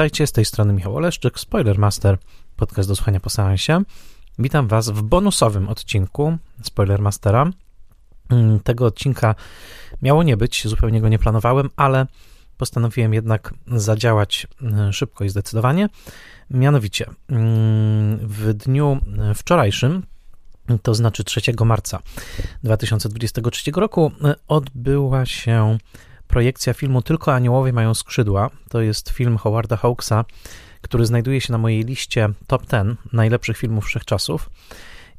[0.00, 2.18] Mm, witajcie, z tej strony Michał Oleszczyk, Spoilermaster,
[2.56, 3.82] podcast do słuchania po seansie.
[4.38, 7.50] Witam Was w bonusowym odcinku Spoilermastera.
[8.30, 9.34] Mm, tego odcinka
[10.02, 12.06] miało nie być, zupełnie go nie planowałem, ale
[12.56, 15.88] postanowiłem jednak zadziałać mm, szybko i zdecydowanie.
[16.50, 17.06] Mianowicie
[18.20, 18.98] w dniu
[19.34, 20.02] wczorajszym,
[20.82, 22.02] to znaczy 3 marca
[22.62, 24.12] 2023 roku,
[24.48, 25.78] odbyła się
[26.30, 28.50] projekcja filmu Tylko Aniołowie mają skrzydła.
[28.68, 30.24] To jest film Howarda Hawksa,
[30.80, 34.50] który znajduje się na mojej liście top 10 najlepszych filmów wszechczasów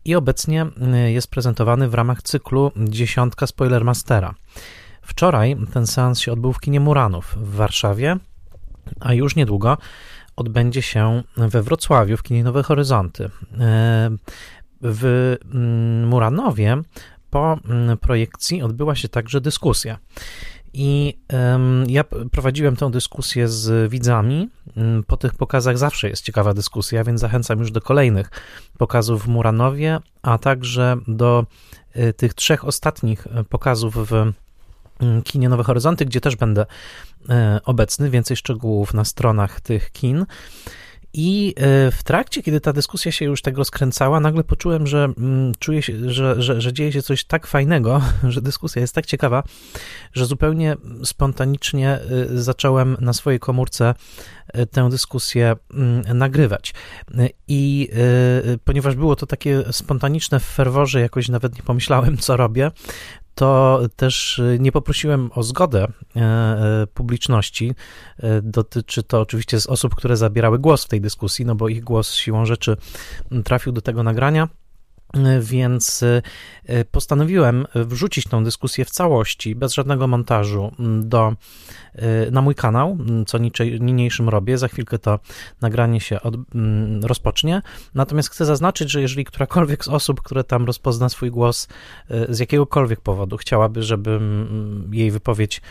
[0.06, 0.66] i obecnie
[1.06, 4.36] y, jest prezentowany w ramach cyklu Dziesiątka Spoilermastera.
[5.02, 8.18] Wczoraj ten seans się odbył w kinie Muranów w Warszawie,
[9.00, 9.78] a już niedługo
[10.36, 13.24] odbędzie się we Wrocławiu w kinie Nowe Horyzonty.
[13.26, 13.30] Y,
[14.82, 16.82] w mm, Muranowie
[17.30, 19.98] po mm, projekcji odbyła się także dyskusja.
[20.74, 21.20] I
[21.88, 24.50] ja prowadziłem tę dyskusję z widzami.
[24.78, 28.30] Mm, po tych pokazach zawsze jest ciekawa dyskusja, więc zachęcam już do kolejnych
[28.78, 31.46] pokazów w Muranowie, a także do
[31.96, 34.14] y, tych trzech ostatnich y, pokazów w
[35.00, 37.26] mm, kinie Nowe Horyzonty, gdzie też będę y,
[37.66, 38.10] obecny.
[38.10, 40.26] Więcej szczegółów na stronach tych kin.
[41.14, 45.54] I e, w trakcie, kiedy ta dyskusja się już tak rozkręcała, nagle poczułem, że mm,
[45.60, 49.44] czuję się, że, że, że dzieje się coś tak fajnego, że dyskusja jest tak ciekawa,
[50.14, 53.94] że zupełnie spontanicznie e, zacząłem na swojej komórce
[54.48, 56.74] e, tę dyskusję mm, nagrywać.
[57.48, 57.90] I
[58.66, 62.72] ponieważ było to takie spontaniczne w ferworze, jakoś nawet nie pomyślałem, co robię,
[63.36, 67.74] to też y, nie poprosiłem o zgodę e, e, publiczności.
[68.18, 71.84] E, dotyczy to oczywiście z osób, które zabierały głos w tej dyskusji, no bo ich
[71.84, 72.78] głos siłą rzeczy
[73.44, 74.48] trafił do tego nagrania
[75.42, 76.04] więc
[76.92, 80.72] postanowiłem wrzucić tą dyskusję w całości, bez żadnego montażu,
[81.02, 81.81] do Y,
[82.32, 83.38] na mój kanał, mm, co
[83.80, 84.58] niniejszym robię.
[84.58, 85.20] Za chwilkę to
[85.62, 87.62] nagranie się od, mm, rozpocznie.
[87.96, 91.68] Natomiast chcę zaznaczyć, że jeżeli którakolwiek z osób, które tam rozpozna swój głos
[92.12, 95.62] y, z jakiegokolwiek powodu, chciałaby, żebym jej wypowiedź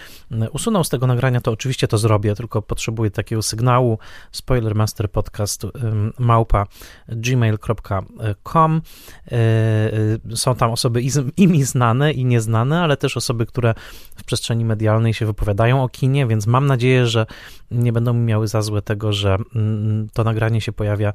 [0.53, 3.99] usunął z tego nagrania, to oczywiście to zrobię, tylko potrzebuję takiego sygnału
[4.33, 5.67] Spoilermaster Podcast
[6.19, 6.67] małpa
[7.09, 8.83] gmail.com.
[10.35, 11.03] Są tam osoby
[11.37, 13.75] i mi znane i nieznane, ale też osoby, które
[14.17, 17.27] w przestrzeni medialnej się wypowiadają o kinie, kinie, więc mam nadzieję, że
[17.71, 21.13] nie będą miały za złe tego, że mm, to nagranie się pojawia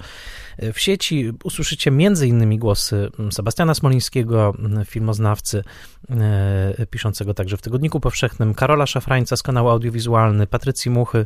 [0.73, 1.31] w sieci.
[1.43, 1.91] Usłyszycie
[2.27, 4.53] innymi głosy Sebastiana Smolińskiego,
[4.85, 5.63] filmoznawcy,
[6.09, 11.25] e, piszącego także w Tygodniku Powszechnym, Karola Szafrańca z kanału Audiowizualny, Patrycji Muchy,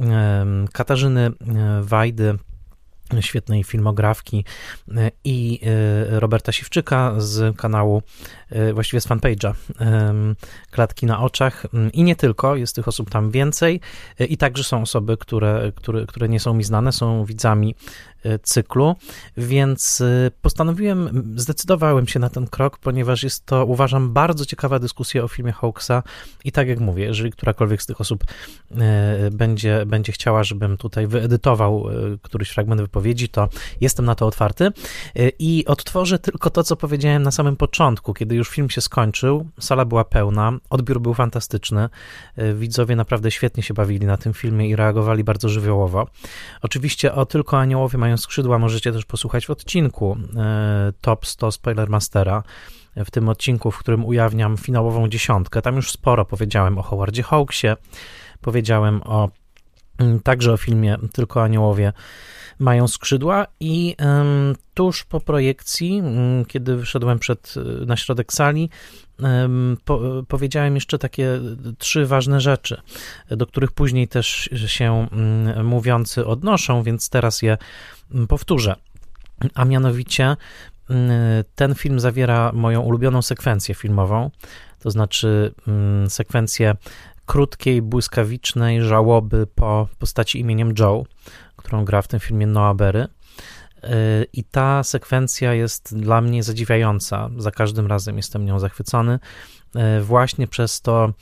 [0.00, 1.32] e, Katarzyny e,
[1.82, 2.38] Wajdy,
[3.20, 4.44] świetnej filmografki
[5.24, 5.60] i
[6.08, 8.02] Roberta Siwczyka z kanału
[8.54, 9.54] E, właściwie z fanpage'a
[10.70, 11.66] Klatki na oczach.
[11.92, 13.80] I nie tylko, jest tych osób tam więcej.
[14.20, 18.13] E, i także są osoby, które, które, które nie są mi znane, są widzami e,
[18.42, 18.96] cyklu,
[19.36, 20.02] więc
[20.42, 25.52] postanowiłem, zdecydowałem się na ten krok, ponieważ jest to, uważam, bardzo ciekawa dyskusja o filmie
[25.52, 26.02] Hawksa
[26.44, 28.24] i tak jak mówię, jeżeli którakolwiek z tych osób
[29.32, 31.86] będzie, będzie chciała, żebym tutaj wyedytował
[32.22, 33.48] któryś fragment wypowiedzi, to
[33.80, 34.70] jestem na to otwarty
[35.38, 39.84] i odtworzę tylko to, co powiedziałem na samym początku, kiedy już film się skończył, sala
[39.84, 41.88] była pełna, odbiór był fantastyczny.
[42.54, 46.06] Widzowie naprawdę świetnie się bawili na tym filmie i reagowali bardzo żywiołowo.
[46.62, 52.42] Oczywiście o Tylko Aniołowie mają skrzydła możecie też posłuchać w odcinku e, Top 100 Spoilermastera
[52.96, 55.62] w tym odcinku, w którym ujawniam finałową dziesiątkę.
[55.62, 57.68] Tam już sporo powiedziałem o Howardzie Hawksie,
[58.40, 59.28] powiedziałem o
[59.98, 61.92] mm, także o filmie Tylko Aniołowie
[62.58, 63.96] mają skrzydła i
[64.74, 68.70] tuż po projekcji, um, kiedy wyszedłem przed, e, na środek sali,
[69.84, 71.40] po, powiedziałem jeszcze takie
[71.78, 72.80] trzy ważne rzeczy,
[73.30, 77.58] do których później też się mm, mówiący odnoszą, więc teraz je mm,
[78.28, 78.76] powtórzę.
[79.54, 80.36] A mianowicie
[80.90, 81.10] mm,
[81.54, 84.30] ten film zawiera moją ulubioną sekwencję filmową,
[84.78, 85.54] to znaczy
[86.08, 86.76] sekwencję
[87.26, 91.04] krótkiej, błyskawicznej żałoby po postaci imieniem Joe,
[91.56, 93.08] którą gra w tym filmie Noah Berry.
[94.32, 97.30] I ta sekwencja jest dla mnie zadziwiająca.
[97.36, 99.18] Za każdym razem jestem nią zachwycony,
[99.98, 101.12] y, właśnie przez to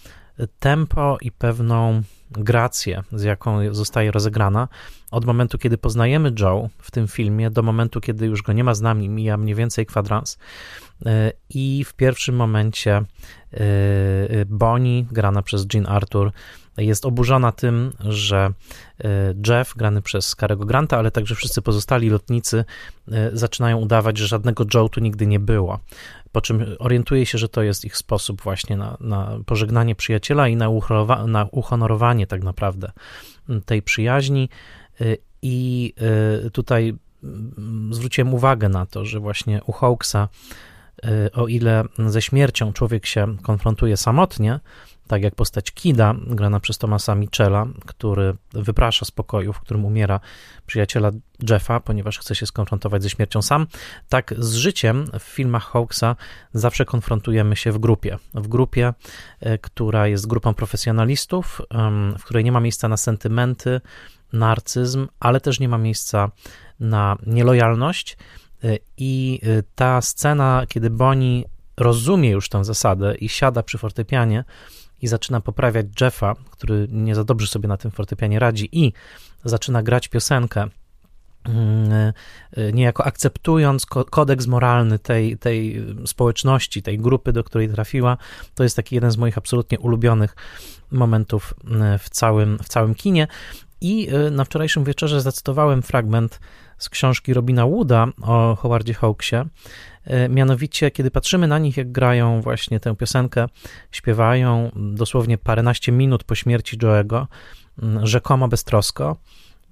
[0.58, 2.02] tempo i pewną
[2.38, 4.68] grację, z jaką zostaje rozegrana.
[5.10, 8.74] Od momentu, kiedy poznajemy Joe w tym filmie, do momentu, kiedy już go nie ma
[8.74, 10.38] z nami, mija mniej więcej kwadrans.
[11.06, 13.02] Y, I w pierwszym momencie
[13.54, 16.32] y, Bonnie, grana przez Jean Arthur,
[16.76, 18.52] jest oburzona tym, że
[19.04, 22.64] e, Jeff, grany przez Karego Granta, ale także wszyscy pozostali lotnicy
[23.12, 25.78] e, zaczynają udawać, że żadnego Joe tu nigdy nie było.
[26.32, 30.56] Po czym orientuje się, że to jest ich sposób właśnie na, na pożegnanie przyjaciela i
[30.56, 30.68] na,
[31.26, 32.92] na uhonorowanie tak naprawdę
[33.66, 34.48] tej przyjaźni.
[35.42, 35.94] I
[36.52, 36.94] tutaj
[37.24, 40.28] mm, zwróciłem uwagę na to, że właśnie u Hawksa,
[41.32, 44.60] o ile ze śmiercią człowiek się konfrontuje samotnie,
[45.12, 50.20] tak jak postać Kida, grana przez Tomasa Michela, który wyprasza z pokoju, w którym umiera
[50.66, 51.10] przyjaciela
[51.50, 53.66] Jeffa, ponieważ chce się skonfrontować ze śmiercią sam,
[54.08, 56.16] tak z życiem w filmach Hawksa
[56.52, 58.18] zawsze konfrontujemy się w grupie.
[58.34, 58.94] W grupie,
[59.40, 61.62] e, która jest grupą profesjonalistów,
[62.18, 63.80] w której nie ma miejsca na sentymenty,
[64.32, 66.30] narcyzm, ale też nie ma miejsca
[66.80, 68.16] na nielojalność.
[68.64, 71.44] E, I e, ta scena, kiedy Bonnie
[71.76, 74.44] rozumie już tę zasadę i siada przy fortepianie,
[75.02, 78.92] i zaczyna poprawiać Jeffa, który nie za dobrze sobie na tym fortepianie radzi, i
[79.44, 80.66] zaczyna grać piosenkę,
[81.44, 82.12] mm,
[82.52, 88.16] e, niejako akceptując kodeks moralny tej, tej społeczności, tej grupy, do której trafiła.
[88.54, 90.36] To jest taki jeden z moich absolutnie ulubionych
[90.90, 91.54] momentów
[91.98, 93.26] w całym, w całym kinie.
[93.80, 96.40] I na wczorajszym wieczorze zacytowałem fragment
[96.82, 99.36] z książki Robina Wooda o Howardzie Hawksie,
[100.04, 103.46] E, mianowicie, kiedy patrzymy na nich, jak grają właśnie tę piosenkę,
[103.92, 107.26] śpiewają dosłownie paręnaście minut po śmierci Joe'ego,
[108.02, 109.16] rzekomo beztrosko,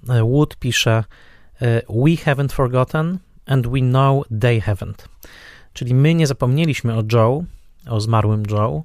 [0.09, 1.05] e, Wood pisze
[1.63, 5.09] e, We haven't forgotten and we know they haven't.
[5.73, 7.45] Czyli my nie zapomnieliśmy o Joe,
[7.87, 8.83] o zmarłym Joe,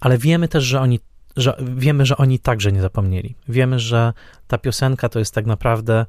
[0.00, 1.00] ale wiemy też, że oni,
[1.36, 3.34] że, wiemy, że oni także nie zapomnieli.
[3.48, 4.12] Wiemy, że
[4.46, 6.06] ta piosenka to jest tak naprawdę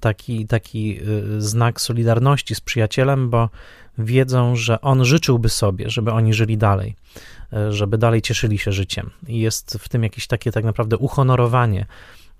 [0.00, 3.48] taki, taki y, znak solidarności z przyjacielem, bo
[3.98, 6.96] wiedzą, że on życzyłby sobie, żeby oni żyli dalej,
[7.52, 9.10] e, żeby dalej cieszyli się życiem.
[9.26, 11.86] I jest w tym jakieś takie tak naprawdę uhonorowanie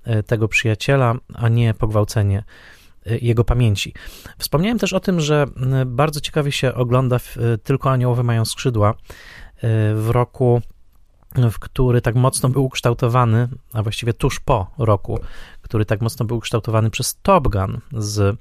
[0.05, 2.45] e, tego przyjaciela, a nie pogwałcenie
[3.21, 3.95] jego pamięci.
[4.39, 5.47] Wspomniałem też o tym, że
[5.87, 7.19] bardzo ciekawie się ogląda
[7.63, 8.95] Tylko Aniołowie mają skrzydła
[9.95, 10.63] w roku
[11.37, 15.19] w który tak mocno był ukształtowany, a właściwie tuż po roku,
[15.69, 18.37] który tak mocno był ukształtowany przez Top Gun z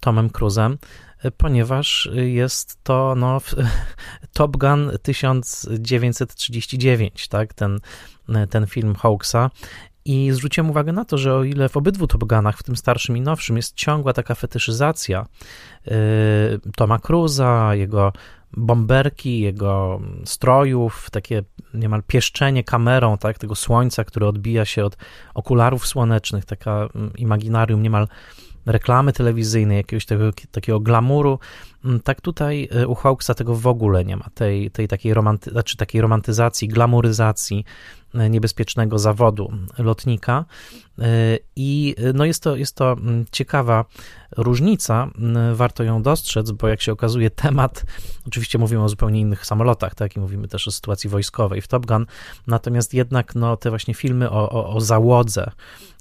[0.00, 0.78] Tomem Cruzem,
[1.36, 3.40] ponieważ jest to no,
[4.32, 7.80] Top Gun 1939, tak, ten,
[8.50, 9.50] ten film Hawksa.
[10.06, 13.16] I zwróciłem uwagę na to, że o ile w obydwu Top Gunach, w tym starszym
[13.16, 15.26] i nowszym, jest ciągła taka fetyszyzacja
[15.86, 15.92] yy,
[16.76, 18.12] Toma Cruza, jego
[18.56, 21.42] bomberki, jego strojów, takie
[21.74, 24.96] niemal pieszczenie kamerą, tak, tego słońca, które odbija się od
[25.34, 28.08] okularów słonecznych, taka mm, imaginarium niemal
[28.66, 31.38] reklamy telewizyjnej, jakiegoś tego, takiego glamuru.
[31.84, 35.50] Mm, tak tutaj y, u Hawksa tego w ogóle nie ma, tej, tej takiej, romanty,
[35.50, 37.64] znaczy takiej romantyzacji, glamoryzacji
[38.14, 40.44] y, niebezpiecznego zawodu lotnika.
[40.98, 41.02] Y,
[41.56, 43.84] I no jest, to, jest to mm, ciekawa
[44.36, 45.10] różnica,
[45.54, 47.84] warto ją dostrzec, bo jak się okazuje, temat,
[48.26, 51.86] oczywiście mówimy o zupełnie innych samolotach, tak, i mówimy też o sytuacji wojskowej w Top
[51.86, 52.06] Gun,
[52.46, 55.50] natomiast jednak no, te właśnie filmy o, o, o załodze,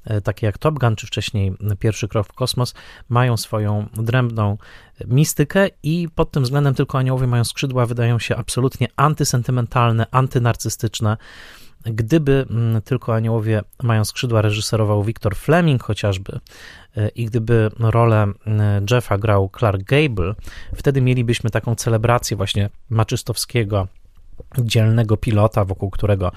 [0.06, 2.74] E, takie jak Top Gun, czy wcześniej Pierwszy Krok w Kosmos,
[3.09, 4.57] mają swoją drębną
[5.07, 11.17] mistykę i pod tym względem tylko aniołowie mają skrzydła, wydają się absolutnie antysentymentalne, antynarcystyczne.
[11.85, 16.39] Gdyby mm, tylko aniołowie mają skrzydła reżyserował Victor Fleming chociażby
[16.97, 20.35] e, i gdyby rolę mm, Jeffa grał Clark Gable,
[20.75, 23.88] wtedy mielibyśmy taką celebrację właśnie maczystowskiego
[24.57, 26.31] dzielnego pilota, wokół którego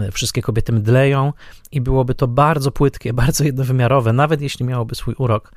[0.00, 1.32] e, wszystkie kobiety mdleją
[1.72, 5.52] i byłoby to bardzo płytkie, bardzo jednowymiarowe, nawet jeśli miałoby swój urok.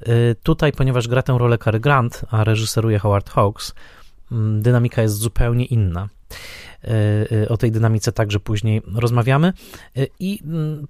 [0.00, 3.74] E, tutaj, ponieważ gra tę rolę Cary Grant, a reżyseruje Howard Hawks,
[4.58, 6.08] dynamika jest zupełnie inna.
[6.84, 9.52] E, o tej dynamice także później rozmawiamy.
[10.18, 10.42] I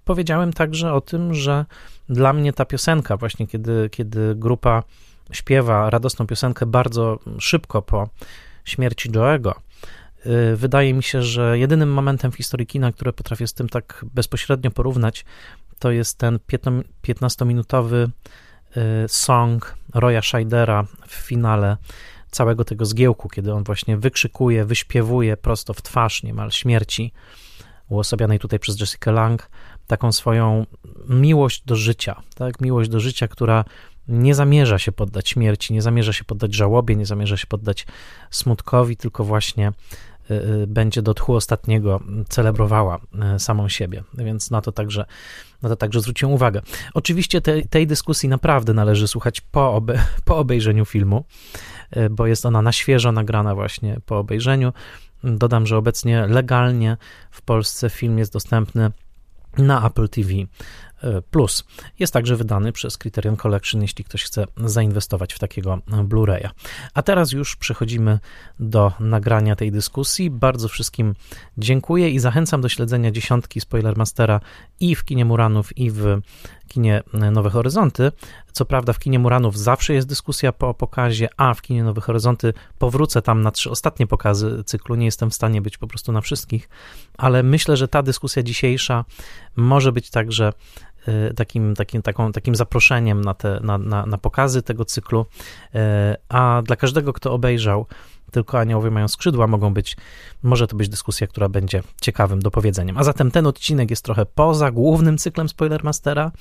[0.05, 1.65] powiedziałem także o tym, że
[2.09, 4.83] dla mnie ta piosenka, właśnie kiedy, kiedy grupa
[5.33, 8.09] śpiewa radosną piosenkę bardzo szybko po
[8.65, 9.53] śmierci Joe'ego,
[10.27, 14.05] Y, wydaje mi się, że jedynym momentem w historii kina, które potrafię z tym tak
[14.15, 15.25] bezpośrednio porównać,
[15.79, 16.39] to jest ten
[17.03, 18.11] 15-minutowy y,
[19.09, 21.77] song Roya Scheidera w finale
[22.31, 27.13] całego tego zgiełku, kiedy on właśnie wykrzykuje, wyśpiewuje prosto w twarz niemal śmierci,
[27.89, 29.51] uosabianej tutaj przez Jessica Lang,
[29.87, 30.67] taką swoją
[31.09, 32.61] miłość do życia, tak?
[32.61, 33.65] Miłość do życia, która
[34.09, 37.87] nie zamierza się poddać śmierci, nie zamierza się poddać żałobie, nie zamierza się poddać
[38.31, 39.73] smutkowi, tylko właśnie
[40.31, 43.01] Y, y, będzie do tchu ostatniego celebrowała
[43.37, 45.05] y, samą siebie, więc na to także,
[45.63, 46.63] na to także zwróciłem uwagę.
[46.95, 51.25] Oczywiście te, tej dyskusji naprawdę należy słuchać po, obe, po obejrzeniu filmu,
[52.11, 54.73] bo jest ona na świeżo nagrana właśnie po obejrzeniu.
[55.25, 56.97] Dodam, że obecnie legalnie
[57.31, 58.91] w Polsce film jest dostępny
[59.59, 60.31] na Apple TV
[61.31, 61.65] Plus.
[61.99, 66.51] Jest także wydany przez Criterion Collection, jeśli ktoś chce zainwestować w takiego Blu-raya.
[66.95, 68.19] A teraz już przechodzimy
[68.61, 70.31] do nagrania tej dyskusji.
[70.31, 71.15] Bardzo wszystkim
[71.59, 74.41] dziękuję i zachęcam do śledzenia dziesiątki Spoilermastera
[74.81, 76.21] i w kinie Muranów, i w
[76.69, 78.13] kinie Nowe Horyzonty.
[78.53, 82.53] Co prawda w kinie Muranów zawsze jest dyskusja po pokazie, a w kinie Nowe Horyzonty
[82.79, 84.95] powrócę tam na trzy ostatnie pokazy cyklu.
[84.95, 86.69] Nie jestem w stanie być po prostu na wszystkich,
[87.19, 89.05] ale myślę, że ta dyskusja dzisiejsza
[89.57, 90.53] może być także
[91.37, 95.27] takim, takim, taką, takim zaproszeniem na, te, na, na, na pokazy tego cyklu,
[95.75, 95.79] y,
[96.29, 97.87] a dla każdego, kto obejrzał
[98.31, 99.97] tylko aniołowie mają skrzydła, mogą być,
[100.43, 102.99] może to być dyskusja, która będzie ciekawym dopowiedzeniem.
[102.99, 106.33] A zatem ten odcinek jest trochę poza głównym cyklem Spoilermastera,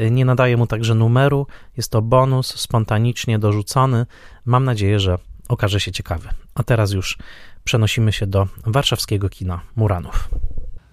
[0.00, 1.46] y, nie nadaje mu także numeru,
[1.76, 4.06] jest to bonus spontanicznie dorzucony.
[4.44, 5.18] Mam nadzieję, że
[5.48, 6.28] okaże się ciekawy.
[6.54, 7.18] A teraz już
[7.64, 10.28] przenosimy się do warszawskiego kina Muranów.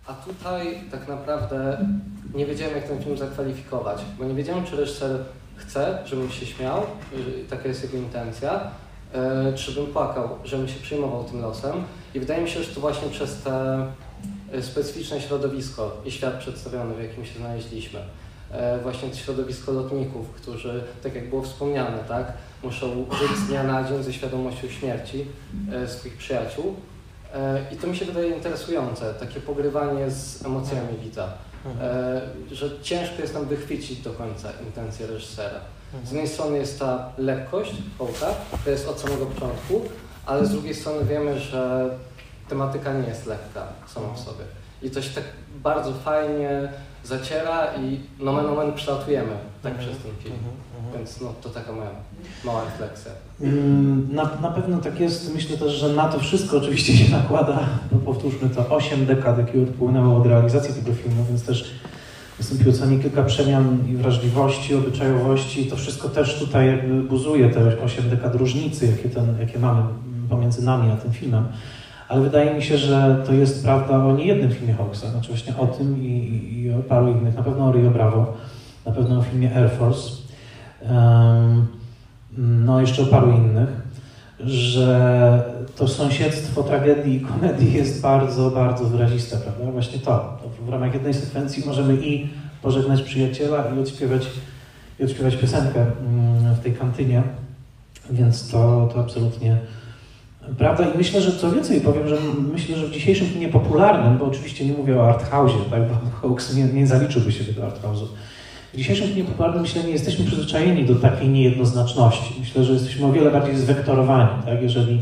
[0.08, 1.78] A tutaj tak naprawdę
[2.36, 5.20] nie wiedziałem, jak ten film zakwalifikować, bo nie wiedziałem, czy reżyser
[5.56, 6.82] chce, żebym się śmiał,
[7.50, 8.72] taka jest jego intencja,
[9.14, 11.84] e, czy bym płakał, żebym się przejmował tym losem.
[12.16, 13.86] I wydaje mi się, że to właśnie przez te
[14.54, 18.00] e, specyficzne środowisko i świat przedstawiony, w jakim się znaleźliśmy.
[18.52, 22.34] E, właśnie to środowisko lotników, którzy, tak jak było wspomniane, tak,
[22.64, 25.26] muszą żyć z dnia na dzień ze świadomością śmierci
[25.88, 26.76] swoich przyjaciół.
[27.72, 31.28] I to mi się wydaje interesujące, takie pogrywanie z emocjami widza,
[32.52, 35.60] że ciężko jest nam wychwycić do końca intencje reżysera.
[36.06, 38.28] Z jednej strony jest ta lekkość hołka,
[38.66, 39.82] to jest od samego początku,
[40.26, 41.90] ale z drugiej strony wiemy, że
[42.50, 44.44] tematyka nie jest lekka sama w sobie.
[44.82, 45.24] I to się tak
[45.64, 46.70] bardzo fajnie
[47.04, 49.90] zaciera i nomen omen przelatujemy tak mhm.
[49.90, 50.36] przez ten film.
[50.88, 50.98] Mhm.
[50.98, 51.90] Więc no, to taka moja
[52.46, 53.12] mała refleksja.
[53.42, 55.36] Mm, na, na pewno tak jest.
[55.36, 57.60] Myślę też, że na to wszystko oczywiście się nakłada,
[57.92, 61.74] no powtórzmy to, 8 dekad, jakie odpłynęło od realizacji tego filmu, więc też
[62.40, 65.66] Nastąpiło co nie kilka przemian i wrażliwości, obyczajowości.
[65.66, 69.82] To wszystko też tutaj jakby buzuje te 8 dekad różnicy, jakie, ten, jakie mamy
[70.30, 71.48] pomiędzy nami a tym filmem.
[72.08, 75.68] Ale wydaje mi się, że to jest prawda o niejednym filmie Hawksa, znaczy właśnie o
[75.68, 77.36] tym i, i o paru innych.
[77.36, 78.34] Na pewno o Rio Bravo,
[78.86, 80.10] na pewno o filmie Air Force,
[82.38, 83.70] no jeszcze paru innych,
[84.40, 85.44] że
[85.76, 89.72] to sąsiedztwo tragedii i komedii jest bardzo, bardzo wyraziste, prawda?
[89.72, 90.38] Właśnie to.
[90.66, 92.30] w ramach jednej sekwencji możemy i
[92.62, 94.28] pożegnać przyjaciela i odśpiewać,
[95.00, 95.86] i odśpiewać piosenkę
[96.60, 97.24] w tej kantynie,
[98.12, 99.58] więc to, to absolutnie
[100.58, 100.86] prawda.
[100.90, 102.18] I myślę, że co więcej powiem, że
[102.54, 106.56] myślę, że w dzisiejszym kinie popularnym, bo oczywiście nie mówię o arthouse'ie, tak, bo Hawks
[106.56, 108.08] nie, nie zaliczyłby się do arthouse'u,
[108.78, 112.36] w dzisiejszym kinie popularnym myślę, nie jesteśmy przyzwyczajeni do takiej niejednoznaczności.
[112.40, 114.44] Myślę, że jesteśmy o wiele bardziej zwektorowani.
[114.46, 114.62] Tak?
[114.62, 115.00] Jeżeli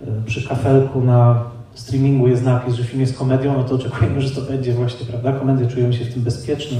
[0.00, 1.42] e, przy kafelku na
[1.74, 5.32] streamingu jest napis, że film jest komedią, no to oczekujemy, że to będzie właśnie, prawda?
[5.32, 6.76] Komedia czujemy się w tym bezpieczny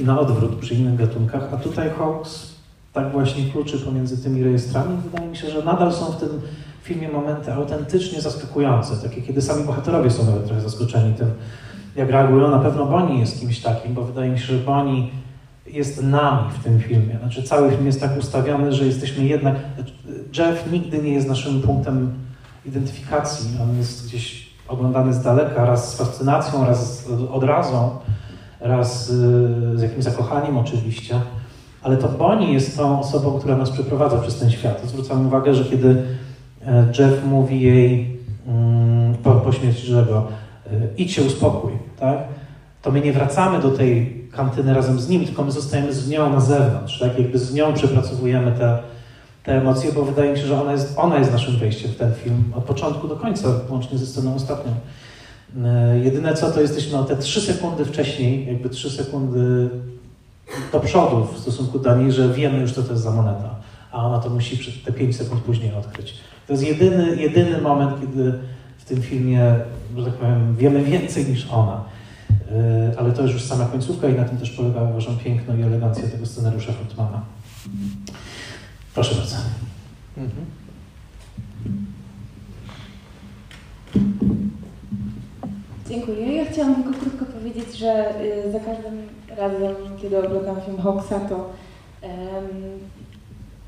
[0.00, 1.48] i na odwrót przy innych gatunkach.
[1.52, 2.52] A tutaj Hawks
[2.92, 4.96] tak właśnie kluczy pomiędzy tymi rejestrami.
[5.04, 6.28] Wydaje mi się, że nadal są w tym
[6.82, 11.30] filmie momenty autentycznie zaskakujące, takie kiedy sami bohaterowie są nawet trochę zaskoczeni tym,
[11.98, 12.50] jak reagują.
[12.50, 15.08] Na pewno Bonnie jest kimś takim, bo wydaje mi się, że Bonnie
[15.66, 17.18] jest nami w tym filmie.
[17.18, 19.56] Znaczy cały film jest tak ustawiony, że jesteśmy jednak...
[20.38, 22.12] Jeff nigdy nie jest naszym punktem
[22.66, 23.50] identyfikacji.
[23.62, 27.90] On jest gdzieś oglądany z daleka, raz z fascynacją, raz z odrazą,
[28.60, 29.12] raz
[29.74, 31.20] z jakimś zakochaniem oczywiście.
[31.82, 34.82] Ale to Bonnie jest tą osobą, która nas przeprowadza przez ten świat.
[34.84, 36.02] Zwrócam uwagę, że kiedy
[36.66, 40.04] e, Jeff mówi jej mm, po, po śmierci E,
[40.96, 42.18] idź się uspokój, tak?
[42.82, 46.32] To my nie wracamy do tej kantyny razem z nim, tylko my zostajemy z nią
[46.32, 47.18] na zewnątrz, tak?
[47.18, 48.78] Jakby z nią przepracowujemy te,
[49.44, 52.14] te emocje, bo wydaje mi się, że ona jest, ona jest naszym wejściem w ten
[52.14, 54.72] film od początku do końca, łącznie ze sceną ostatnią.
[55.64, 59.70] E, jedyne co, to jesteśmy o te trzy sekundy wcześniej, jakby trzy sekundy
[60.72, 63.54] do przodu w stosunku do niej, że wiemy już, co to jest za moneta,
[63.92, 66.14] a ona to musi te pięć sekund później odkryć.
[66.46, 68.32] To jest jedyny, jedyny moment, kiedy
[68.88, 69.54] tym filmie
[69.96, 71.84] że tak powiem, wiemy więcej niż ona.
[72.52, 75.62] E, ale to jest już sama końcówka i na tym też polega, uważam, piękno i
[75.62, 77.22] elegancja tego scenariusza Fortmana.
[78.94, 79.36] Proszę bardzo.
[80.16, 80.46] Mhm.
[85.88, 86.36] Dziękuję.
[86.36, 88.98] Ja chciałam tylko krótko powiedzieć, że y, za każdym
[89.36, 91.52] razem, kiedy oglądam film Hawksa, to
[92.02, 92.12] um,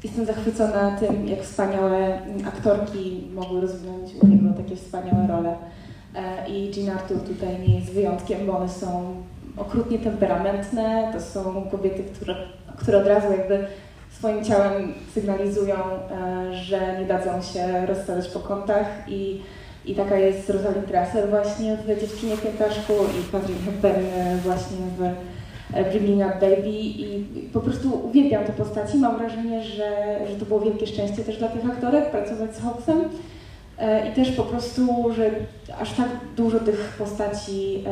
[0.04, 5.57] jestem zachwycona tym, jak wspaniałe aktorki mogły rozwinąć u niego takie wspaniałe role.
[6.14, 9.14] E, i Jean Arthur tutaj nie jest wyjątkiem, bo one są
[9.57, 12.37] okrutnie temperamentne, to są kobiety, które,
[12.76, 13.66] które od razu jakby
[14.11, 19.40] swoim ciałem sygnalizują, e, że nie dadzą się rozstać po kątach i,
[19.85, 24.04] i taka jest Rosalind Trasser właśnie w Dziewczynie Piętaszku i Patrick Hepburn
[24.45, 25.02] właśnie w
[25.93, 28.99] Bringing Up Baby i po prostu uwielbiam te postaci.
[28.99, 33.05] Mam wrażenie, że, że to było wielkie szczęście też dla tych aktorek pracować z Hawksem.
[34.11, 35.31] I też po prostu, że
[35.81, 37.85] aż tak dużo tych postaci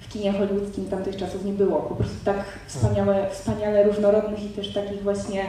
[0.00, 1.76] w kinie hollywoodzkim tamtych czasów nie było.
[1.76, 5.44] Po prostu tak wspaniałe, wspaniale różnorodnych i też takich właśnie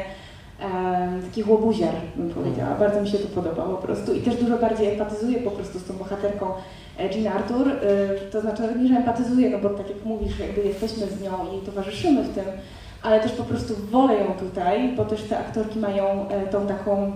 [1.26, 2.68] takich łobuziar, bym powiedziała.
[2.68, 2.80] Mm.
[2.80, 5.84] Bardzo mi się to podoba po prostu i też dużo bardziej empatyzuję po prostu z
[5.84, 6.52] tą bohaterką e,
[7.00, 7.68] Jean Arthur.
[7.68, 11.32] Y, to znaczy nie, że empatyzuję, no bo tak jak mówisz, jakby jesteśmy z nią
[11.58, 12.46] i towarzyszymy w tym,
[13.04, 17.12] ale też po prostu wolę ją tutaj, bo też te aktorki mają e, tą taką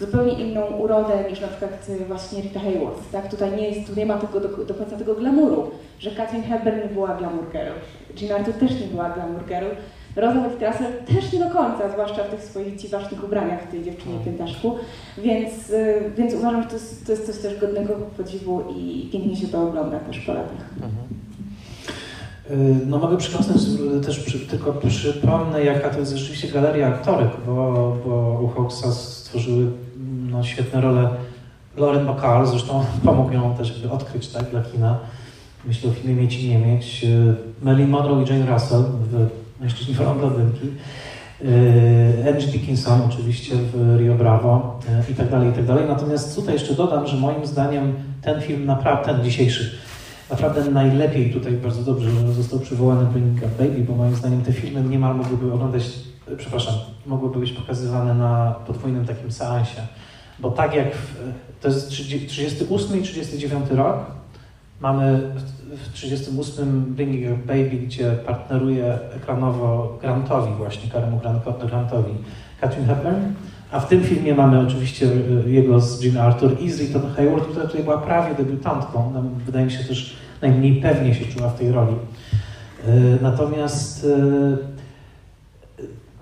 [0.00, 3.10] zupełnie inną urodę niż na przykład y, właśnie Rita Hayworth.
[3.12, 3.28] Tak?
[3.28, 6.94] Tutaj nie jest, tu nie ma tego, do, do końca tego glamuru, że Katrin Hepburn
[6.94, 7.72] była glamour girl,
[8.20, 9.44] Jean Arthur też nie była glamour
[10.20, 14.18] Rosa Trassel też nie do końca, zwłaszcza w tych swoich dziwacznych ubraniach w tej dziewczynie
[14.24, 14.76] piętaszku,
[15.18, 19.36] więc, y, więc uważam, że to jest, to jest coś też godnego podziwu i pięknie
[19.36, 20.70] się to ogląda też po latach.
[20.74, 21.20] Mhm.
[22.50, 23.60] Y, no mogę przyklasnąć
[24.06, 29.66] też przy, tylko przypomnę, jaka to jest rzeczywiście galeria aktorek, bo, bo u Hawksa stworzyły
[30.30, 31.10] no, świetne role
[31.76, 34.98] Lauren Bacall, zresztą pomógł ją też jakby odkryć tak, dla kina.
[35.64, 37.04] Myślę o filmie Mieć i nie mieć.
[37.04, 40.66] Y, Marilyn Monroe i Jane Russell w Mężczyźni wolą blondynki.
[41.44, 45.84] Y, Angie Dickinson oczywiście w Rio Bravo i tak dalej, i tak dalej.
[45.88, 49.78] Natomiast tutaj jeszcze dodam, że moim zdaniem ten film naprawdę, ten dzisiejszy,
[50.30, 54.52] naprawdę najlepiej tutaj bardzo dobrze że został przywołany Bringing Up Baby, bo moim zdaniem te
[54.52, 55.82] filmy niemal mogłyby oglądać,
[56.36, 56.74] przepraszam,
[57.06, 59.80] mogłyby być pokazywane na podwójnym takim seansie.
[60.38, 61.14] Bo tak jak w,
[61.60, 63.96] to jest 38 i 39 rok,
[64.80, 65.20] mamy
[65.76, 71.20] w 38 Bringing Up Baby, gdzie partneruje ekranowo Grantowi właśnie, Karemu
[71.66, 72.12] Grantowi,
[72.60, 73.20] Catherine Hepburn,
[73.70, 75.06] a w tym filmie mamy oczywiście
[75.46, 79.12] e, jego z Jean Arthur i z Rita Hayward, która tutaj była prawie debiutantką.
[79.46, 81.94] Wydaje mi się też najmniej pewnie się czuła w tej roli.
[82.86, 82.90] E,
[83.22, 84.56] natomiast e,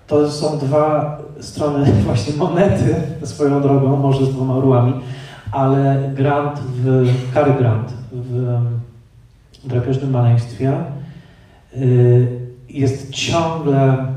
[0.06, 2.94] to są drwa strony właśnie monety
[3.24, 4.92] swoją drogą, może z dwoma orłami,
[5.52, 8.58] ale Grant w, Cary Grant w
[9.64, 10.72] drapieżnym maleństwie
[12.68, 14.08] jest ciągle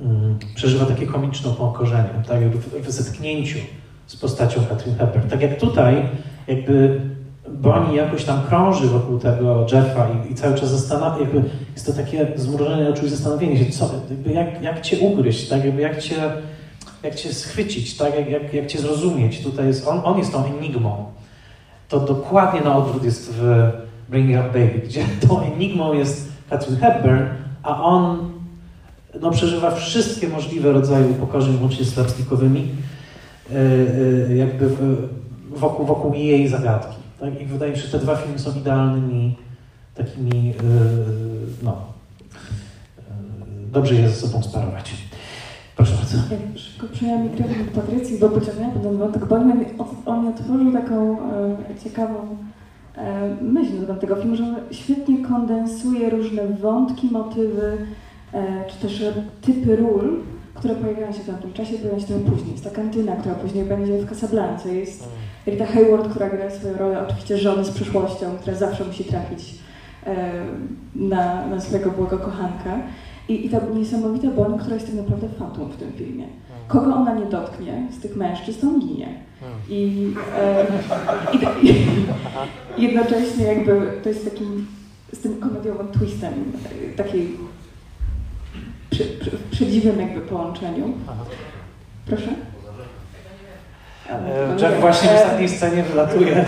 [0.00, 3.58] Mm, przeżywa takie komiczne upokorzenie, tak jakby w, w zetknięciu
[4.06, 5.28] z postacią Katrin Hepburn.
[5.28, 6.08] Tak jak tutaj,
[6.48, 7.00] jakby
[7.48, 11.92] Bonnie jakoś tam krąży wokół tego Jeffa i, i cały czas zastanawia, jakby jest to
[11.92, 16.02] takie zmrużenie oczu i zastanowienie się, co, jakby jak, jak cię ugryźć, tak jakby jak
[16.02, 16.32] cię,
[17.02, 19.42] jak cię schwycić, tak jak, jak, jak cię zrozumieć.
[19.42, 21.04] Tutaj jest, on, on jest tą enigmą.
[21.88, 23.70] To dokładnie na odwrót jest w
[24.08, 27.22] Bringing Up Baby, gdzie tą enigmą jest Katrin Hepburn,
[27.62, 28.30] a on
[29.20, 32.68] no, przeżywa wszystkie możliwe rodzaje upokorzeń, łącznie z slapstickowymi,
[33.50, 33.54] e,
[34.30, 34.70] e, jakby
[35.50, 36.96] wokół, wokół jej zagadki.
[37.20, 37.40] Tak?
[37.40, 39.36] I wydaje mi się, że te dwa filmy są idealnymi
[39.94, 40.62] takimi, e,
[41.62, 41.76] no,
[43.72, 44.94] dobrze je ze sobą sparować.
[45.76, 46.16] Proszę bardzo.
[46.16, 49.52] Ja szybko przejęłam mikrofon do Patrycji, bo pociągnęłam ten wątek, bo on,
[50.06, 52.55] on otworzył taką e, ciekawą e,
[53.40, 57.78] myśl na tego filmu, że on świetnie kondensuje różne wątki, motywy,
[58.36, 59.04] E, czy też
[59.40, 60.18] typy ról,
[60.54, 62.52] które pojawiają się w tamtym czasie, pojawiają się tam później.
[62.52, 64.74] Jest ta kantyna, która później będzie w Casablance.
[64.74, 65.16] Jest mm.
[65.46, 69.54] Rita Hayward, która gra swoją rolę, oczywiście żony z przyszłością, która zawsze musi trafić
[70.06, 70.32] e,
[70.94, 72.78] na, na swojego błego kochanka.
[73.28, 76.24] I, I ta niesamowita Bonnie, która jest tak naprawdę fatą w tym filmie.
[76.24, 76.34] Mm.
[76.68, 79.08] Kogo ona nie dotknie z tych mężczyzn, on ginie.
[79.42, 79.52] Mm.
[79.68, 80.66] I, e,
[81.32, 81.66] i,
[82.78, 84.66] i jednocześnie jakby to jest takim
[85.12, 86.32] z tym komediowym twistem
[86.96, 87.36] takiej
[88.90, 90.92] przy, przy, przedziwnym jakby połączeniu.
[92.06, 92.28] Proszę?
[94.10, 96.36] E, Jeff właśnie w ostatniej scenie wylatuje?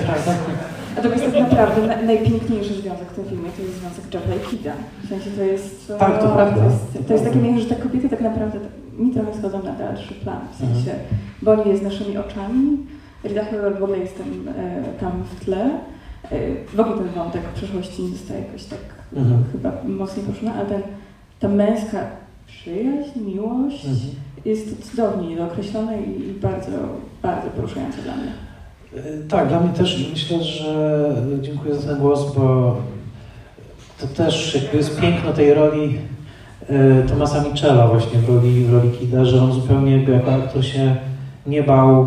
[0.96, 4.72] Natomiast tak naprawdę na, najpiękniejszy związek w tym filmie to jest związek Jeffa i Kida.
[5.05, 5.92] W sensie to jest...
[5.98, 6.57] Tak, to prawda.
[6.57, 8.59] To jest, to jest takie miejsce, że te kobiety tak naprawdę
[8.98, 10.40] mi trochę schodzą na dalszy plan.
[10.53, 11.27] W sensie, mhm.
[11.42, 12.79] Bo oni jest naszymi oczami,
[13.24, 15.70] Rita Hayworth w ogóle jest tam, e, tam w tle.
[16.31, 16.38] E,
[16.74, 18.79] w ogóle ten wątek w przeszłości nie zostaje jakoś tak
[19.16, 19.44] mhm.
[19.53, 20.83] chyba mocniej poruszony, ale ten,
[21.40, 22.07] ta męska
[22.46, 24.11] przyjaźń, miłość mhm.
[24.44, 26.70] jest cudownie określone i bardzo,
[27.22, 28.33] bardzo poruszające dla mnie.
[28.96, 32.77] E, tak, dla mnie też myślę, że dziękuję za ten głos, bo
[34.01, 35.98] to też jakby jest piękno tej roli
[37.09, 40.96] Tomasa Michela właśnie w roli, w roli Kida, że on zupełnie jakby jako aktor się
[41.48, 42.06] nie bał,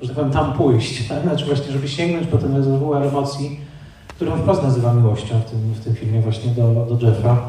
[0.00, 1.08] że tak powiem, tam pójść.
[1.08, 1.22] Tak?
[1.22, 3.60] Znaczy właśnie, żeby sięgnąć po ten rezerwuar emocji,
[4.08, 7.48] którą wprost nazywa miłością w tym, w tym filmie właśnie do, do Jeffa.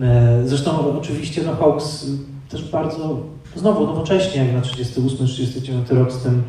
[0.00, 2.06] E, zresztą oczywiście no, Hawks
[2.48, 3.16] też bardzo,
[3.56, 6.42] znowu nowocześnie, jak na 38-39 rok z tym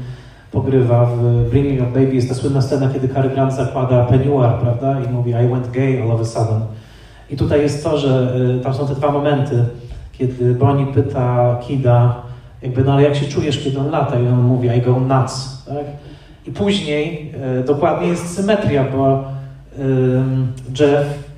[0.52, 1.06] pogrywa.
[1.06, 5.10] W Bringing Up Baby jest ta słynna scena, kiedy Cary Grant zakłada peignoir, prawda, i
[5.14, 6.62] mówi I went gay all of a sudden.
[7.30, 9.66] I tutaj jest to, że y, tam są te dwa momenty,
[10.12, 12.22] kiedy Bonnie pyta Kida,
[12.62, 14.20] jakby, no ale jak się czujesz, kiedy on lata?
[14.20, 15.86] I on mówi, I go nuts, tak?
[16.48, 19.24] I później y, dokładnie jest symetria, bo
[20.80, 21.32] Jeff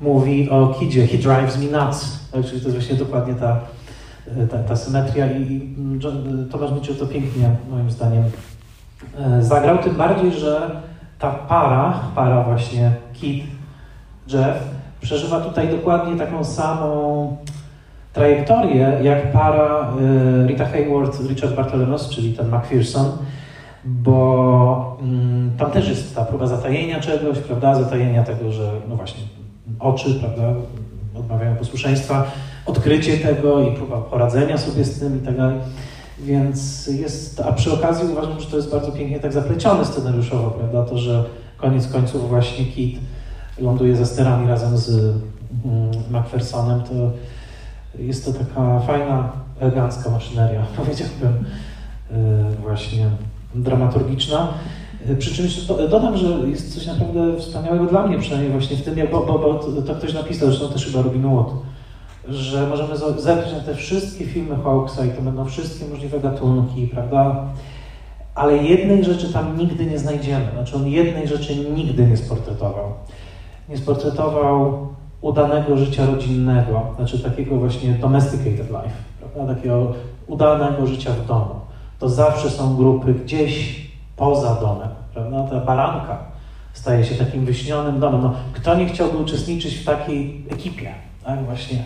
[0.00, 2.44] mówi o Kidzie, he drives me nuts, tak?
[2.44, 3.60] czyli to jest właśnie dokładnie ta,
[4.50, 5.76] ta, ta symetria i, i
[6.50, 8.22] Tomasz Mitchell to pięknie, moim zdaniem,
[9.40, 10.70] zagrał, tym bardziej, że
[11.18, 13.44] ta para, para właśnie Kid,
[14.32, 14.56] Jeff,
[15.00, 17.36] przeżywa tutaj dokładnie taką samą
[18.12, 19.92] trajektorię jak para
[20.44, 23.06] y, Rita Hayworth, Richard Barthelmess, czyli ten McPherson,
[23.84, 29.22] bo mm, tam też jest ta próba zatajenia czegoś, prawda, zatajenia tego, że no właśnie
[29.78, 30.42] oczy, prawda,
[31.18, 32.24] odmawiają posłuszeństwa,
[32.66, 35.56] odkrycie tego i próba poradzenia sobie z tym i tak dalej.
[36.18, 40.82] Więc jest, a przy okazji uważam, że to jest bardzo pięknie tak zaplecione scenariuszowo, prawda,
[40.82, 41.24] to, że
[41.56, 42.98] koniec końców właśnie Kit
[43.58, 47.10] ląduje za sterami razem z mm, McPhersonem, to
[48.00, 51.44] jest to taka fajna, elegancka maszyneria, powiedziałbym,
[52.10, 52.16] e,
[52.62, 53.06] właśnie
[53.54, 54.48] dramaturgiczna.
[55.06, 58.82] E, przy czym jeszcze dodam, że jest coś naprawdę wspaniałego dla mnie przynajmniej właśnie w
[58.82, 61.52] tym, bo, bo, bo to ktoś napisał, zresztą też chyba Robin Wood,
[62.28, 67.46] że możemy zerknąć na te wszystkie filmy Hawksa i to będą wszystkie możliwe gatunki, prawda?
[68.34, 70.46] Ale jednej rzeczy tam nigdy nie znajdziemy.
[70.52, 72.92] Znaczy on jednej rzeczy nigdy nie sportretował
[73.70, 74.88] nie sportretował
[75.20, 79.54] udanego życia rodzinnego, znaczy takiego właśnie domesticated life, prawda?
[79.54, 79.92] takiego
[80.26, 81.54] udanego życia w domu.
[81.98, 83.80] To zawsze są grupy gdzieś
[84.16, 85.48] poza domem, prawda?
[85.50, 86.18] Ta baranka
[86.72, 88.22] staje się takim wyśnionym domem.
[88.22, 91.84] No, kto nie chciałby uczestniczyć w takiej ekipie, tak właśnie?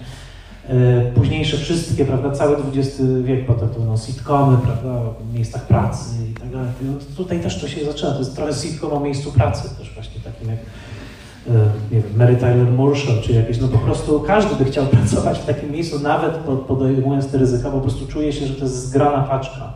[0.68, 5.00] E, późniejsze wszystkie, prawda, cały XX wiek, potem to będą sitcomy, prawda,
[5.34, 6.68] miejscach pracy i tak dalej.
[7.16, 10.48] Tutaj też to się zaczyna, to jest trochę sitcom o miejscu pracy też właśnie takim
[10.48, 10.58] jak
[11.92, 15.46] nie wiem, Mary Tyler Moore czy jakieś, no po prostu każdy by chciał pracować w
[15.46, 16.32] takim miejscu, nawet
[16.68, 19.72] podejmując te ryzyka, po prostu czuje się, że to jest zgrana paczka.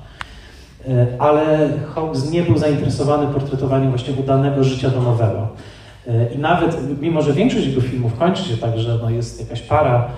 [0.89, 5.49] E, ale Hawks nie był zainteresowany portretowaniem właśnie udanego życia domowego.
[6.07, 9.63] E, I nawet, mimo że większość jego filmów kończy się tak, że no jest jakaś
[9.63, 10.09] para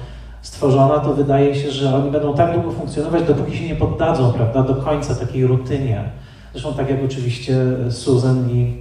[0.42, 4.62] stworzona, to wydaje się, że oni będą tak długo funkcjonować, dopóki się nie poddadzą, prawda,
[4.62, 6.04] do końca takiej rutynie.
[6.52, 7.56] Zresztą tak jak oczywiście
[7.90, 8.76] Susan i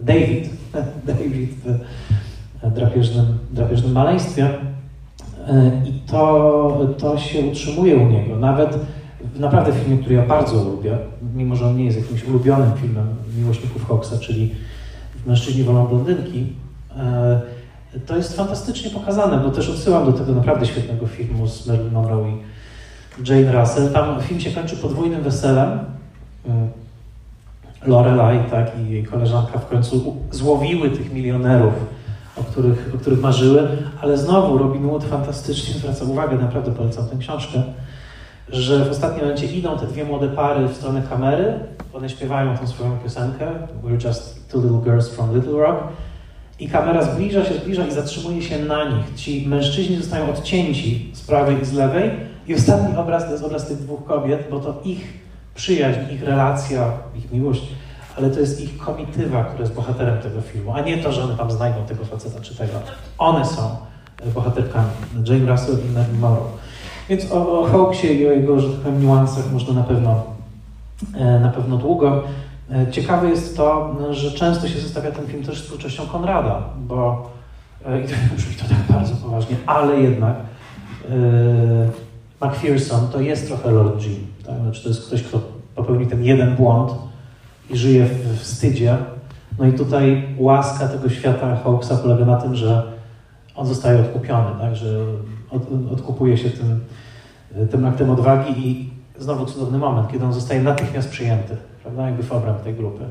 [0.00, 0.48] David,
[1.06, 1.50] David
[2.62, 4.50] w drapieżnym, drapieżnym maleństwie.
[5.86, 8.36] I to, to się utrzymuje u niego.
[8.36, 8.78] Nawet
[9.34, 10.98] w naprawdę filmie, który ja bardzo lubię,
[11.34, 13.06] mimo że on nie jest jakimś ulubionym filmem
[13.38, 14.54] miłośników Hawksa, czyli
[15.26, 16.52] Mężczyźni wolą blondynki,
[16.96, 17.40] e,
[18.06, 22.28] to jest fantastycznie pokazane, bo też odsyłam do tego naprawdę świetnego filmu z Marilyn Monroe
[22.28, 22.34] i
[23.28, 23.92] Jane Russell.
[23.92, 25.78] Tam film się kończy podwójnym weselem.
[27.86, 31.74] Lorelai tak, i jej koleżanka w końcu złowiły tych milionerów,
[32.36, 33.68] o których, o których marzyły,
[34.00, 37.62] ale znowu Robin Wood fantastycznie zwraca uwagę, naprawdę polecam tę książkę,
[38.48, 41.54] że w ostatnim momencie idą te dwie młode pary w stronę kamery,
[41.92, 43.46] one śpiewają tą swoją piosenkę
[43.84, 45.82] We're just two little girls from Little Rock.
[46.60, 49.14] I kamera zbliża się, zbliża i zatrzymuje się na nich.
[49.16, 52.10] Ci mężczyźni zostają odcięci z prawej i z lewej.
[52.48, 55.25] I ostatni obraz to jest obraz tych dwóch kobiet, bo to ich
[55.56, 57.62] przyjaźń, ich relacja, ich miłość,
[58.16, 61.36] ale to jest ich komitywa, która jest bohaterem tego filmu, a nie to, że one
[61.36, 62.72] tam znajdą tego faceta czy tego.
[63.18, 63.76] One są
[64.22, 64.90] e, bohaterkami,
[65.26, 66.48] Jane Russell i Marilyn Monroe.
[67.08, 70.24] Więc o, o Hawksie i o jego, że tak powiem, niuansach można na pewno,
[71.14, 72.22] e, na pewno długo.
[72.70, 77.30] E, ciekawe jest to, że często się zestawia ten film też z twórczością Konrada, bo
[78.04, 80.36] i to brzmi to tak bardzo poważnie, ale jednak
[82.40, 84.35] McPherson to jest trochę Lord Jim.
[84.46, 84.60] Tak?
[84.60, 85.40] Znaczy to jest ktoś, kto
[85.74, 86.92] popełni ten jeden błąd
[87.70, 88.96] i żyje w wstydzie.
[89.58, 92.82] No i tutaj łaska tego świata Hawksa polega na tym, że
[93.54, 94.76] on zostaje odkupiony, tak?
[94.76, 94.98] że
[95.50, 96.80] od, odkupuje się tym,
[97.70, 102.32] tym aktem odwagi i znowu cudowny moment, kiedy on zostaje natychmiast przyjęty, prawda, jakby w
[102.32, 103.04] obręb tej grupy.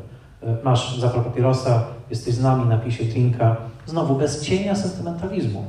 [0.63, 3.55] Masz zapal papierosa, jesteś z nami, napisie drinka.
[3.85, 5.65] Znowu bez cienia sentymentalizmu.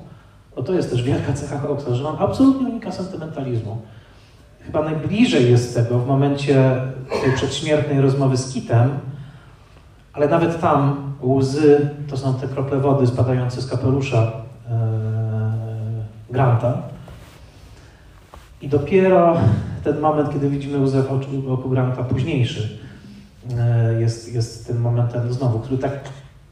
[0.56, 3.78] Bo to jest też wielka cecha Hawksa, że on absolutnie unika sentymentalizmu.
[4.66, 6.80] Chyba najbliżej jest tego w momencie
[7.22, 8.90] tej przedśmiertnej rozmowy z Kitem,
[10.12, 14.32] ale nawet tam łzy to są te krople wody spadające z kapelusza e,
[16.30, 16.82] Granta.
[18.62, 19.36] I dopiero
[19.84, 22.78] ten moment, kiedy widzimy łzę w oczu, oku Granta, późniejszy,
[23.58, 25.92] e, jest, jest tym momentem znowu, który tak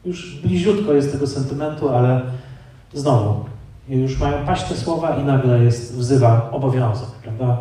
[0.05, 2.21] już bliziutko jest tego sentymentu, ale
[2.93, 3.45] znowu
[3.89, 7.57] już mają paść te słowa i nagle jest, wzywa obowiązek, prawda?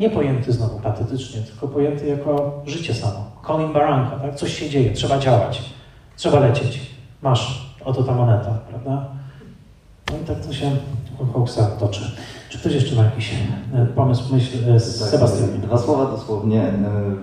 [0.00, 3.24] Nie pojęty znowu patetycznie, tylko pojęty jako życie samo.
[3.46, 4.34] Colin Baranka, tak?
[4.34, 5.62] Coś się dzieje, trzeba działać,
[6.16, 6.80] trzeba lecieć.
[7.22, 9.06] Masz, oto ta moneta, prawda?
[10.10, 10.70] No i tak to się
[11.34, 12.00] Hawksa toczy.
[12.48, 13.34] Czy ktoś jeszcze ma jakiś
[13.74, 14.56] e, pomysł, myśl?
[14.70, 15.60] E, tak, Sebastian.
[15.60, 16.62] Dwa słowa dosłownie.
[16.62, 16.72] E,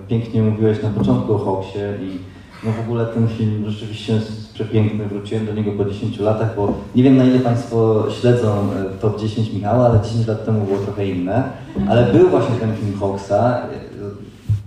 [0.08, 2.20] pięknie mówiłeś na początku o Hawksie i
[2.64, 5.06] no w ogóle ten film rzeczywiście jest przepiękny.
[5.06, 8.70] Wróciłem do niego po 10 latach, bo nie wiem na ile Państwo śledzą
[9.02, 11.44] top 10 Michała, ale 10 lat temu było trochę inne.
[11.90, 13.68] Ale był właśnie ten film Hawksa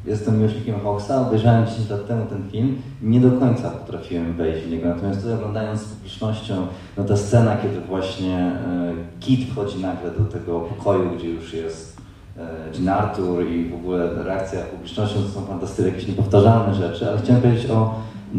[0.06, 4.70] jestem miłośnikiem Hawksa, obejrzałem 10 lat temu ten film nie do końca potrafiłem wejść w
[4.70, 4.88] niego.
[4.88, 10.24] Natomiast tutaj oglądając z publicznością, no ta scena, kiedy właśnie e, Kit wchodzi nagle do
[10.24, 11.89] tego pokoju, gdzie już jest
[12.40, 17.18] e, Jean Arthur i w ogóle reakcja publiczności, to są fantastyczne, jakieś niepowtarzalne rzeczy, ale
[17.18, 17.94] chciałem powiedzieć o,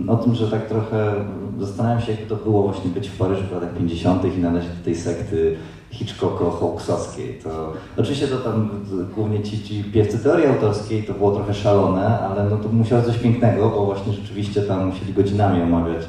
[0.08, 1.14] o tym, że tak trochę
[1.60, 4.38] zastanawiam się, jak to było właśnie być w Paryżu w latach 50.
[4.38, 5.58] i należeć do tej sekty
[5.92, 7.44] Hitchcocko-Hawksowskiej.
[7.44, 8.70] To, oczywiście to tam
[9.16, 13.18] głównie ci, ci piewcy teorii autorskiej to było trochę szalone, ale no to musiało coś
[13.18, 16.02] pięknego, bo właśnie rzeczywiście tam musieli godzinami omawiać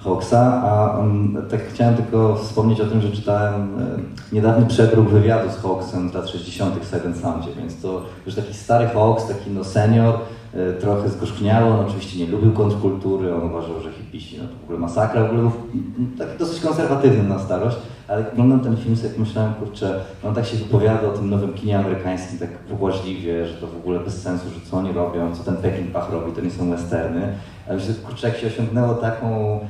[0.00, 5.50] Hawksa, a um, tak chciałem tylko wspomnieć o tym, że czytałem e, niedawny przegród wywiadu
[5.50, 6.80] z Hawksem z lat 60.
[6.80, 10.14] w Seven Soundzie, więc to już taki stary Hawks, taki no senior,
[10.54, 14.64] e, trochę zgorzkniały, on oczywiście nie lubił kontrkultury, on uważał, że hipisi no to w
[14.64, 15.52] ogóle masakra, w ogóle był
[16.18, 17.76] taki dosyć konserwatywny na starość,
[18.08, 21.52] ale jak oglądam ten film, sobie pomyślałem, kurczę, on tak się wypowiada o tym nowym
[21.52, 25.44] kinie amerykańskim tak pobłażliwie, że to w ogóle bez sensu, że co oni robią, co
[25.44, 27.32] ten Peckinpah robi, to nie są westerny.
[27.66, 29.60] Ale myślę, kurczę, jak się osiągnęło taką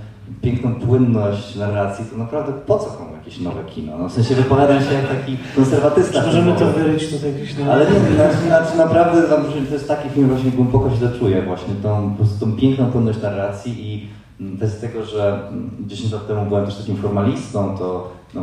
[0.42, 3.98] piękną płynność narracji, to naprawdę po co komu jakieś nowe kino?
[3.98, 6.26] No, w sensie wypowiadam się jak taki konserwatysta.
[6.26, 7.72] możemy to wyryć tutaj jakieś nowe...
[7.72, 9.22] Ale nie, znaczy, znaczy naprawdę
[9.68, 13.22] to jest taki film, właśnie głęboko się czuję właśnie tą, po prostu tą piękną płynność
[13.22, 14.08] narracji i
[14.40, 18.42] bez mm, tego, że 10 mm, lat temu byłem też takim formalistą, to no,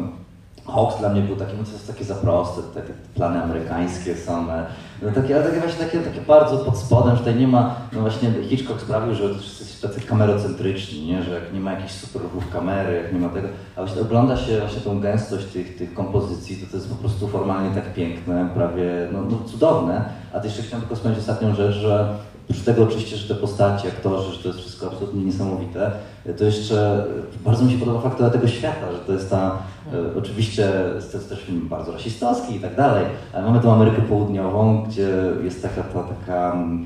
[0.67, 2.81] Hawks dla mnie był takim, to jest takie za proste, te,
[3.15, 4.65] plany amerykańskie same,
[5.01, 8.01] no takie, ale takie właśnie takie, takie bardzo pod spodem, że tutaj nie ma, no
[8.01, 11.23] właśnie Hitchcock sprawił, że wszyscy są tacy kamerocentryczni, nie?
[11.23, 14.37] że jak nie ma jakichś super ruchów kamery, jak nie ma tego, a właśnie ogląda
[14.37, 18.49] się właśnie tą gęstość tych, tych kompozycji, to to jest po prostu formalnie tak piękne,
[18.53, 22.15] prawie no, no cudowne, a też jeszcze chciałem tylko wspomnieć ostatnią rzecz, że
[22.49, 25.91] Oprócz tego oczywiście, że te postacie, aktorzy, że to jest wszystko absolutnie niesamowite,
[26.37, 27.05] to jeszcze
[27.45, 29.57] bardzo mi się podoba fakt tego świata, że to jest ta,
[29.93, 30.71] e, oczywiście
[31.11, 35.09] to jest też film bardzo rasistowski i tak dalej, ale mamy tą Amerykę Południową, gdzie
[35.43, 36.85] jest taka, ta, taka mm,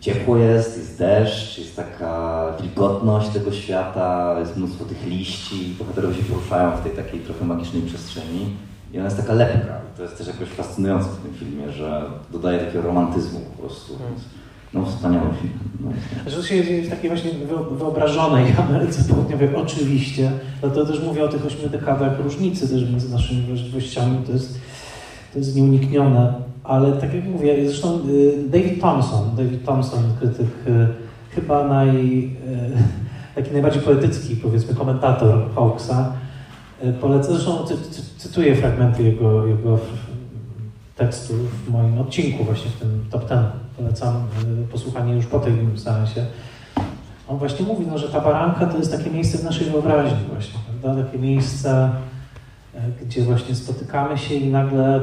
[0.00, 6.22] ciepło jest, jest deszcz, jest taka wilgotność tego świata, jest mnóstwo tych liści, bohaterowie się
[6.22, 8.56] poruszają w tej takiej trochę magicznej przestrzeni
[8.92, 9.74] i ona jest taka lepka.
[9.96, 12.02] To jest też jakoś fascynujące w tym filmie, że
[12.32, 13.98] dodaje takiego romantyzmu po prostu.
[13.98, 14.14] Hmm.
[14.74, 15.52] No wspaniały film.
[15.80, 15.90] No.
[16.24, 17.30] To się dzieje w takiej właśnie
[17.78, 20.30] wyobrażonej Ameryce Południowej, oczywiście.
[20.60, 24.18] To też mówię o tych ośmiu dekadach różnicy też między naszymi wrażliwościami.
[24.26, 24.58] To jest,
[25.32, 26.34] to jest nieuniknione.
[26.64, 30.86] Ale tak jak mówię, zresztą y, David Thompson, David Thompson, krytyk, y,
[31.34, 32.32] chyba naj, y,
[33.34, 36.12] taki najbardziej poetycki, powiedzmy, komentator Hawksa,
[37.00, 39.78] polecę, zresztą cy, cy, cytuję fragmenty jego, jego
[40.96, 41.34] tekstu
[41.66, 43.38] w moim odcinku, właśnie w tym top ten
[43.82, 44.16] polecam
[44.64, 46.26] y, posłuchanie już po tym seansie.
[47.28, 50.60] On właśnie mówi, no, że ta baranka to jest takie miejsce w naszej wyobraźni właśnie,
[50.80, 51.02] prawda?
[51.04, 51.90] Takie miejsce,
[52.74, 55.00] y, gdzie właśnie spotykamy się i nagle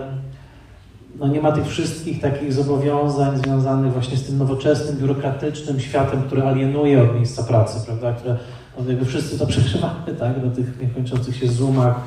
[1.19, 6.43] no nie ma tych wszystkich takich zobowiązań związanych właśnie z tym nowoczesnym, biurokratycznym światem, który
[6.43, 8.13] alienuje od miejsca pracy, prawda?
[8.13, 8.37] Które
[8.79, 10.43] no jakby wszyscy to przeżywamy, tak?
[10.43, 12.01] Na tych niekończących się zoomach,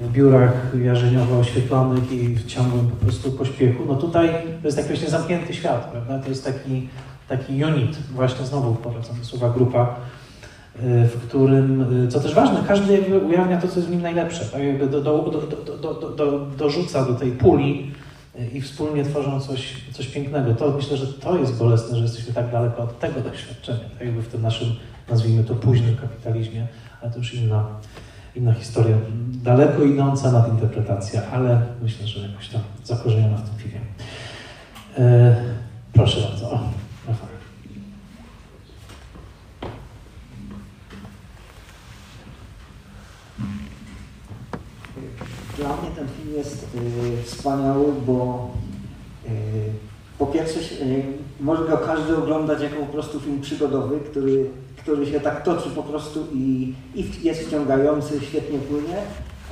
[0.00, 3.84] w biurach jarzeniowo oświetlonych i w ciągłym po prostu pośpiechu.
[3.88, 4.28] No tutaj
[4.62, 6.18] to jest taki właśnie zamknięty świat, prawda?
[6.18, 6.88] To jest taki,
[7.28, 9.96] taki unit, właśnie znowu powracam do słowa grupa,
[10.76, 14.02] y, w którym, y, co też ważne, każdy jakby ujawnia to, co jest w nim
[14.02, 14.62] najlepsze, tak?
[14.62, 17.92] jakby do, do, do, do, do, dorzuca do tej puli
[18.40, 20.54] y, i wspólnie tworzą coś, coś pięknego.
[20.54, 24.22] To myślę, że to jest bolesne, że jesteśmy tak daleko od tego doświadczenia, tak jakby
[24.22, 24.68] w tym naszym,
[25.08, 26.66] nazwijmy to, późnym kapitalizmie,
[27.02, 27.66] ale to już inna,
[28.36, 28.96] inna historia,
[29.42, 33.80] daleko idąca nadinterpretacja, ale myślę, że jakoś tam zakorzeniona w tym filmie.
[34.98, 35.36] E,
[35.92, 36.50] proszę bardzo.
[36.50, 36.60] O,
[45.56, 48.50] Dla mnie ten film jest y, wspaniały, bo
[49.26, 49.30] y,
[50.18, 51.02] po pierwsze y,
[51.40, 54.50] może go każdy oglądać jako po prostu film przygodowy, który
[54.82, 58.96] który się tak toczy po prostu i, i jest wciągający, świetnie płynie,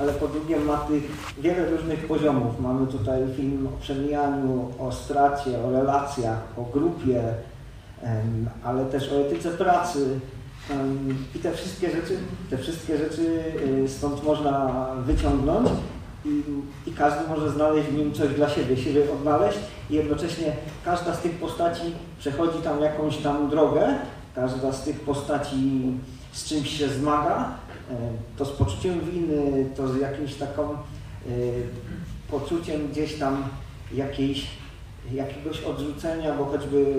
[0.01, 1.03] ale po drugie ma tych
[1.39, 2.61] wiele różnych poziomów.
[2.61, 7.23] Mamy tutaj film o przemijaniu, o stracie, o relacjach, o grupie,
[8.65, 10.21] ale też o etyce pracy.
[11.35, 12.17] I te wszystkie rzeczy,
[12.51, 13.43] te wszystkie rzeczy
[13.85, 15.69] y, stąd można wyciągnąć
[16.25, 16.43] i,
[16.87, 19.59] i, każdy może znaleźć w nim coś dla siebie, siebie odnaleźć
[19.91, 20.53] i jednocześnie
[20.85, 21.83] każda z tych postaci
[22.19, 23.95] przechodzi tam jakąś tam drogę,
[24.41, 25.93] Każda z tych postaci
[26.33, 27.51] z czymś się zmaga,
[28.37, 30.77] to z poczuciem winy, to z jakimś taką
[32.31, 33.45] poczuciem gdzieś tam
[33.95, 34.47] jakiejś,
[35.13, 36.95] jakiegoś odrzucenia, bo choćby,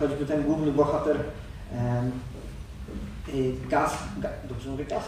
[0.00, 1.16] choćby ten główny bohater
[3.70, 3.98] Gaz,
[4.48, 5.02] dobrze mówię Gaz?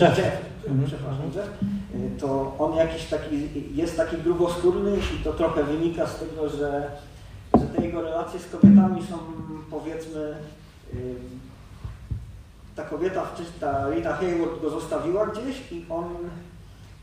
[0.00, 0.18] Jeff.
[0.18, 0.36] Jeff.
[0.68, 0.86] Mhm.
[0.86, 1.50] Przepraszam, Jeff.
[2.20, 6.90] To on jakiś taki, jest taki gruboskórny i to trochę wynika z tego, że,
[7.54, 9.18] że te jego relacje z kobietami są
[9.70, 10.34] powiedzmy
[12.76, 13.26] ta kobieta,
[13.60, 16.04] ta Rita Hayward go zostawiła gdzieś i on,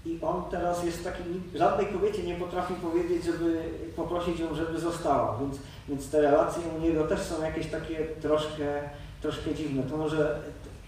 [0.06, 1.24] i on teraz jest taki,
[1.56, 3.64] żadnej kobiecie nie potrafi powiedzieć, żeby
[3.96, 5.58] poprosić ją, żeby została, więc,
[5.90, 8.82] więc te relacje u niego też są jakieś takie troszkę,
[9.22, 9.84] troszkę dziwne.
[9.84, 10.40] To może,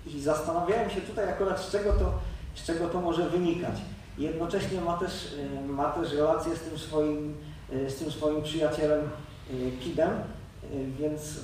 [0.06, 2.13] i zastanawiałem się tutaj akurat z czego to,
[2.56, 3.75] z czego to może wynikać.
[4.17, 5.36] Jednocześnie ma też,
[5.67, 7.36] ma też relację z tym swoim,
[7.88, 10.10] z tym swoim przyjacielem e, Kidem,
[10.99, 11.39] więc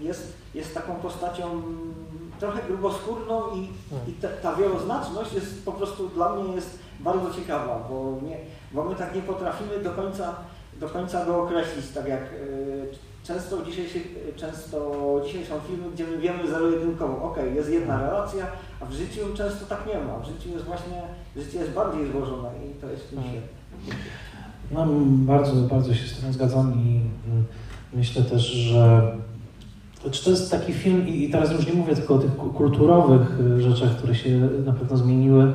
[0.00, 1.62] jest, jest taką postacią
[2.40, 4.08] trochę gruboskórną i, hmm.
[4.08, 8.36] i ta, ta wieloznaczność jest po prostu dla mnie jest bardzo ciekawa, bo, nie,
[8.72, 10.34] bo my tak nie potrafimy do końca,
[10.80, 12.88] do końca go określić, tak jak y,
[13.24, 14.00] często, dzisiejszy,
[14.36, 18.10] często dzisiaj są filmy, gdzie my wiemy zero-jedynkowo, ok, jest jedna hmm.
[18.10, 18.46] relacja,
[18.80, 20.18] a w życiu często tak nie ma.
[20.18, 21.02] W życiu jest właśnie,
[21.36, 23.32] życie jest bardziej złożone i to jest w tym hmm.
[23.32, 23.60] świetne.
[24.70, 24.86] No,
[25.32, 27.44] bardzo, bardzo się z tym zgadzam i mm,
[27.92, 29.12] myślę też, że
[30.10, 33.62] czy to jest taki film, i teraz już nie mówię tylko o tych kulturowych y,
[33.62, 35.52] rzeczach, które się na pewno zmieniły,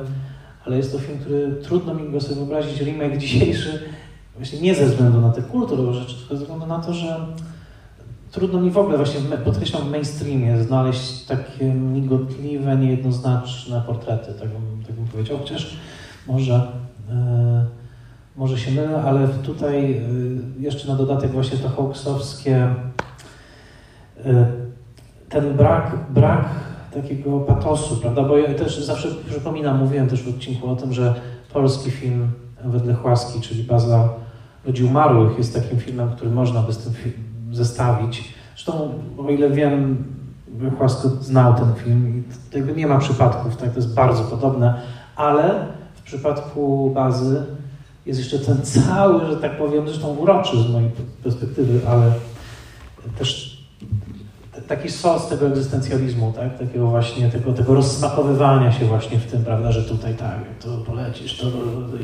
[0.64, 3.82] ale jest to film, który trudno mi go sobie wyobrazić, remake dzisiejszy,
[4.36, 7.26] właśnie nie ze względu na te kulturowe rzeczy, tylko ze względu na to, że
[8.30, 14.84] trudno mi w ogóle właśnie, podkreślam, w mainstreamie znaleźć takie migotliwe, niejednoznaczne portrety, tak bym,
[14.86, 15.76] tak bym powiedział, chociaż
[16.26, 16.72] może,
[17.10, 17.66] e,
[18.36, 20.02] może się mylę, ale tutaj e,
[20.58, 22.95] jeszcze na dodatek właśnie to hawksowskie E,
[25.28, 26.44] ten brak, brak
[26.94, 28.22] takiego patosu, prawda?
[28.22, 31.14] Bo ja też zawsze przypominam, mówiłem też w odcinku o tym, że
[31.52, 32.28] polski film
[32.64, 34.08] wedle Chłaski, czyli Baza
[34.66, 36.92] Ludzi Umarłych, jest takim filmem, który można by z tym
[37.52, 38.34] zestawić.
[38.54, 40.04] Zresztą, o ile wiem,
[40.78, 43.70] Chłasko znał ten film i jakby nie ma przypadków, tak?
[43.70, 44.80] To jest bardzo podobne,
[45.16, 47.42] ale w przypadku Bazy
[48.06, 50.90] jest jeszcze ten cały, że tak powiem, zresztą uroczy z mojej
[51.22, 52.12] perspektywy, ale
[53.18, 53.55] też
[54.68, 56.58] taki sos tego egzystencjalizmu, tak?
[56.58, 61.38] takiego właśnie, tego, tego rozsmakowywania się właśnie w tym, prawda, że tutaj tak, to polecisz,
[61.38, 61.46] to,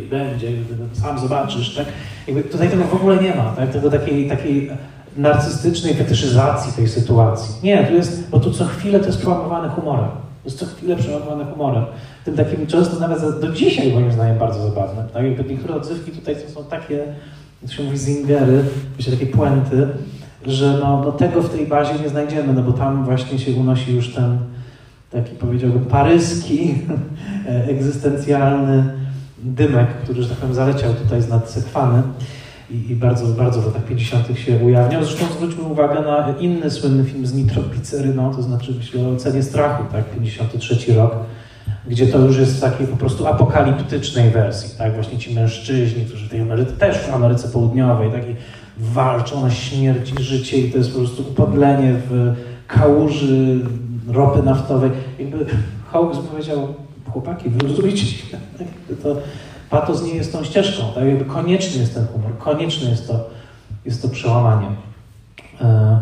[0.03, 0.48] i będzie,
[0.92, 1.87] sam zobaczysz, tak?
[2.27, 3.70] Jakby tutaj tego w ogóle nie ma, tak?
[3.70, 4.70] Tego takiej, takiej
[5.16, 7.55] narcystycznej fetyszyzacji tej sytuacji.
[7.62, 10.09] Nie, tu jest, bo tu co chwilę to jest przełamowane humorem.
[10.11, 11.85] To jest co chwilę przełamowane humorem.
[12.25, 15.05] Tym takim często nawet do dzisiaj moim zdaniem bardzo zabawne.
[15.12, 15.25] Tak?
[15.25, 17.05] Jakby niektóre odzywki tutaj to są takie,
[17.62, 18.64] jak się mówi, zingery,
[18.96, 19.88] myślę, takie puenty,
[20.46, 23.94] że no, no tego w tej bazie nie znajdziemy, no bo tam właśnie się unosi
[23.94, 24.38] już ten
[25.11, 26.74] taki powiedziałbym paryski,
[27.46, 28.85] egzystencjalny
[29.42, 32.02] dymek, który, że tak powiem, zaleciał tutaj z nad Sekwany
[32.70, 34.38] i, i bardzo, bardzo w latach 50.
[34.38, 35.05] się ujawniał.
[35.05, 39.85] Zresztą zwróćmy uwagę na inny słynny film z nitrogliceryną, to znaczy myślę o Cenie Strachu,
[39.92, 41.16] tak, 53 rok,
[41.88, 46.26] gdzie to już jest w takiej po prostu apokaliptycznej wersji, tak, właśnie ci mężczyźni, którzy
[46.26, 48.37] w tej Ameryce, też w Ameryce Południowej, takiej
[48.83, 52.35] walczą na śmierć i życie i to jest po prostu upodlenie w
[52.66, 53.61] kałuży
[54.09, 54.90] ropy naftowej.
[55.18, 55.47] Jakby
[55.92, 56.75] Hawks powiedział,
[57.12, 58.38] chłopaki, wyluzujcie się.
[59.03, 59.16] To
[59.71, 61.05] patos nie jest tą ścieżką, tak?
[61.05, 63.31] Jakby konieczny jest ten humor, konieczne jest to,
[63.85, 64.66] jest to przełamanie.
[65.61, 66.01] E,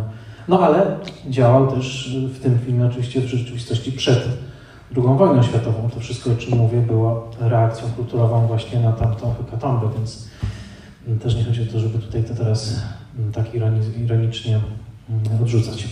[0.48, 0.96] no ale
[1.28, 4.28] działał też w tym filmie oczywiście w rzeczywistości przed
[4.96, 5.90] II wojną światową.
[5.94, 10.28] To wszystko, o czym mówię, było reakcją kulturową właśnie na tamtą hekatombę, więc
[11.18, 12.82] też nie chodzi o to, żeby tutaj to teraz
[13.18, 13.46] mm, tak
[14.04, 14.60] ironicznie
[15.10, 15.88] mm, odrzucać.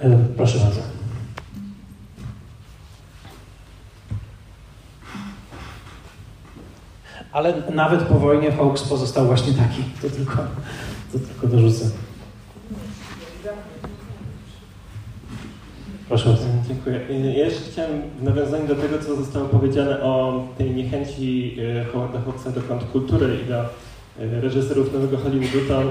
[0.00, 0.80] E, proszę bardzo.
[7.32, 9.82] Ale nawet po wojnie Hawks pozostał właśnie taki.
[10.02, 10.36] To tylko,
[11.12, 11.84] to tylko dorzucę.
[16.08, 16.44] Proszę bardzo.
[16.68, 17.00] Dziękuję.
[17.36, 22.20] Ja jeszcze chciałem w nawiązaniu do tego, co zostało powiedziane o tej niechęci e, Howarda
[22.20, 22.60] Hawksa do
[22.92, 23.64] kultury i do
[24.18, 25.82] reżyserów Nowego Hollywoodu, to,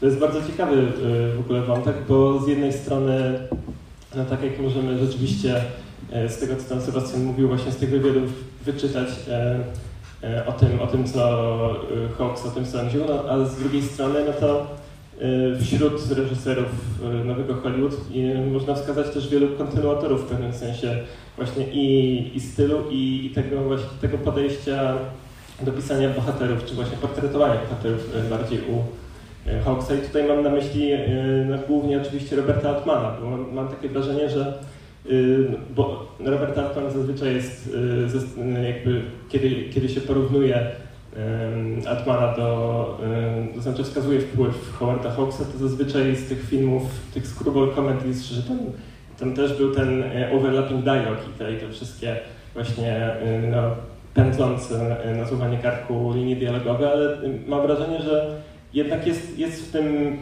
[0.00, 3.38] to jest bardzo ciekawy e, w ogóle wątek, bo z jednej strony,
[4.16, 5.62] no tak jak możemy rzeczywiście
[6.12, 8.30] e, z tego, co tam Sebastian mówił, właśnie z tych wywiadów
[8.64, 9.08] wyczytać
[10.46, 11.74] o tym, o tym co
[12.18, 14.66] Hawks o tym sądził, no, ale z drugiej strony, no to
[15.60, 16.66] wśród reżyserów
[17.24, 17.96] Nowego Hollywood
[18.52, 20.98] można wskazać też wielu kontynuatorów w pewnym sensie
[21.36, 24.94] właśnie i, i stylu, i, i tego, właśnie, tego podejścia
[25.62, 28.82] do pisania bohaterów, czy właśnie portretowania bohaterów e, bardziej u
[29.50, 29.94] e, Hawksa.
[29.94, 30.98] I tutaj mam na myśli e,
[31.48, 34.58] no, głównie oczywiście Roberta Altmana, bo mam, mam takie wrażenie, że
[35.76, 37.76] bo Robert Altman zazwyczaj jest
[38.66, 40.66] jakby, kiedy, kiedy się porównuje
[41.88, 43.00] Altmana do,
[43.54, 46.82] to znaczy wskazuje wpływ Howarda Hawksa, to zazwyczaj z tych filmów,
[47.14, 48.58] tych screwball comedies, że tam,
[49.18, 52.16] tam też był ten overlapping dialog i te, i te wszystkie
[52.54, 53.70] właśnie e, no,
[54.14, 58.40] pędzące na złamanie karku linie dialogowe, ale mam wrażenie, że
[58.74, 60.16] jednak jest, jest w tym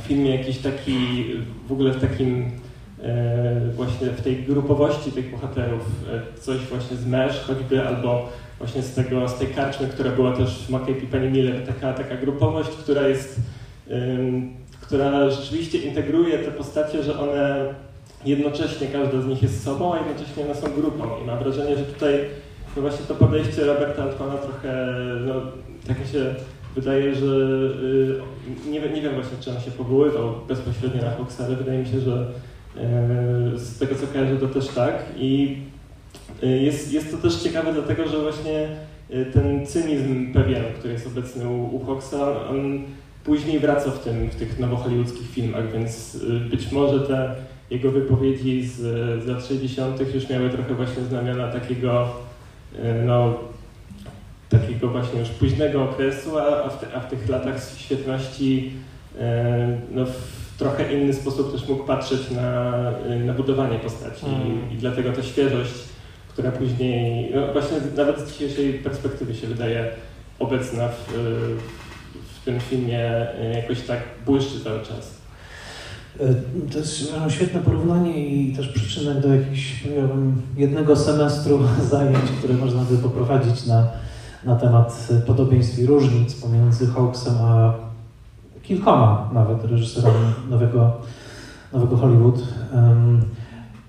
[0.00, 1.24] filmie jakiś taki,
[1.68, 2.50] w ogóle w takim
[3.02, 5.82] e, właśnie w tej grupowości tych bohaterów
[6.40, 8.28] coś właśnie z Mesh choćby albo
[8.58, 12.16] właśnie z, tego, z tej karczmy, która była też w Mackay Penny Miller, taka, taka
[12.16, 13.40] grupowość, która jest,
[14.80, 17.74] która rzeczywiście integruje te postacie, że one
[18.24, 21.04] jednocześnie, każda z nich jest sobą, a jednocześnie one są grupą.
[21.22, 22.20] I mam wrażenie, że tutaj
[22.78, 24.94] no właśnie to podejście Roberta Altmana trochę,
[25.26, 25.34] no,
[25.88, 26.34] tak mi się
[26.74, 28.22] wydaje, że yy,
[28.70, 32.00] nie, nie wiem właśnie, czy on się powoływał bezpośrednio na Fox, ale wydaje mi się,
[32.00, 32.26] że
[32.76, 34.94] yy, z tego co kojarzę, to też tak.
[35.16, 35.56] I
[36.42, 38.68] Y, jest, jest to też ciekawe dlatego, że właśnie
[39.10, 41.86] y, ten cynizm pewien, który jest obecny u, u
[42.50, 42.82] on
[43.24, 47.34] później wraca w, tym, w tych nowohollywoodzkich filmach, więc y, być może te
[47.70, 48.76] jego wypowiedzi z,
[49.24, 50.14] z lat 60.
[50.14, 52.08] już miały trochę właśnie znamiona takiego,
[53.04, 53.38] no,
[54.48, 58.72] takiego właśnie już późnego okresu, a, w, te, a w tych latach świetności
[59.90, 62.72] no, w trochę inny sposób też mógł patrzeć na,
[63.24, 64.70] na budowanie postaci mm.
[64.70, 65.88] I, i dlatego ta świeżość
[66.38, 69.90] która później, no właśnie nawet z dzisiejszej perspektywy się wydaje
[70.38, 71.12] obecna w,
[72.40, 75.17] w tym filmie jakoś tak błyszczy cały czas.
[76.20, 76.34] E,
[76.72, 79.84] to jest świetne porównanie i też przyczynek do jakiegoś
[80.56, 81.58] jednego semestru
[81.90, 83.86] zajęć, które można by poprowadzić na,
[84.44, 87.74] na temat podobieństw i różnic pomiędzy Hawksem a
[88.62, 90.92] kilkoma nawet reżyserami nowego,
[91.72, 92.42] nowego Hollywood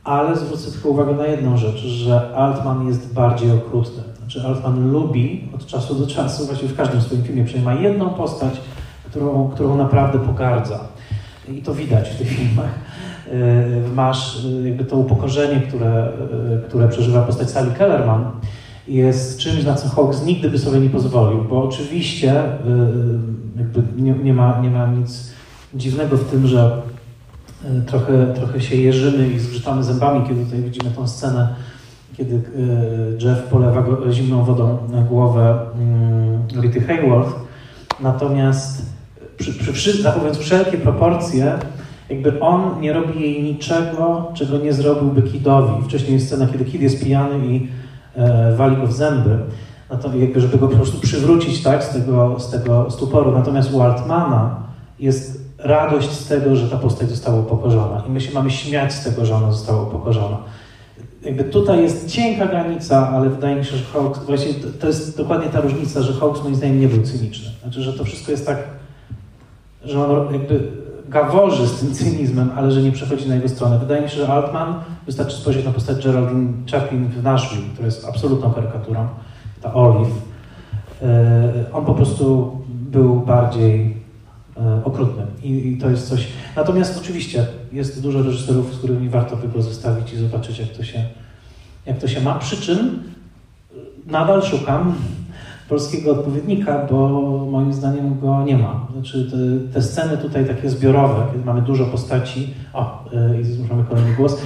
[0.09, 4.03] ale zwrócę tylko uwagę na jedną rzecz, że Altman jest bardziej okrutny.
[4.17, 8.53] Znaczy Altman lubi od czasu do czasu, właściwie w każdym swoim filmie przynajmniej jedną postać,
[9.09, 10.79] którą, którą naprawdę pogardza.
[11.53, 12.69] I to widać w tych filmach.
[13.31, 16.11] E, masz e, jakby to upokorzenie, które,
[16.57, 18.31] e, które przeżywa postać Sally Kellerman,
[18.87, 22.43] jest czymś, na co Hawks nigdy by sobie nie pozwolił, bo oczywiście
[23.57, 25.31] jakby nie, nie, ma, nie ma nic
[25.73, 26.81] dziwnego w tym, że
[27.87, 31.55] trochę, trochę się jeżymy i zgrzytamy zębami, kiedy tutaj widzimy tą scenę,
[32.17, 32.41] kiedy
[33.21, 34.77] Jeff polewa zimną wodą
[35.09, 37.35] głowę mm, Rity Hayworth.
[37.99, 38.98] Natomiast
[39.39, 41.59] przy, przy, zachowując wszelkie proporcje,
[42.09, 45.83] jakby on nie robi jej niczego, czego nie zrobiłby Kidowi.
[45.83, 47.67] Wcześniej jest scena, kiedy Kid jest pijany i
[48.15, 49.37] e, wali go w zęby,
[49.89, 53.31] no jakby, żeby go po prostu przywrócić tak, z, tego, z tego stuporu.
[53.31, 54.55] Natomiast u Altmana
[54.99, 58.03] jest radość z tego, że ta postać została upokorzona.
[58.07, 60.37] I my się mamy śmiać z tego, że ona została upokorzona.
[61.23, 65.49] Jakby tutaj jest cienka granica, ale wydaje mi się, że Hawks, właśnie to jest dokładnie
[65.49, 67.49] ta różnica, że Hawks moim zdaniem nie był cyniczny.
[67.63, 68.57] Znaczy, że to wszystko jest tak,
[69.89, 70.67] że on jakby
[71.07, 73.79] gaworzy z tym cynizmem, ale że nie przechodzi na jego stronę.
[73.79, 74.73] Wydaje mi się, że Altman,
[75.05, 79.07] wystarczy spojrzeć na postać Geraldine Chaplin w Nashville, która jest absolutną karykaturą,
[79.61, 80.15] ta Olive.
[81.73, 83.99] On po prostu był bardziej
[84.59, 86.27] E, okrutnym I, to jest coś.
[86.55, 89.59] Natomiast oczywiście jest dużo reżyserów, z którymi warto by go
[90.13, 91.03] i zobaczyć, jak to się,
[91.85, 92.35] jak to się ma.
[92.35, 93.03] Przy czym
[94.07, 94.95] nadal szukam
[95.69, 97.09] polskiego odpowiednika, bo
[97.51, 98.87] moim zdaniem go nie ma.
[98.93, 102.53] Znaczy te, te sceny tutaj takie zbiorowe, kiedy mamy dużo postaci.
[102.73, 104.41] O, yy, i mamy kolejny głos.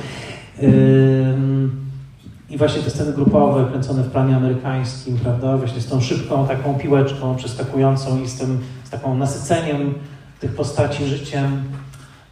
[2.49, 6.73] I właśnie te sceny grupowe, kręcone w planie amerykańskim, prawda, właśnie z tą szybką taką
[6.73, 9.93] piłeczką przeskakującą i z tym z taką nasyceniem
[10.39, 11.63] tych postaci życiem,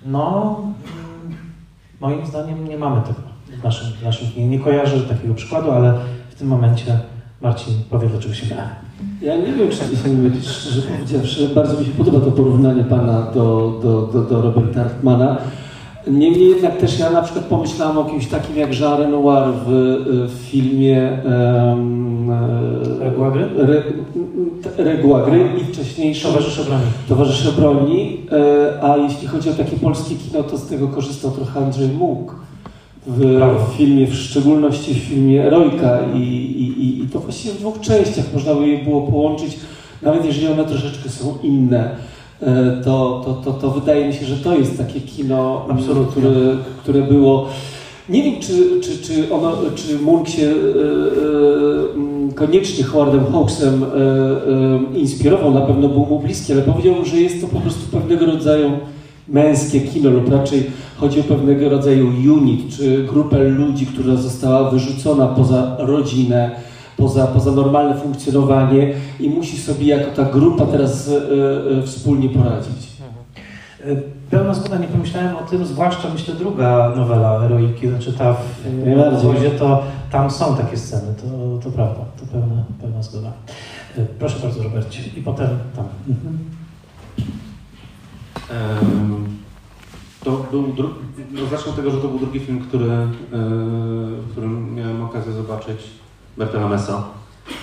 [0.05, 0.61] no
[1.99, 3.19] moim zdaniem nie mamy tego
[3.61, 4.47] w naszym, w naszym kinie.
[4.47, 5.93] Nie kojarzę takiego przykładu, ale
[6.29, 6.99] w tym momencie
[7.41, 8.67] Marcin powie, dlaczego się mylę.
[9.21, 9.69] Ja nie wiem,
[10.41, 14.83] czy szczerze powiedziawszy, bardzo mi się podoba to porównanie pana do, do, do, do Roberta
[14.83, 15.37] Hartmana.
[16.07, 19.69] Niemniej jednak też ja na przykład pomyślałem o kimś takim jak Jean Renoir w,
[20.29, 22.31] w filmie um,
[24.77, 26.83] Reguła gry i wcześniejszy Towarzysze broni.
[27.09, 28.21] Towarzysze broni.
[28.31, 32.33] E, a jeśli chodzi o takie polskie kino, to z tego korzystał trochę Andrzej Mógł
[33.07, 38.25] w, filmie, w szczególności w filmie Erojka i, i, i to właściwie w dwóch częściach
[38.33, 39.57] można by je było połączyć,
[40.01, 41.95] nawet jeżeli one troszeczkę są inne.
[42.41, 46.11] E, to, to, to, to wydaje mi się, że to jest takie kino, Absolutnie.
[46.11, 47.49] które, które było.
[48.09, 54.99] Nie wiem, czy, czy, czy, ono, czy Munch się e, e, koniecznie Howardem Hawksem e,
[54.99, 58.71] inspirował, na pewno był mu bliski, ale powiedział, że jest to po prostu pewnego rodzaju
[59.31, 65.27] męskie kino, lub raczej chodzi o pewnego rodzaju unit, czy grupę ludzi, która została wyrzucona
[65.27, 66.51] poza rodzinę,
[66.97, 71.11] poza, poza normalne funkcjonowanie i musi sobie jako ta grupa teraz y,
[71.79, 72.91] y, wspólnie poradzić.
[74.29, 79.51] Pełna zgoda, nie pomyślałem o tym, zwłaszcza myślę druga nowela Heroiki, znaczy ta w Najbardziej.
[79.59, 83.31] to tam są takie sceny, to, to prawda, to pełna, pełna zgoda.
[84.19, 85.85] Proszę bardzo Robercie i potem tam.
[86.09, 86.37] Mhm.
[90.23, 90.73] To był
[91.31, 93.07] no zacznę od tego, że to był drugi film, który, e,
[94.11, 95.77] w którym miałem okazję zobaczyć
[96.37, 97.03] Bertela Messa.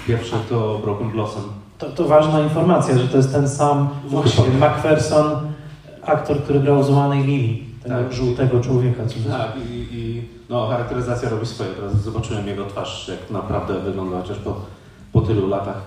[0.07, 1.43] Pierwszy to Broken Blossom.
[1.79, 4.45] To, to ważna informacja, że to jest ten sam Właśnie.
[4.61, 5.25] Macpherson,
[6.03, 8.13] aktor, który grał Złamanej Lili, tego Tak.
[8.13, 9.03] żółtego człowieka.
[9.07, 11.71] Co Tak, i, i no, charakteryzacja robi swoje.
[11.71, 14.57] Teraz zobaczyłem jego twarz, jak naprawdę wygląda, chociaż po,
[15.13, 15.83] po tylu latach.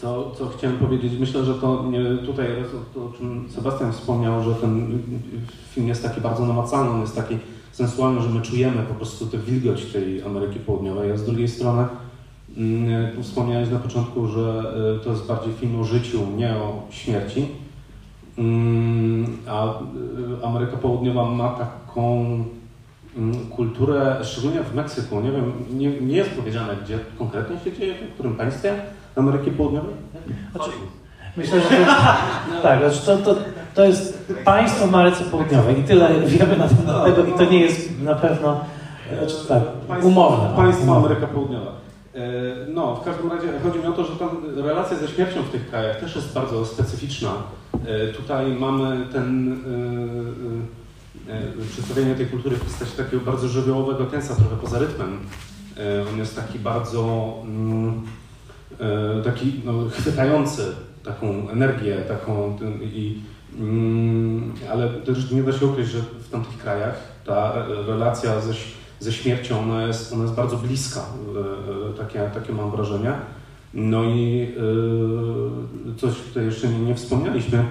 [0.00, 2.46] Co, co chciałem powiedzieć, myślę, że to nie, tutaj,
[2.94, 5.02] to, o czym Sebastian wspomniał, że ten
[5.70, 7.38] film jest taki bardzo namacalny, on jest taki
[7.72, 11.84] sensualny, że my czujemy po prostu tę wilgoć tej Ameryki Południowej, a z drugiej strony
[12.56, 17.48] mm, wspomniałeś na początku, że y, to jest bardziej film o życiu, nie o śmierci.
[18.38, 22.22] Mm, A y, Ameryka Południowa ma taką
[23.16, 27.94] mm, kulturę, szczególnie w Meksyku, nie wiem, nie, nie jest powiedziane, gdzie konkretnie się dzieje,
[27.94, 28.74] w którym państwie
[29.18, 29.94] Ameryki Południowej?
[30.54, 30.70] Znaczy,
[31.36, 33.40] myślę, że to, tak, znaczy to, to,
[33.74, 37.60] to jest państwo w Ameryce Południowej i tyle wiemy na temat tego i to nie
[37.60, 38.60] jest na pewno
[39.18, 40.56] znaczy, tak, umowne.
[40.56, 40.96] Państwo.
[40.96, 41.72] Ameryka Południowa.
[42.14, 42.20] E,
[42.74, 45.70] No, w każdym razie chodzi mi o to, że tam relacja ze śmiercią w tych
[45.70, 47.30] krajach też jest bardzo specyficzna.
[47.86, 49.52] E, Tutaj mamy ten
[51.28, 55.18] e, przedstawienie tej kultury w postaci takiego bardzo żywiołowego tensa, trochę poza rytmem.
[56.12, 58.02] On jest taki bardzo mm,
[59.24, 60.62] taki no, chwytający
[61.04, 63.18] taką energię, taką i
[63.58, 68.52] mm, ale też nie da się ukryć, że w tamtych krajach ta e, relacja ze,
[69.00, 73.12] ze śmiercią ona jest, ona jest bardzo bliska, e, e, takie, takie mam wrażenie.
[73.74, 74.48] No i
[75.92, 77.64] e, coś tutaj jeszcze nie, nie wspomnieliśmy.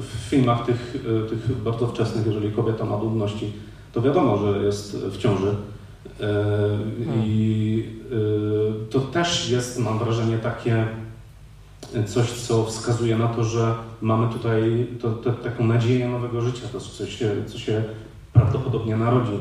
[0.00, 3.52] W filmach tych, e, tych bardzo wczesnych, jeżeli kobieta ma trudności,
[3.92, 5.54] to wiadomo, że jest w ciąży.
[6.20, 6.26] E,
[7.24, 10.86] I e, to też jest, mam wrażenie, takie
[12.06, 16.80] coś, co wskazuje na to, że mamy tutaj to, to, taką nadzieję nowego życia, to
[16.80, 17.82] co się, co się
[18.32, 19.32] prawdopodobnie narodzi.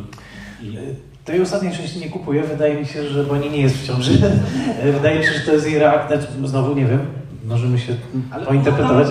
[0.62, 0.78] I,
[1.26, 4.12] Tej ostatniej części nie kupuję, wydaje mi się, że bo nie, jest w ciąży.
[4.94, 7.00] Wydaje mi się, że to jest jej reakcja, znowu nie wiem,
[7.46, 7.96] możemy się
[8.32, 9.08] Ale- pointerpretować,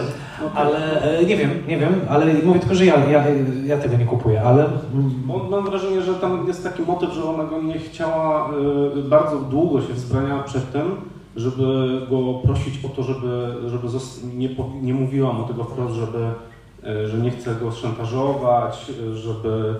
[0.55, 3.25] ale e, nie wiem, nie wiem, ale mówię tylko, że ja, ja,
[3.67, 4.67] ja tego nie kupuję, ale
[5.51, 8.51] mam wrażenie, że tam jest taki motyw, że ona go nie chciała,
[8.99, 10.97] y, bardzo długo się wzbraniała przed tym,
[11.37, 13.89] żeby go prosić o to, żeby, żeby
[14.35, 14.49] nie,
[14.83, 16.19] nie mówiła mu tego wprost, żeby,
[17.05, 19.75] y, że nie chce go szantażować, żeby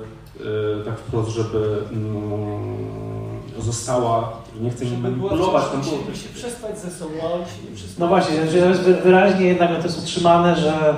[0.85, 3.24] tak wprost, żeby mm,
[3.65, 5.65] została, że nie chce nim manipulować.
[5.73, 7.99] Tam było Żeby się przestać i przestać...
[7.99, 10.95] no właśnie, że jest wyraźnie jednak to jest utrzymane, że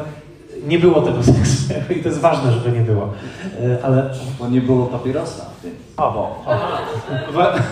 [0.66, 3.08] nie było tego seksu i to jest ważne, żeby nie było,
[3.60, 4.10] E, ale...
[4.38, 5.44] Bo nie było papierosa.
[5.96, 7.32] O, bo, o.
[7.32, 7.54] Wa-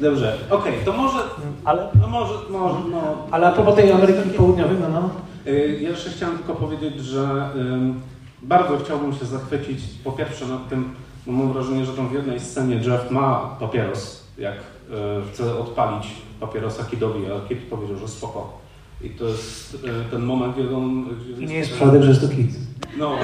[0.00, 1.18] Dobrze, okej, to może,
[1.64, 5.10] Ale, no może, może, no, ale a propos tej Ameryki Południowej, no, no,
[5.46, 8.00] Y, Ja jeszcze chciałem tylko powiedzieć, że ym,
[8.42, 10.94] bardzo chciałbym się zachwycić po pierwsze nad tym,
[11.26, 16.06] bo mam wrażenie, że tam w jednej scenie Jeff ma papieros, jak y, chce odpalić
[16.40, 18.60] papierosa Kidowi, a Kid powiedział, że spoko.
[19.02, 19.78] I to jest y,
[20.10, 21.06] ten moment, kiedy on...
[21.38, 22.50] nie jest przypadek, że jest to kit.
[22.98, 23.16] No,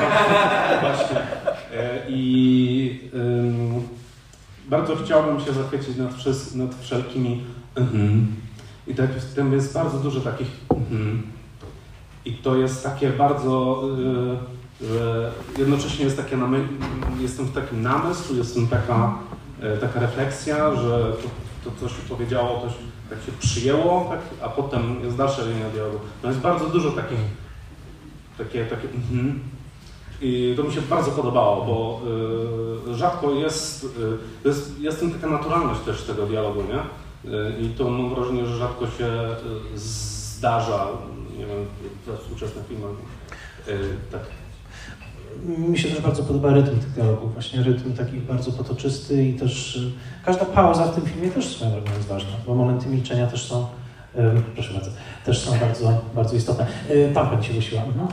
[0.80, 1.16] właśnie.
[1.74, 3.82] E, I ym,
[4.68, 7.42] bardzo chciałbym się zachwycić nad, wszys- nad wszelkimi
[7.74, 8.26] mhm.
[8.86, 11.22] I tak, tam jest bardzo dużo takich mhm.
[12.24, 13.82] I to jest takie bardzo,
[15.58, 16.66] jednocześnie jest takie namy-
[17.20, 19.45] jestem w takim namysł, jestem taka, e,
[19.80, 21.12] taka refleksja, że
[21.64, 22.72] to, to coś powiedziało, coś
[23.10, 25.98] tak się przyjęło, tak, a potem jest dalsza linia dialogu.
[26.22, 27.18] No jest bardzo dużo takich,
[28.38, 29.40] takie, takie mhm.
[30.20, 32.00] I to mi się bardzo podobało, bo
[32.90, 33.84] y, rzadko jest,
[34.44, 36.80] y, jest, jest tam taka naturalność też tego dialogu, nie?
[37.32, 39.36] Y, I to mam wrażenie, że rzadko się
[39.74, 40.86] zdarza,
[41.38, 41.66] nie wiem,
[42.06, 42.90] we współczesnych filmach.
[43.68, 44.22] Y, tak.
[45.44, 49.76] Mi się też bardzo podoba rytm tych dialogów, właśnie rytm taki bardzo potoczysty i też
[49.76, 49.92] y,
[50.24, 53.62] każda pauza w tym filmie też swoją drogą jest ważna, bo momenty milczenia też są,
[53.62, 54.18] y,
[54.54, 54.90] proszę bardzo,
[55.24, 56.66] też są bardzo, bardzo istotne.
[56.90, 57.82] Y, Tam pani się głosiła.
[57.82, 58.08] Mhm.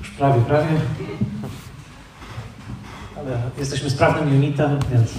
[0.00, 0.68] Już prawie, prawie.
[3.16, 5.12] Ale jesteśmy sprawnym unitem, więc...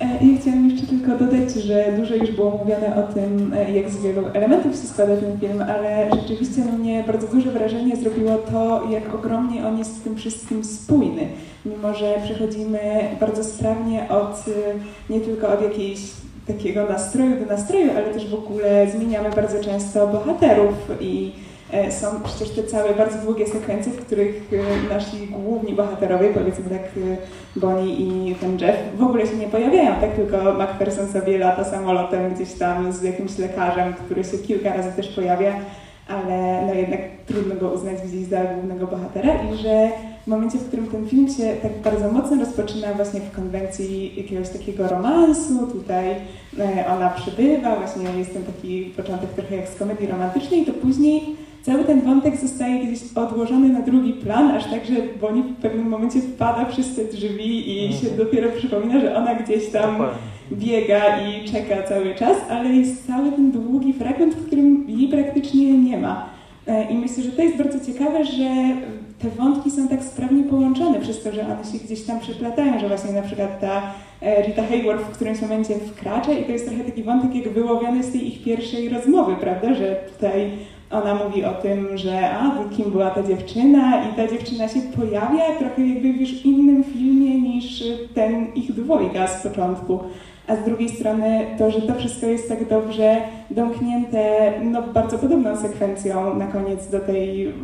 [0.00, 3.90] E, ja chciałam jeszcze tylko dodać, że dużo już było mówione o tym, e, jak
[3.90, 8.82] z wielu elementów się składa ten film, ale rzeczywiście mnie bardzo duże wrażenie zrobiło to,
[8.90, 11.28] jak ogromnie on jest w tym wszystkim spójny.
[11.66, 12.80] Mimo, że przechodzimy
[13.20, 14.44] bardzo sprawnie od
[15.10, 16.00] nie tylko od jakiejś
[16.46, 21.32] takiego nastroju do nastroju, ale też w ogóle zmieniamy bardzo często bohaterów i
[21.90, 26.82] są przecież te całe bardzo długie sekwencje, w których e, nasi główni bohaterowie, powiedzmy tak
[26.82, 27.16] e,
[27.56, 30.14] Bonnie i ten Jeff, w ogóle się nie pojawiają, tak?
[30.14, 35.08] Tylko McPherson sobie lata samolotem gdzieś tam z jakimś lekarzem, który się kilka razy też
[35.08, 35.54] pojawia,
[36.08, 39.88] ale no jednak trudno go uznać gdzieś za głównego bohatera i że
[40.24, 44.48] w momencie, w którym ten film się tak bardzo mocno rozpoczyna właśnie w konwencji jakiegoś
[44.48, 46.14] takiego romansu, tutaj
[46.88, 51.36] ona przybywa, właśnie jest ten taki początek trochę jak z komedii romantycznej, to później
[51.66, 55.88] cały ten wątek zostaje gdzieś odłożony na drugi plan, aż tak, że Bonnie w pewnym
[55.88, 58.02] momencie wpada przez te drzwi i mhm.
[58.02, 60.02] się dopiero przypomina, że ona gdzieś tam
[60.52, 65.78] biega i czeka cały czas, ale jest cały ten długi fragment, w którym jej praktycznie
[65.78, 66.26] nie ma.
[66.66, 68.50] E, I myślę, że to jest bardzo ciekawe, że
[69.18, 72.88] te wątki są tak sprawnie połączone przez to, że one się gdzieś tam przeplatają, że
[72.88, 73.82] właśnie na przykład ta
[74.22, 78.02] e, Rita Hayworth w którymś momencie wkracza i to jest trochę taki wątek jak wyłowiony
[78.02, 80.50] z tej ich pierwszej rozmowy, prawda, że tutaj
[80.90, 85.58] ona mówi o tym, że a, kim była ta dziewczyna i ta dziewczyna się pojawia
[85.58, 87.84] trochę jakby w już innym filmie niż
[88.14, 90.00] ten ich dwojga z początku.
[90.48, 93.16] A z drugiej strony to, że to wszystko jest tak dobrze
[93.50, 97.54] domknięte, no bardzo podobną sekwencją na koniec do, tej,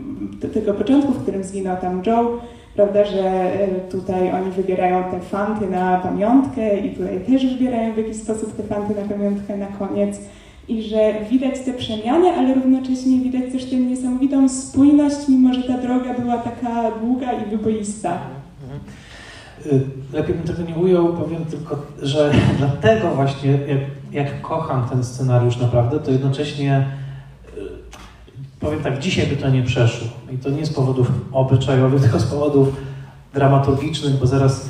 [0.41, 2.39] do tego początku, w którym zginął tam Joe,
[2.77, 7.99] prawda, że e, tutaj oni wybierają te fanty na pamiątkę i tutaj też wybierają w
[7.99, 10.21] jakiś sposób te fanty na pamiątkę na koniec
[10.69, 15.79] i że widać te przemiany, ale równocześnie widać też tę niesamowitą spójność, mimo że ta
[15.79, 18.19] droga była taka długa i wyboista.
[19.67, 19.81] Y,
[20.13, 23.81] lepiej bym tego nie ujął, powiem tylko, że dlatego właśnie, jak,
[24.13, 26.87] jak kocham ten scenariusz naprawdę, to jednocześnie
[27.59, 27.61] y,
[28.61, 30.09] powiem tak, dzisiaj by to nie przeszło.
[30.33, 32.69] I to nie z powodów obyczajowych, tylko z powodów
[33.35, 34.69] dramaturgicznych, bo zaraz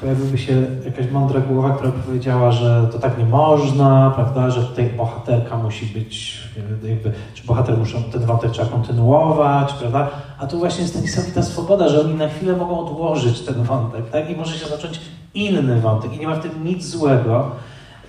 [0.00, 4.90] pojawiłaby się jakaś mądra głowa, która powiedziała, że to tak nie można, prawda, że tutaj
[4.96, 6.40] bohaterka musi być,
[6.82, 11.42] jakby, czy bohater muszą, ten wątek trzeba kontynuować, prawda, a tu właśnie jest ta niesamowita
[11.42, 15.00] swoboda, że oni na chwilę mogą odłożyć ten wątek, tak, i może się zacząć
[15.34, 16.12] inny wątek.
[16.12, 17.50] I nie ma w tym nic złego.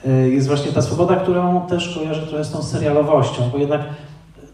[0.08, 3.82] Y, jest właśnie ta swoboda, którą też kojarzę trochę z tą serialowością, bo jednak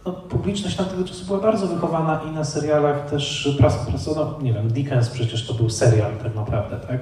[0.05, 4.67] no, publiczność tamtego czasu była bardzo wychowana i na serialach też pras, prasono, nie wiem,
[4.67, 6.99] Dickens przecież to był serial tak naprawdę, tak?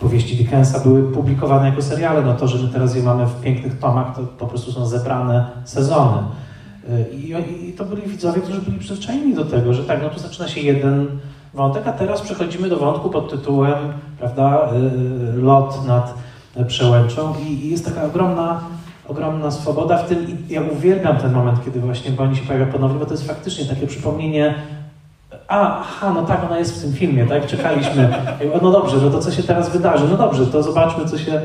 [0.00, 3.78] Powieści Dickensa były publikowane jako seriale, no to, że my teraz je mamy w pięknych
[3.78, 6.18] tomach, to po prostu są zebrane sezony.
[7.12, 7.34] I,
[7.68, 10.60] i to byli widzowie, którzy byli przyzwyczajeni do tego, że tak, no tu zaczyna się
[10.60, 11.06] jeden
[11.54, 13.74] wątek, a teraz przechodzimy do wątku pod tytułem,
[14.18, 16.14] prawda, y, y, lot nad
[16.66, 18.60] przełęczą i, i jest taka ogromna
[19.08, 22.98] ogromna swoboda w tym i ja uwielbiam ten moment, kiedy właśnie Bonnie się pojawia ponownie,
[22.98, 24.54] bo to jest faktycznie takie przypomnienie
[25.48, 27.46] a, aha, no tak, ona jest w tym filmie, tak?
[27.46, 28.08] Czekaliśmy.
[28.62, 30.08] No dobrze, no to co się teraz wydarzy?
[30.08, 31.42] No dobrze, to zobaczmy, co się,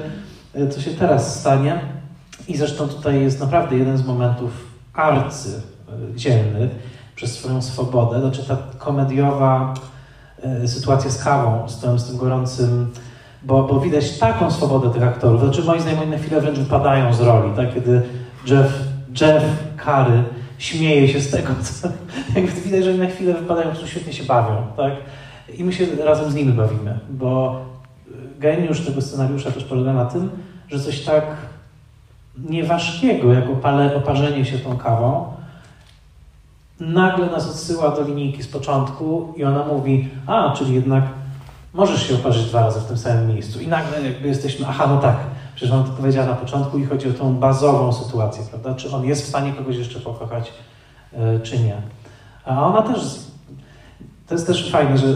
[0.69, 1.81] co się teraz stanie.
[2.47, 4.51] I zresztą tutaj jest naprawdę jeden z momentów
[4.93, 5.61] arcy
[6.27, 6.67] e,
[7.15, 8.19] przez swoją swobodę.
[8.19, 9.73] Znaczy ta komediowa
[10.43, 12.91] e, sytuacja z kawą, z tym, z tym gorącym
[13.43, 15.41] bo, bo widać taką swobodę tych aktorów.
[15.41, 17.73] Znaczy moim zdaniem na chwilę wręcz wypadają z roli, tak?
[17.73, 18.01] Kiedy
[18.47, 18.79] Jeff,
[19.21, 19.43] Jeff
[19.77, 20.23] Curry
[20.57, 21.87] śmieje się z tego, co
[22.35, 24.93] jakby widać, że na chwilę wypadają, którzy świetnie się bawią, tak?
[25.57, 27.61] I my się razem z nimi bawimy, bo
[28.39, 30.29] geniusz tego scenariusza też polega na tym,
[30.69, 31.23] że coś tak
[32.49, 35.33] nieważkiego, jak opale, oparzenie się tą kawą,
[36.79, 41.03] nagle nas odsyła do linijki z początku i ona mówi, a, czyli jednak
[41.73, 43.59] możesz się oparzyć dwa razy w tym samym miejscu.
[43.59, 45.17] I nagle jakby jesteśmy, aha, no tak,
[45.55, 48.73] przecież on to powiedziała na początku i chodzi o tą bazową sytuację, prawda?
[48.73, 50.53] Czy on jest w stanie kogoś jeszcze pokochać,
[51.13, 51.75] e, czy nie.
[52.45, 53.19] A ona też,
[54.27, 55.07] to jest też fajne, że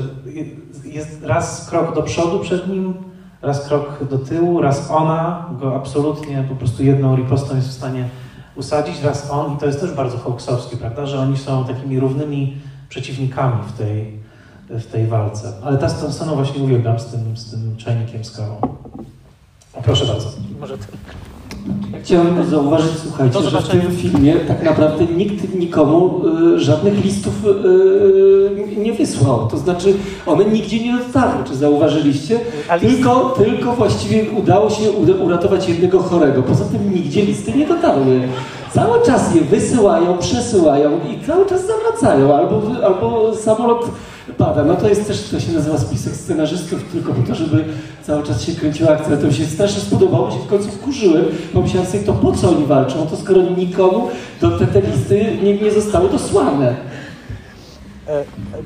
[0.83, 2.93] jest raz krok do przodu przed nim,
[3.41, 8.09] raz krok do tyłu, raz ona go absolutnie po prostu jedną ripostą jest w stanie
[8.55, 12.57] usadzić, raz on i to jest też bardzo Hawksowskie, prawda, że oni są takimi równymi
[12.89, 14.19] przeciwnikami w tej,
[14.69, 15.51] w tej walce.
[15.63, 18.55] Ale ta, tę scenę właśnie uwielbiam z tym, z tym czajnikiem z kawą.
[19.83, 20.27] Proszę bardzo.
[20.59, 20.85] Może ty.
[21.93, 26.21] Ja chciałem zauważyć, słuchajcie, że w tym filmie tak naprawdę nikt nikomu
[26.55, 29.47] y, żadnych listów y, nie wysłał.
[29.47, 29.93] To znaczy,
[30.25, 31.43] one nigdzie nie dotarły.
[31.43, 32.39] Czy zauważyliście?
[32.79, 34.91] Tylko, tylko właściwie udało się
[35.23, 36.43] uratować jednego chorego.
[36.43, 38.21] Poza tym nigdzie listy nie dotarły.
[38.73, 43.89] cały czas je wysyłają, przesyłają i cały czas zawracają, albo, albo samolot
[44.33, 44.63] pada.
[44.63, 47.65] No to jest też, to się nazywa spisek scenarzystów, tylko po to, żeby
[48.03, 49.17] cały czas się kręciła akcja.
[49.17, 52.65] To mi się strasznie spodobało, się w końcu wkurzyłem, pomyślałem sobie, to po co oni
[52.65, 53.07] walczą?
[53.07, 54.07] To skoro nikomu
[54.41, 56.75] do te, te listy nie, nie zostały dosłane.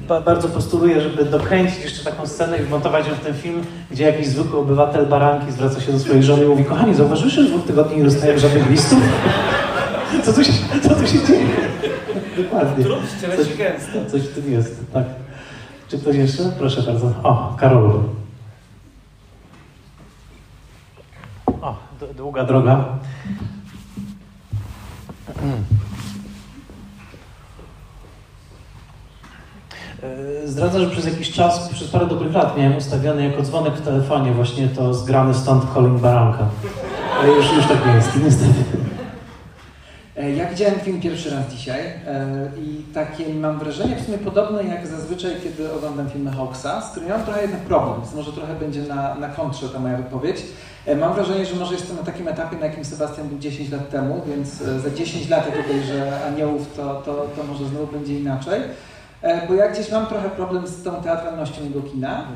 [0.10, 4.04] E, bardzo postuluję, żeby dokręcić jeszcze taką scenę i wmontować ją w ten film, gdzie
[4.04, 7.66] jakiś zwykły obywatel baranki zwraca się do swojej żony i mówi Kochani, zauważyłeś, że dwóch
[7.66, 9.00] tygodni nie dostajesz żadnych listów?
[10.24, 10.54] Co tu się,
[10.84, 11.46] co tu się dzieje?
[12.38, 12.84] Dokładnie.
[12.84, 15.04] Coś, coś w tym jest, tak.
[15.90, 16.44] Czy ktoś jeszcze?
[16.44, 17.14] Proszę bardzo.
[17.24, 18.04] O, Karolu.
[21.62, 21.76] O,
[22.18, 22.86] długa droga.
[30.04, 33.82] E, zdradzę, że przez jakiś czas, przez parę dobrych lat miałem ustawiony jako dzwonek w
[33.82, 36.48] telefonie właśnie to zgrany stąd Colin Baranka.
[37.20, 38.89] Ale już, już tak nie jest, niestety.
[40.20, 44.64] E, ja widziałem film pierwszy raz dzisiaj e, i takie mam wrażenie w sumie podobne
[44.64, 48.56] jak zazwyczaj, kiedy oglądam filmy Hawksa, z którym mam trochę jednak problem, więc może trochę
[48.56, 50.38] będzie na, na kontrze ta moja wypowiedź.
[51.00, 54.22] Mam wrażenie, że może jestem na takim etapie, na jakim Sebastian był 10 lat temu,
[54.28, 54.54] więc
[54.84, 58.62] za 10 lat, jak że aniołów, to, to, to może znowu będzie inaczej.
[59.22, 62.28] E, bo ja gdzieś mam trochę problem z tą teatralnością jego kina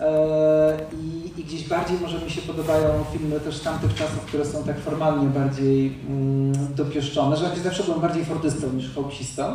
[0.00, 4.44] e, i, i, gdzieś bardziej może mi się podobają filmy też z tamtych czasów, które
[4.44, 9.54] są tak formalnie bardziej mm, dopieszczone, że ja zawsze byłem bardziej fordystą niż hołksistą.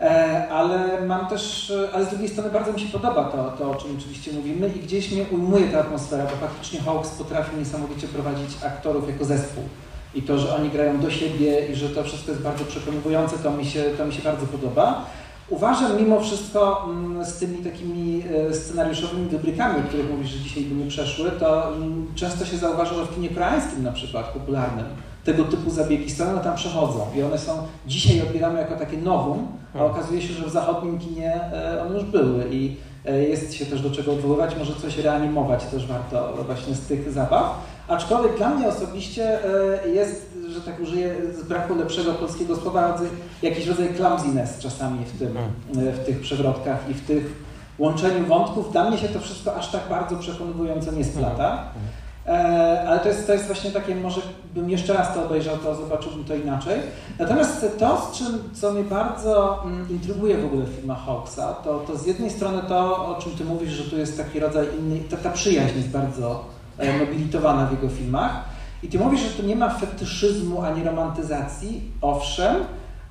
[0.00, 3.74] E, ale mam też, ale z drugiej strony bardzo mi się podoba to, to, o
[3.74, 8.50] czym oczywiście mówimy i gdzieś mnie ujmuje ta atmosfera, bo faktycznie Hawks potrafi niesamowicie prowadzić
[8.64, 9.64] aktorów jako zespół.
[10.14, 13.50] I to, że oni grają do siebie i że to wszystko jest bardzo przekonujące, to
[13.50, 15.06] mi się, to mi się bardzo podoba.
[15.52, 20.62] Uważam mimo wszystko mm, z tymi takimi e, scenariuszowymi wybrykami, o których mówisz, że dzisiaj
[20.62, 24.86] by nie przeszły, to mm, często się zauważa, że w kinie koreańskim na przykład, popularnym,
[25.24, 27.52] tego typu zabiegi sceny tam przechodzą i one są
[27.86, 29.92] dzisiaj odbierane jako takie nowum, a hmm.
[29.92, 32.76] okazuje się, że w zachodnim kinie e, one już były i
[33.06, 37.12] e, jest się też do czego odwoływać, może coś reanimować też warto właśnie z tych
[37.12, 37.71] zabaw.
[37.88, 39.38] Aczkolwiek dla mnie osobiście
[39.94, 42.98] jest że tak użyję z braku lepszego polskiego słowa,
[43.42, 45.94] jakiś rodzaj clumsiness czasami w, tym, hmm.
[45.94, 47.42] w tych przewrotkach i w tych
[47.78, 48.72] łączeniu wątków.
[48.72, 51.48] Dla mnie się to wszystko aż tak bardzo przekonująco nie splata.
[51.48, 51.88] Hmm.
[52.26, 54.20] E, ale to jest, to jest właśnie takie, może
[54.54, 56.80] bym jeszcze raz to obejrzał, to zobaczyłbym to inaczej.
[57.18, 61.78] Natomiast to, z czym, co mnie bardzo mm, intryguje w ogóle w filmach Hawksa, to,
[61.78, 65.00] to z jednej strony to, o czym ty mówisz, że tu jest taki rodzaj inny,
[65.10, 68.44] ta, ta przyjaźń jest bardzo e, nobilitowana w jego filmach,
[68.82, 72.56] i ty mówisz, że tu nie ma fetyszyzmu ani romantyzacji, owszem,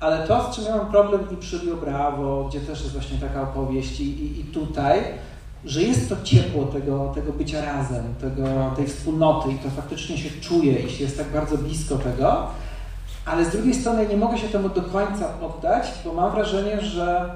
[0.00, 3.18] ale to, z czym ja mam problem i przy Rio Bravo, gdzie też jest właśnie
[3.18, 5.00] taka opowieść i, i, i tutaj,
[5.64, 8.44] że jest to ciepło tego, tego bycia razem, tego,
[8.76, 12.46] tej wspólnoty i to faktycznie się czuje i się jest tak bardzo blisko tego,
[13.24, 17.34] ale z drugiej strony nie mogę się temu do końca poddać, bo mam wrażenie, że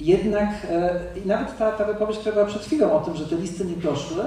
[0.00, 3.64] jednak, e, nawet ta, ta wypowiedź, która była przed chwilą o tym, że te listy
[3.64, 4.24] nie doszły,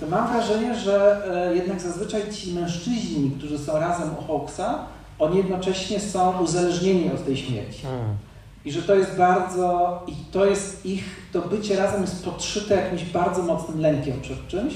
[0.00, 4.78] to mam wrażenie, że e, jednak zazwyczaj ci mężczyźni, którzy są razem u Hawksa,
[5.18, 7.82] oni jednocześnie są uzależnieni od tej śmierci.
[7.82, 8.16] Hmm.
[8.64, 13.04] I że to jest bardzo, i to jest ich, to bycie razem jest podszyte jakimś
[13.04, 14.74] bardzo mocnym lękiem przed czymś,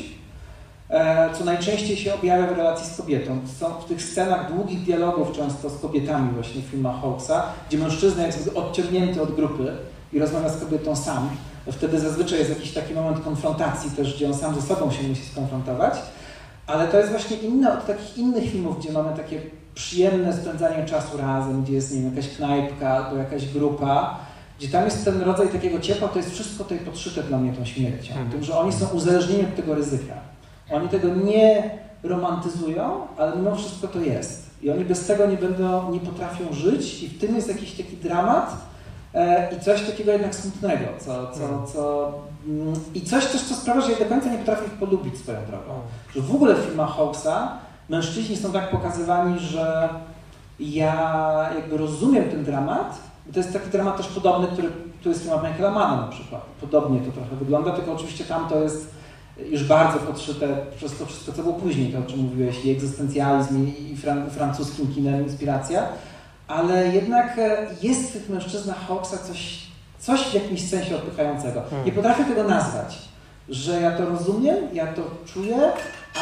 [0.91, 3.39] e, co najczęściej się objawia w relacji z kobietą.
[3.59, 8.27] Są w tych scenach długich dialogów często z kobietami właśnie w filmach Hawksa, gdzie mężczyzna
[8.27, 9.73] jest odciągnięty od grupy
[10.13, 11.31] i rozmawia z kobietą sam,
[11.73, 15.25] wtedy zazwyczaj jest jakiś taki moment konfrontacji też, gdzie on sam ze sobą się musi
[15.25, 15.95] skonfrontować,
[16.67, 19.41] ale to jest właśnie inne od takich innych filmów, gdzie mamy takie
[19.75, 24.19] przyjemne spędzanie czasu razem, gdzie jest, nie wiem, jakaś knajpka albo jakaś grupa,
[24.59, 27.65] gdzie tam jest ten rodzaj takiego ciepła, to jest wszystko tutaj podszyte dla mnie tą
[27.65, 28.31] śmiercią, mhm.
[28.31, 30.15] tym, że oni są uzależnieni od tego ryzyka.
[30.71, 31.71] Oni tego nie
[32.03, 34.51] romantyzują, ale mimo wszystko to jest.
[34.63, 37.97] I oni bez tego nie będą, nie potrafią żyć i w tym jest jakiś taki
[37.97, 38.57] dramat,
[39.57, 41.67] i coś takiego jednak smutnego, co, co, mhm.
[41.67, 42.13] co,
[42.47, 45.39] mm, i coś też, co sprawia, że ja do końca nie potrafię ich polubić swoją
[45.47, 45.81] drogą.
[46.15, 47.59] Że w ogóle w filmach Hawksa
[47.89, 49.89] mężczyźni są tak pokazywani, że
[50.61, 52.99] ja jakby rozumiem ten dramat,
[53.33, 54.69] to jest taki dramat też podobny, który
[55.03, 56.43] tu jest film Michaela Manna na przykład.
[56.61, 58.95] Podobnie to trochę wygląda, tylko oczywiście tam to jest
[59.51, 63.67] już bardzo podszyte przez to wszystko, co było później, to o czym mówiłeś, i egzystencjalizm,
[63.67, 65.89] i, i fran francuskim kinem inspiracja
[66.51, 69.59] ale jednak e, jest w tych mężczyznach Hawksa coś,
[69.99, 71.63] coś w jakimś sensie odpychającego.
[71.71, 71.87] Hmm.
[71.87, 72.99] Nie potrafię tego nazwać,
[73.49, 75.03] że ja to rozumiem, ja to
[75.35, 75.57] czuję,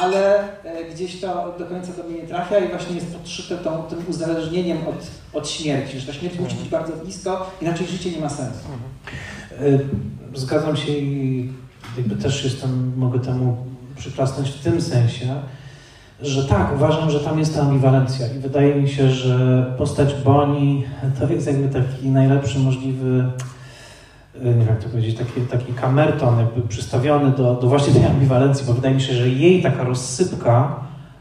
[0.02, 3.82] ale e, gdzieś to do końca do mnie nie trafia i właśnie jest podszyte tą,
[3.82, 8.20] tym uzależnieniem od, od śmierci, że ta śmierć musi być bardzo blisko, inaczej życie nie
[8.20, 8.68] ma sensu.
[8.68, 9.88] Hmm.
[10.34, 11.52] Zgadzam się i
[11.96, 13.56] jakby też jestem, mogę temu
[13.96, 15.42] przyklasnąć w tym sensie,
[16.22, 20.84] że tak, uważam, że tam jest ta ambiwalencja i wydaje mi się, że postać Boni
[21.20, 23.24] to jest jakby taki najlepszy możliwy,
[24.34, 28.66] nie wiem jak to powiedzieć, taki, taki kamerton jakby przystawiony do, do właśnie tej ambiwalencji,
[28.66, 30.76] bo wydaje mi się, że jej taka rozsypka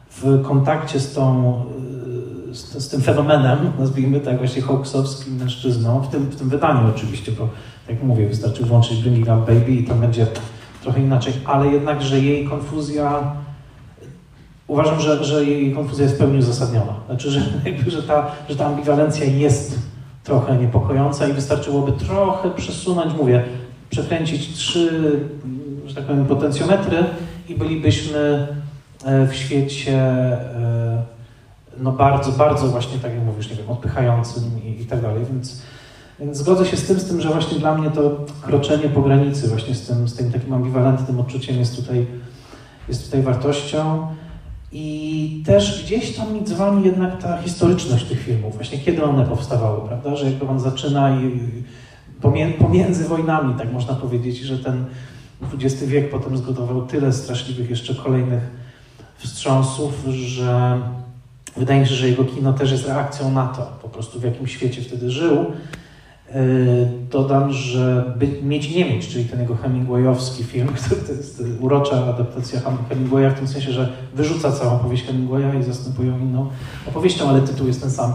[0.10, 1.54] w kontakcie z tą
[2.52, 7.32] z, z tym fenomenem, nazwijmy tak właśnie hawksowskim mężczyzną, w tym, w tym wydaniu oczywiście,
[7.32, 7.50] bo
[7.90, 10.28] jak mówię, wystarczy włączyć Bringing Up Baby i tam będzie
[10.84, 13.36] trochę inaczej, ale jednak, że jej konfuzja
[14.68, 16.94] uważam, że, że jej konfuzja jest w pełni uzasadniona.
[17.06, 17.42] Znaczy, że,
[17.88, 19.80] że, ta, że ta ambiwalencja jest
[20.24, 23.44] trochę niepokojąca i wystarczyłoby trochę przesunąć, mówię,
[23.90, 25.20] przekręcić trzy,
[25.86, 27.04] że tak powiem, potencjometry
[27.50, 28.48] i bylibyśmy
[29.06, 31.04] e, w świecie e,
[31.80, 35.62] no bardzo, bardzo właśnie, tak jak mówisz, nie wiem, odpychającym i, i tak dalej, więc,
[36.20, 39.48] więc zgodzę się z tym, z tym, że właśnie dla mnie to kroczenie po granicy
[39.48, 42.06] właśnie z tym, z tym takim ambiwalentnym odczuciem jest tutaj,
[42.88, 44.08] jest tutaj wartością.
[44.72, 49.88] I też gdzieś tam mi dzwoni jednak ta historyczność tych filmów, właśnie kiedy one powstawały,
[49.88, 50.16] prawda?
[50.16, 51.40] Że jakby on zaczyna i
[52.60, 54.86] pomiędzy wojnami, tak można powiedzieć, że ten
[55.54, 58.44] XX wiek potem zgotował tyle straszliwych jeszcze kolejnych
[59.18, 60.82] wstrząsów, że
[61.58, 64.48] wydaje mi się, że jego kino też jest reakcją na to, po prostu w jakim
[64.48, 65.46] świecie wtedy żył.
[66.36, 70.68] Yy, dodam, że by, Mieć nie mieć, czyli ten jego Hemingwayowski film,
[71.08, 72.60] to jest urocza adaptacja
[72.90, 76.50] Hemingwaya w tym sensie, że wyrzuca całą powieść Hemingwaya i zastępuje inną
[76.88, 78.14] opowieścią, ale tytuł jest ten sam.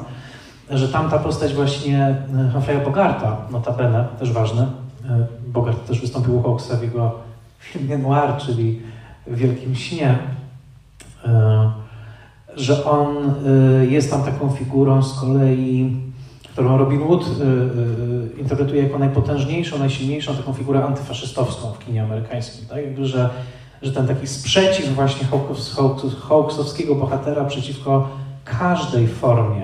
[0.71, 4.67] Że tam ta postać właśnie yy, Humphrey'a Bogarta, notabene, też ważne,
[5.05, 7.13] yy, Bogart też wystąpił u Hawksa w jego
[7.59, 8.81] filmie Noir, czyli
[9.27, 10.19] w Wielkim Śnie,
[12.57, 13.35] że on
[13.89, 15.97] jest tam taką figurą z kolei
[16.53, 17.29] którą Robin Wood y,
[18.37, 22.67] y, interpretuje jako najpotężniejszą, najsilniejszą taką figurę antyfaszystowską w kinie amerykańskim.
[22.69, 22.79] Tak?
[22.79, 23.31] Jakby, że,
[23.83, 25.27] że ten taki sprzeciw właśnie
[26.29, 28.09] Hawksowskiego bohatera przeciwko
[28.45, 29.63] każdej formie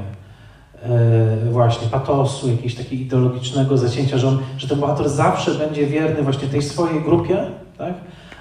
[1.48, 6.22] y, właśnie patosu, jakiegoś takiego ideologicznego zacięcia, że, on, że ten bohater zawsze będzie wierny
[6.22, 7.36] właśnie tej swojej grupie,
[7.78, 7.94] tak?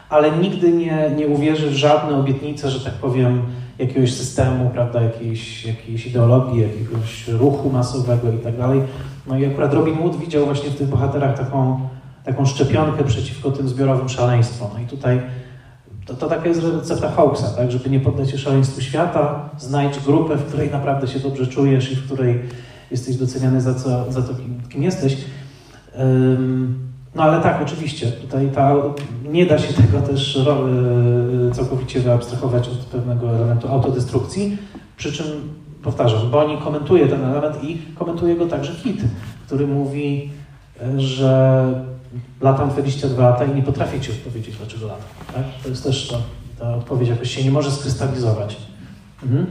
[0.10, 3.42] ale nigdy nie, nie uwierzy w żadne obietnice, że tak powiem,
[3.80, 8.82] jakiegoś systemu, prawda, jakiejś, jakiejś ideologii, jakiegoś ruchu masowego i tak dalej.
[9.28, 11.90] No i akurat Robin Wood widział właśnie w tych bohaterach taką,
[12.24, 14.70] taką szczepionkę przeciwko tym zbiorowym szaleństwom.
[14.74, 15.22] No i tutaj
[16.06, 20.36] to, to taka jest recepta Hawksa, tak, żeby nie poddać się szaleństwu świata, znajdź grupę,
[20.36, 22.40] w której naprawdę się dobrze czujesz i w której
[22.92, 25.18] jesteś doceniany za, co, za to, kim, kim jesteś.
[25.98, 26.88] Um,
[27.18, 28.76] no ale tak, oczywiście, tutaj ta,
[29.24, 34.58] nie da się tego też e, całkowicie wyabstrahować od pewnego elementu autodestrukcji,
[34.98, 35.26] przy czym,
[35.84, 39.02] powtarzam, Boni komentuje ten element i komentuje go także Hit,
[39.46, 40.32] który mówi,
[40.82, 41.66] e, że
[42.42, 45.08] latam 22 lata i nie potrafię Ci odpowiedzieć, dlaczego latam.
[45.34, 45.44] Tak?
[45.64, 46.22] To jest też to,
[46.60, 48.58] ta odpowiedź jakoś się nie może skrystalizować.
[49.24, 49.46] Mhm.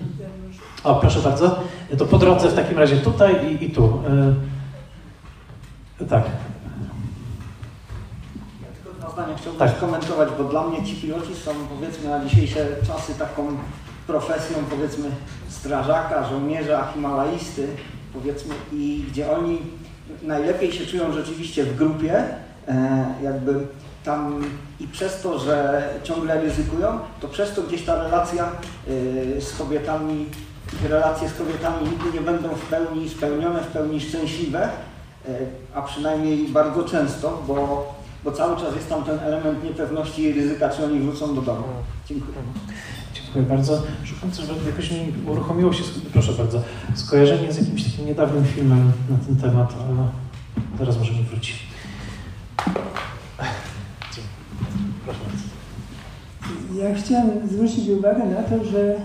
[0.84, 1.58] O, proszę bardzo.
[1.98, 4.02] To po drodze w takim razie tutaj i, i tu.
[6.00, 6.24] Yy, tak
[9.16, 9.78] zdania chciałbym tak.
[9.78, 13.56] komentować, bo dla mnie ci piloci są powiedzmy na dzisiejsze czasy taką
[14.06, 15.10] profesją powiedzmy
[15.48, 17.68] strażaka, żołnierza, himalaisty
[18.12, 19.58] powiedzmy i gdzie oni
[20.22, 22.24] najlepiej się czują rzeczywiście w grupie,
[22.68, 23.66] e, jakby
[24.04, 24.44] tam
[24.80, 30.26] i przez to, że ciągle ryzykują, to przez to gdzieś ta relacja e, z kobietami,
[30.88, 34.68] relacje z kobietami nigdy nie będą w pełni spełnione, w pełni szczęśliwe, e,
[35.74, 37.95] a przynajmniej bardzo często, bo
[38.26, 41.64] bo cały czas jest tam ten element niepewności i ryzyka, czy oni wrócą do domu.
[42.06, 42.38] Dziękuję.
[43.14, 43.82] Dziękuję bardzo.
[44.04, 46.62] Szukam coś, jakoś mi uruchomiło się, proszę bardzo,
[46.94, 50.08] skojarzenie z jakimś takim niedawnym filmem na ten temat, ale
[50.78, 51.66] teraz możemy wrócić.
[55.04, 55.44] Proszę bardzo.
[56.82, 58.96] Ja chciałem zwrócić uwagę na to, że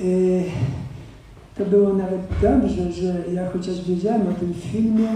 [0.00, 0.44] yy,
[1.58, 5.08] to było nawet dobrze, że ja chociaż wiedziałem o tym filmie,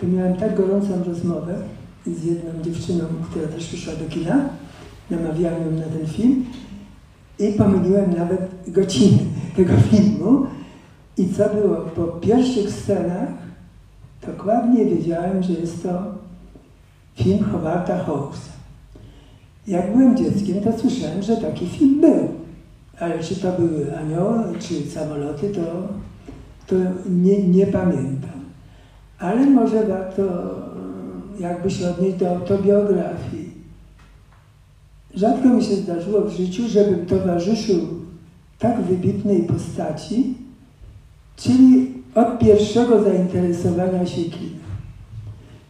[0.00, 1.62] to miałem tak gorącą rozmowę,
[2.14, 4.48] z jedną dziewczyną, która też przyszła do kina.
[5.10, 6.44] Namawiałem ją na ten film
[7.38, 9.18] i pomyliłem nawet godzinę
[9.56, 10.46] tego filmu.
[11.18, 11.76] I co było?
[11.76, 13.28] Po pierwszych scenach
[14.26, 16.02] dokładnie wiedziałem, że jest to
[17.14, 18.52] film Howarda Hawksa.
[19.66, 22.28] Jak byłem dzieckiem, to słyszałem, że taki film był.
[23.00, 25.88] Ale czy to były anioły, czy samoloty, to,
[26.66, 26.76] to
[27.10, 28.40] nie, nie pamiętam.
[29.18, 30.22] Ale może warto
[31.40, 33.50] jakby się odnieść do autobiografii.
[35.14, 37.80] Rzadko mi się zdarzyło w życiu, żebym towarzyszył
[38.58, 40.34] tak wybitnej postaci,
[41.36, 44.56] czyli od pierwszego zainteresowania się kinem.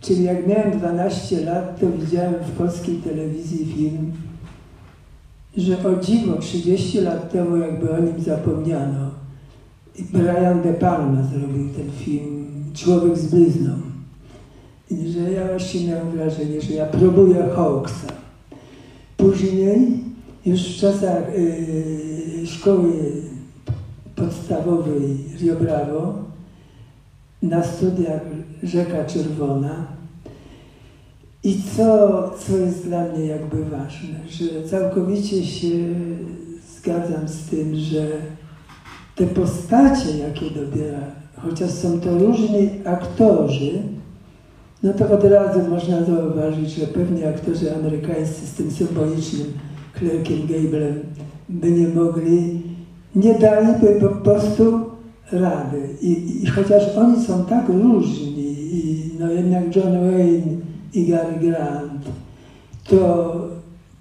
[0.00, 4.12] Czyli jak miałem 12 lat, to widziałem w polskiej telewizji film
[5.56, 9.10] że o dziwo 30 lat temu jakby o nim zapomniano.
[10.12, 13.85] Brian De Palma zrobił ten film Człowiek z blizną.
[14.90, 18.08] I że ja właśnie miałem wrażenie, że ja próbuję Hawksa.
[19.16, 20.00] Później,
[20.46, 22.92] już w czasach yy, szkoły
[24.16, 26.14] podstawowej Rio Bravo,
[27.42, 28.20] na studiach
[28.62, 29.86] Rzeka Czerwona.
[31.44, 35.68] I co, co jest dla mnie jakby ważne, że całkowicie się
[36.76, 38.06] zgadzam z tym, że
[39.16, 41.00] te postacie, jakie dobiera,
[41.36, 43.82] chociaż są to różni aktorzy,
[44.86, 49.52] no to od razu można zauważyć, że pewnie aktorzy amerykańscy z tym symbolicznym
[49.98, 51.00] Clarkiem Gablem
[51.48, 52.62] by nie mogli,
[53.14, 54.80] nie daliby po prostu
[55.32, 55.88] rady.
[56.02, 60.56] I, I, chociaż oni są tak różni, i no jednak John Wayne
[60.94, 62.04] i Gary Grant,
[62.88, 63.34] to,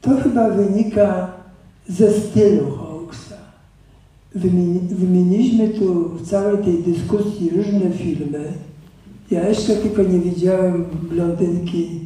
[0.01, 1.31] to chyba wynika
[1.87, 3.35] ze stylu Hawksa.
[4.91, 8.53] Wymieniliśmy tu w całej tej dyskusji różne filmy.
[9.31, 11.99] Ja jeszcze tylko nie widziałem blondynki,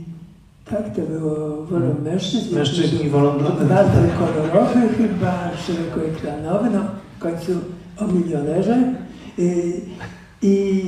[0.66, 2.56] tak to było wolą mężczyzn.
[2.56, 3.74] Mężczyźni wolą blondynki.
[3.74, 6.82] Bardzo kolorowy chyba, szerokoekranowy, no
[7.18, 7.52] w końcu
[7.98, 8.94] o milionerze.
[9.38, 9.74] I,
[10.42, 10.84] i,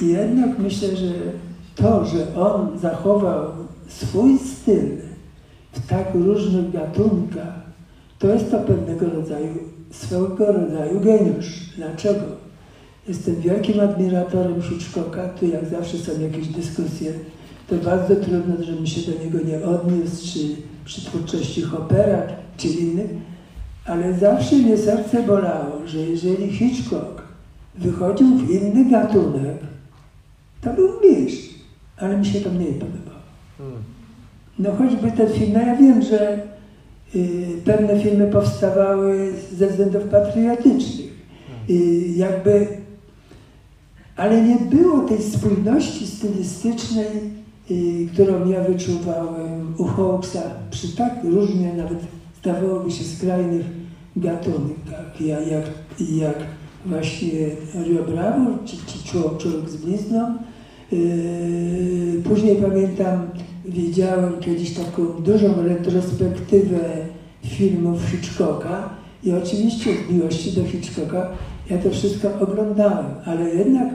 [0.00, 1.12] I jednak myślę, że
[1.74, 3.44] to, że on zachował
[3.88, 4.88] swój styl
[5.72, 7.66] w tak różnych gatunkach,
[8.18, 9.54] to jest to pewnego rodzaju,
[9.90, 11.70] swego rodzaju geniusz.
[11.76, 12.45] Dlaczego?
[13.08, 17.12] Jestem wielkim admiratorem Hitchcocka, tu jak zawsze są jakieś dyskusje,
[17.68, 20.38] to bardzo trudno, żebym się do niego nie odniósł, czy
[20.84, 22.22] przy twórczości Hoppera,
[22.56, 23.10] czy innych,
[23.84, 27.22] ale zawsze mnie serce bolało, że jeżeli Hitchcock
[27.74, 29.56] wychodził w inny gatunek,
[30.60, 31.54] to był mistrz,
[31.96, 33.20] ale mi się to mniej podobało.
[33.58, 33.82] Hmm.
[34.58, 36.42] No choćby ten film, no ja wiem, że
[37.14, 41.10] y, pewne filmy powstawały ze względów patriotycznych.
[41.46, 41.82] Hmm.
[41.82, 42.66] Y, jakby,
[44.16, 47.06] ale nie było tej spójności stylistycznej,
[47.70, 51.98] y, którą ja wyczuwałem u Hawksa przy tak różnie, nawet
[52.40, 53.66] zdawałoby się skrajnych
[54.16, 55.64] gatunkach, jak, jak,
[56.00, 56.36] jak
[56.86, 57.30] właśnie
[57.84, 60.34] Rio Bravo, czy, czy Człowiek z blizną.
[60.92, 63.28] Yy, później pamiętam,
[63.64, 66.78] widziałem kiedyś taką dużą retrospektywę
[67.44, 68.90] filmów Hitchcocka
[69.24, 71.30] i oczywiście z miłości do Hitchcocka
[71.70, 73.88] ja to wszystko oglądałem, ale jednak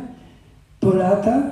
[0.81, 1.43] po latach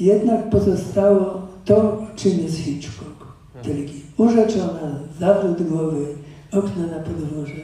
[0.00, 3.24] jednak pozostało to, czym jest Hitchcock.
[3.62, 6.06] Czyli urzeczona, zawrót głowy,
[6.52, 7.62] okna na podwórze,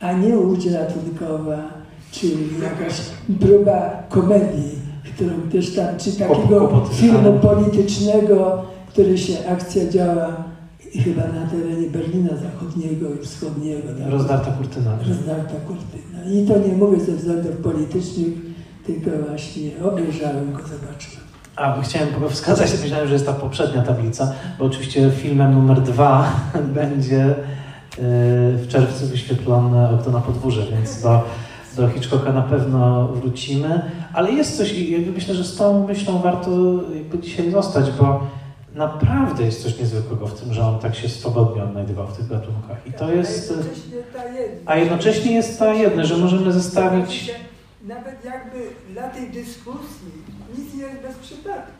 [0.00, 1.58] a nie łódź ratunkowa,
[2.10, 2.26] czy
[2.62, 3.00] jakaś
[3.40, 4.78] próba komedii,
[5.14, 10.44] którą też tam, czy takiego filmu politycznego, który się akcja działa
[11.04, 13.88] chyba na terenie Berlina Zachodniego i Wschodniego.
[13.98, 14.10] Tak?
[14.12, 14.98] Rozdarta kurtyna.
[15.08, 16.24] Rozdarta kurtyna.
[16.32, 18.55] I to nie mówię ze względów politycznych,
[18.86, 21.26] tylko właśnie obejrzałem go, zobaczyłem.
[21.56, 26.32] A, chciałem wskazać, myślałem, że jest ta poprzednia tablica, bo oczywiście filmem numer dwa
[26.80, 27.34] będzie y,
[28.56, 31.22] w czerwcu wyświetlone Okno na podwórze, więc do
[31.76, 33.82] do Hitchcocka na pewno wrócimy,
[34.12, 36.50] ale jest coś i jakby myślę, że z tą myślą warto
[36.94, 38.26] jakby dzisiaj zostać, bo
[38.74, 42.86] naprawdę jest coś niezwykłego w tym, że on tak się swobodnie odnajdywał w tych gatunkach.
[42.86, 43.54] I to jest...
[44.66, 47.30] A jednocześnie jest ta jedna, że możemy zestawić...
[47.86, 48.58] Nawet jakby
[48.92, 50.12] dla tej dyskusji
[50.58, 51.72] nic nie jest bez przypadku.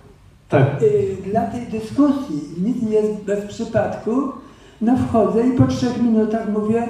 [0.48, 0.82] Tak.
[0.82, 4.32] Y, dla tej dyskusji nic nie jest bez przypadku.
[4.80, 6.88] No wchodzę i po trzech minutach mówię,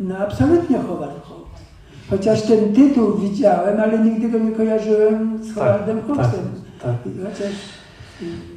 [0.00, 1.60] no absolutnie Howard Hawks.
[2.10, 6.44] Chociaż ten tytuł widziałem, ale nigdy go nie kojarzyłem z tak, Howardem tak, Hawksem.
[6.82, 7.32] Tak, tak.
[7.32, 7.52] Chociaż...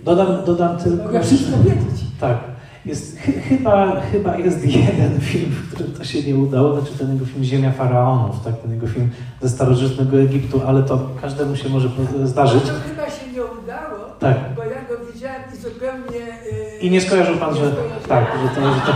[0.04, 1.04] Dodam, dodam tylko...
[1.04, 2.02] Mogę wszystko wiedzieć.
[2.20, 2.38] Tak.
[2.86, 7.14] Jest, ch chyba, chyba jest jeden film, w którym to się nie udało, znaczy ten
[7.14, 9.10] jego film Ziemia Faraonów, tak, ten jego film
[9.42, 11.90] ze starożytnego Egiptu, ale to każdemu się może
[12.24, 12.64] zdarzyć.
[12.64, 14.38] To chyba się nie udało, tak.
[14.56, 16.20] bo ja go widziałem i zupełnie...
[16.20, 17.76] Yy, I nie skojarzył Pan, że
[18.08, 18.94] tak, że to, że to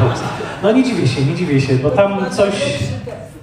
[0.63, 2.79] No nie dziwię się, nie dziwię się, bo tam coś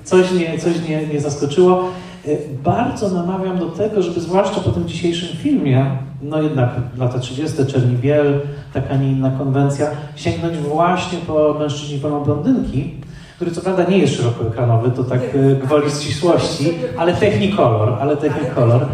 [0.05, 1.91] coś nie, coś nie, nie zaskoczyło.
[2.29, 2.31] E,
[2.65, 5.87] bardzo namawiam do tego, żeby zwłaszcza po tym dzisiejszym filmie,
[6.23, 8.41] no jednak lata 30., Czerni Biel,
[8.73, 12.95] taka nie inna konwencja, sięgnąć właśnie po mężczyźni wolą blondynki,
[13.37, 18.87] który co prawda nie jest szerokoekranowy, to tak e, gwoli ścisłości, ale Technicolor, ale Technicolor.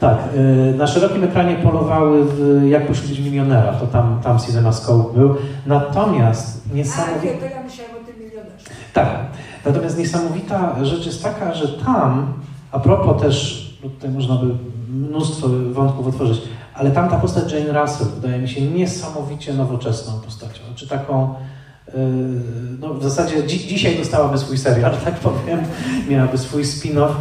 [0.00, 0.18] Tak,
[0.72, 5.34] e, na szerokim ekranie polowały w Jak poślubić milionera, to tam, tam CinemaScope był.
[5.66, 7.34] Natomiast niesamowite...
[7.36, 8.66] A, to ja myślałem o tym milionerze.
[8.92, 9.08] Tak,
[9.66, 12.32] Natomiast niesamowita rzecz jest taka, że tam,
[12.76, 14.46] a propos też, tutaj można by
[14.88, 16.42] mnóstwo wątków otworzyć,
[16.74, 21.34] ale tam ta postać Jane Russell wydaje mi się niesamowicie nowoczesną postacią, czy taką
[22.80, 25.60] no w zasadzie dzi dzisiaj dostałaby swój serial, tak powiem,
[26.08, 27.12] miałaby swój spin-off.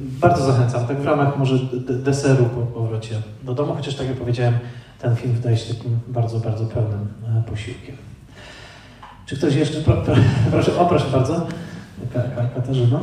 [0.00, 1.58] Bardzo zachęcam, tak w ramach może
[1.88, 4.54] deseru po powrocie do domu, chociaż tak jak powiedziałem,
[4.98, 7.08] ten film wydaje się takim bardzo, bardzo pełnym
[7.50, 7.96] posiłkiem.
[9.26, 10.14] Czy ktoś jeszcze, pro, pro,
[10.52, 11.46] proszę, o proszę bardzo,
[12.54, 13.00] Katarzyno.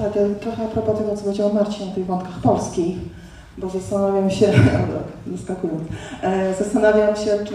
[0.00, 2.96] Tak, trochę a propos tego, co powiedział Marcin o tych wątkach polskich,
[3.58, 4.52] bo zastanawiam się,
[5.36, 5.82] zaskakując,
[6.22, 7.54] e, zastanawiam się, czy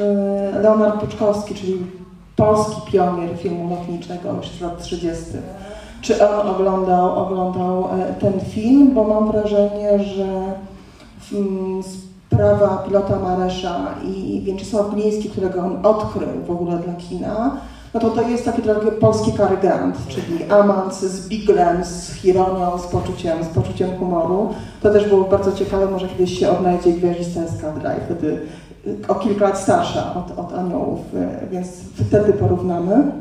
[0.62, 1.78] Leonard Puczkowski, czyli
[2.36, 5.24] polski pionier filmu lotniczego już z lat 30.,
[6.02, 10.26] czy on oglądał, oglądał e, ten film, bo mam wrażenie, że
[12.28, 17.58] sprawa pilota Maresza i Więczysław Gliński, którego on odkrył w ogóle dla kina,
[17.96, 22.80] no to to jest taki trochę polski Cary Grant, czyli amant z biglem, z ironią,
[22.80, 24.50] z poczuciem, z poczuciem humoru.
[24.82, 28.40] To też było bardzo ciekawe, może kiedyś się odnajdzie gwiaździsta eskadra wtedy
[28.88, 31.00] y, o kilka lat starsza od, od aniołów,
[31.44, 31.68] y, więc
[32.08, 33.12] wtedy porównamy.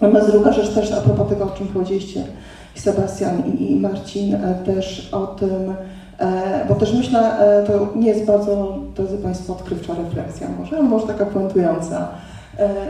[0.00, 2.24] Natomiast druga rzecz też a propos tego, o czym powiedzieliście
[2.74, 5.74] Sebastian i, i Marcin, e, też o tym,
[6.18, 10.88] e, bo też myślę, e, to nie jest bardzo, drodzy Państwo, odkrywcza refleksja może, ale
[10.88, 12.08] może taka puentująca,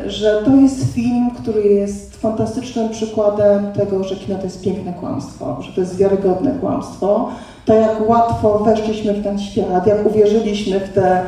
[0.06, 5.56] że to jest film, który jest fantastycznym przykładem tego, że kino to jest piękne kłamstwo,
[5.60, 7.28] że to jest wiarygodne kłamstwo.
[7.64, 11.22] To jak łatwo weszliśmy w ten świat, jak uwierzyliśmy w tę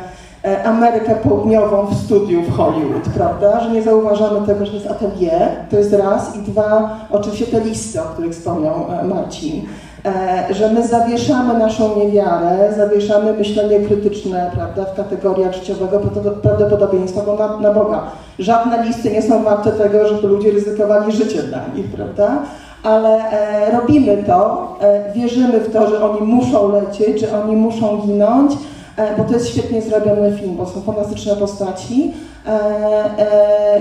[0.45, 3.61] e, Amerykę Południową w studiu w Hollywood, prawda?
[3.61, 7.61] Że nie zauważamy tego, że to jest atelier, to jest raz, i dwa, oczywiście te
[7.61, 9.63] listy, o których wspomniał e, Marcin.
[10.05, 16.01] E, że my zawieszamy naszą niewiarę, zawieszamy myślenie krytyczne prawda, w kategoriach życiowego
[16.43, 18.03] prawdopodobieństwa, bo na, na Boga
[18.39, 22.43] żadne listy nie są warte tego, żeby ludzie ryzykowali życie dla nich, prawda?
[22.83, 28.03] Ale e, robimy to, e, wierzymy w to, że oni muszą lecieć, że oni muszą
[28.07, 28.53] ginąć,
[28.97, 32.15] e, bo to jest świetnie zrobiony film, bo są fantastyczne postaci.
[32.47, 32.51] E,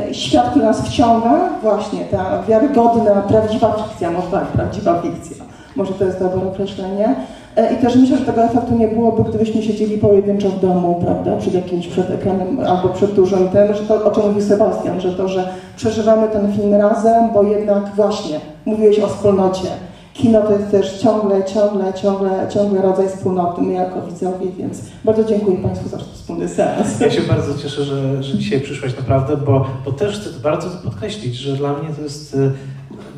[0.10, 5.94] e, świat, który nas wciąga, właśnie ta wiarygodna, prawdziwa fikcja, może tak, prawdziwa fikcja może
[5.94, 7.16] to jest dobre określenie.
[7.56, 11.38] E, I też myślę, że tego efektu nie byłoby, gdybyśmy siedzieli pojedynczo w domu, prawda,
[11.38, 15.28] przed jakimś przed ekranem albo przed tym, że to, o czym mówił Sebastian, że to,
[15.28, 19.68] że przeżywamy ten film razem, bo jednak właśnie mówiłeś o wspólnocie.
[20.14, 25.24] Kino to jest też ciągle, ciągle, ciągle, ciągle rodzaj wspólnoty, my jako widzowie, więc bardzo
[25.24, 27.00] dziękuję Państwu za wspólny seans.
[27.00, 31.36] Ja się bardzo cieszę, że, że dzisiaj przyszłaś naprawdę, bo, bo też chcę bardzo podkreślić,
[31.36, 32.52] że dla mnie to jest y,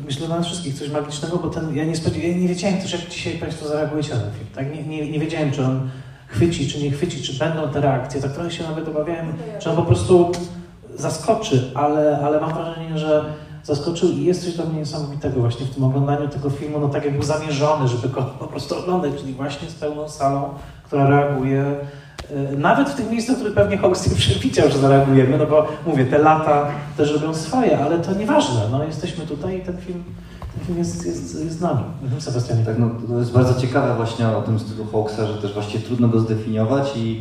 [0.04, 3.08] myślę dla nas wszystkich coś magicznego, bo ten, ja, nie ja nie wiedziałem też, jak
[3.08, 4.46] dzisiaj Państwo zareagujecie na ten film.
[4.54, 4.74] Tak?
[4.74, 5.90] Nie, nie, nie wiedziałem, czy on
[6.26, 8.22] chwyci, czy nie chwyci, czy będą te reakcje.
[8.22, 10.32] Tak trochę się nawet obawiałem, czy on po prostu
[10.94, 13.24] zaskoczy, ale, ale mam wrażenie, że
[13.64, 17.04] zaskoczył i jest coś dla mnie niesamowitego właśnie w tym oglądaniu tego filmu, no tak
[17.04, 20.48] jak był zamierzony, żeby go po prostu oglądać, czyli właśnie z pełną salą,
[20.84, 21.76] która reaguje
[22.58, 26.18] nawet w tych miejscach, które pewnie Hawks nie przewidział, że zareagujemy, no bo mówię, te
[26.18, 26.66] lata
[26.96, 30.04] też robią swoje, ale to nieważne, no jesteśmy tutaj i ten film,
[30.54, 31.84] ten film jest, jest, jest z nami.
[32.02, 32.64] Mhm, Sebastianie.
[32.64, 36.08] Tak, no to jest bardzo ciekawe właśnie o tym stylu Hawksa, że też właściwie trudno
[36.08, 37.20] go zdefiniować i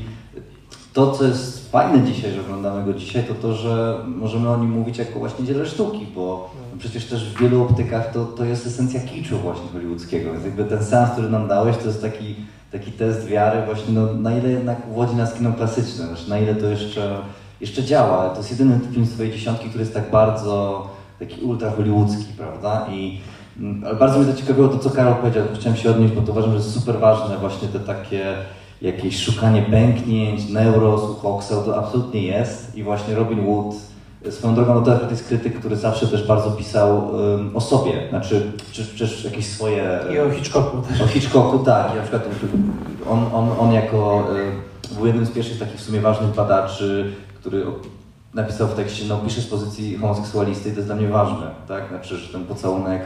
[0.93, 4.69] to, co jest fajne dzisiaj, że oglądamy go dzisiaj, to to, że możemy o nim
[4.71, 8.99] mówić jako właśnie dziele sztuki, bo przecież też w wielu optykach to, to jest esencja
[8.99, 12.35] kiczu właśnie hollywoodzkiego, więc jakby ten seans, który nam dałeś, to jest taki
[12.73, 16.55] taki test wiary właśnie, no, na ile jednak uwodzi nas kino klasyczne, znaczy, na ile
[16.55, 17.15] to jeszcze,
[17.61, 18.29] jeszcze działa.
[18.29, 20.87] To jest jedyny film swojej dziesiątki, który jest tak bardzo
[21.19, 22.87] taki ultra hollywoodzki, prawda?
[22.91, 23.19] I
[23.59, 26.51] mm, ale bardzo mnie zaciekawiło to, co Karol powiedział, chciałem się odnieść, bo to uważam,
[26.51, 28.35] że jest super ważne właśnie te takie
[28.81, 31.15] jakieś szukanie pęknięć, neuros u
[31.65, 33.75] to absolutnie jest i właśnie Robin Wood
[34.29, 38.51] Swoją drogą, no to jest krytyk, który zawsze też bardzo pisał um, o sobie, znaczy,
[38.71, 39.99] czy, czy jakieś swoje...
[40.13, 41.01] I o Hitchcocku też.
[41.01, 41.93] O Hitchcocku, tak.
[41.93, 42.23] I na przykład
[43.09, 44.27] on, on, on jako
[44.91, 47.65] y, był jednym z pierwszych takich w sumie ważnych badaczy, który
[48.33, 51.89] napisał w tekście, no pisze z pozycji homoseksualisty i to jest dla mnie ważne, tak?
[51.89, 53.01] Znaczy, że ten pocałunek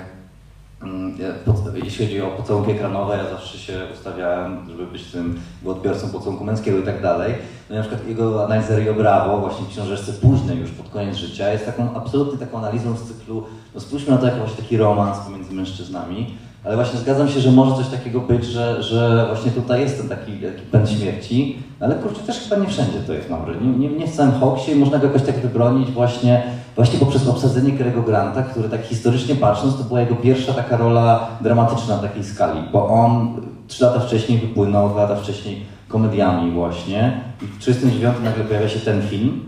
[1.84, 6.78] jeśli chodzi o pocałunki ekranowe, ja zawsze się ustawiałem, żeby być tym odbiorcą pocałunku męskiego
[6.78, 7.34] i tak dalej.
[7.70, 11.16] No i na przykład jego analiza Rio Bravo, właśnie w książeczce późnej już pod koniec
[11.16, 13.44] życia, jest taką absolutnie taką analizą z cyklu,
[13.76, 17.52] no spójrzmy na to jako właśnie taki romans pomiędzy mężczyznami, ale właśnie zgadzam się, że
[17.52, 21.96] może coś takiego być, że, że właśnie tutaj jest ten taki, taki pęd śmierci, ale
[21.96, 23.56] kurczę, też chyba nie wszędzie to jest dobre.
[23.62, 26.44] Nie, nie, nie w całym Hawksie można go jakoś tak wybronić właśnie,
[26.78, 31.28] właśnie poprzez obsadzenie Kerego Granta, który tak historycznie patrząc, to była jego pierwsza taka rola
[31.42, 37.22] dramatyczna na takiej skali, bo on trzy lata wcześniej wypłynął, dwa lata wcześniej komediami właśnie
[37.42, 39.42] i w 1939 nagle pojawia się ten film.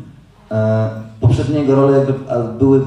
[0.51, 0.89] E,
[1.21, 2.13] poprzednie jego role jakby
[2.59, 2.81] były,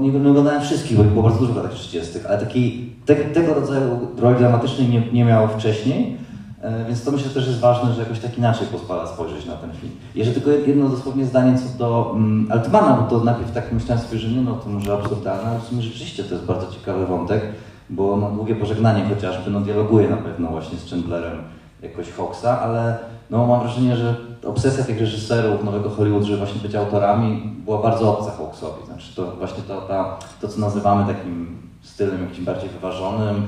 [0.00, 3.54] nie, nie oglądałem wszystkich, bo było bardzo dużo w latach 30., ale takiej, te, tego
[3.54, 6.16] rodzaju roli dramatycznej nie, nie miał wcześniej.
[6.62, 9.56] E, więc to myślę że też jest ważne, że jakoś tak inaczej pozwala spojrzeć na
[9.56, 9.92] ten film.
[10.14, 14.18] Jeszcze tylko jedno dosłownie zdanie co do um, Altmana, bo to najpierw tak myślałem sobie,
[14.18, 17.42] że nie no, to może absurdalne, ale w sumie rzeczywiście to jest bardzo ciekawy wątek,
[17.90, 21.38] bo no, długie pożegnanie chociażby no, dialoguje na pewno właśnie z Chandlerem
[21.82, 22.98] jakoś Foxa, ale
[23.30, 24.14] no, mam wrażenie, że
[24.46, 28.86] obsesja tych reżyserów Nowego Hollywood, żeby właśnie być autorami, była bardzo obca Hawksowi.
[28.86, 33.46] Znaczy to właśnie to, ta, to co nazywamy takim stylem jakimś bardziej wyważonym,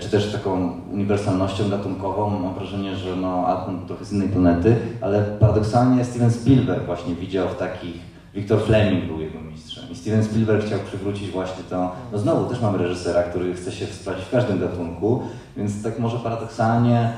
[0.00, 2.38] czy też taką uniwersalnością gatunkową.
[2.38, 7.48] Mam wrażenie, że no, Altman trochę z innej planety, ale paradoksalnie Steven Spielberg właśnie widział
[7.48, 12.18] w takich, Victor Fleming był jego mistrzem i Steven Spielberg chciał przywrócić właśnie to, no
[12.18, 15.22] znowu też mamy reżysera, który chce się sprawdzić w każdym gatunku,
[15.56, 17.12] więc tak może paradoksalnie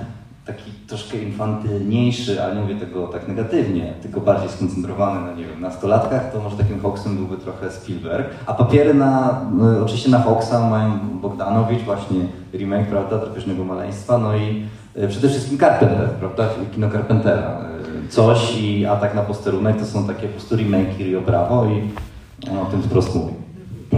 [0.46, 5.60] taki troszkę infantylniejszy, ale nie mówię tego tak negatywnie, tylko bardziej skoncentrowany na, nie wiem,
[5.60, 8.28] nastolatkach, to może takim Hawksem byłby trochę Spielberg.
[8.46, 12.20] A papiery na, no, oczywiście na Hawksa mają Bogdanowicz, właśnie
[12.52, 14.62] remake, prawda, Drapieżnego Maleństwa, no i
[14.96, 17.60] e, przede wszystkim Carpenter, prawda, kino Carpentera.
[18.06, 21.88] E, coś i Atak na posterunek to są takie po prostu remake Rio Bravo i
[22.54, 23.39] no, o tym wprost mówi.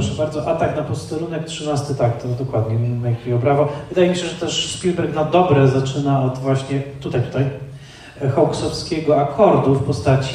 [0.02, 3.68] Proszę bardzo, atak na posterunek, 13 tak, to dokładnie, Make Brawo.
[3.88, 7.44] Wydaje mi się, że też Spielberg na dobre zaczyna od właśnie, tutaj, tutaj,
[8.36, 10.34] Hawksowskiego akordu w postaci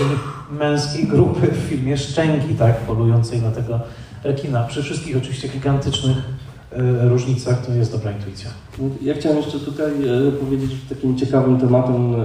[0.51, 3.79] męskiej grupy w filmie Szczęki, tak, polującej na tego
[4.23, 4.63] rekina.
[4.63, 8.49] Przy wszystkich oczywiście gigantycznych y, różnicach to jest dobra intuicja.
[9.01, 9.91] Ja chciałem jeszcze tutaj
[10.27, 12.15] y, powiedzieć, że takim ciekawym tematem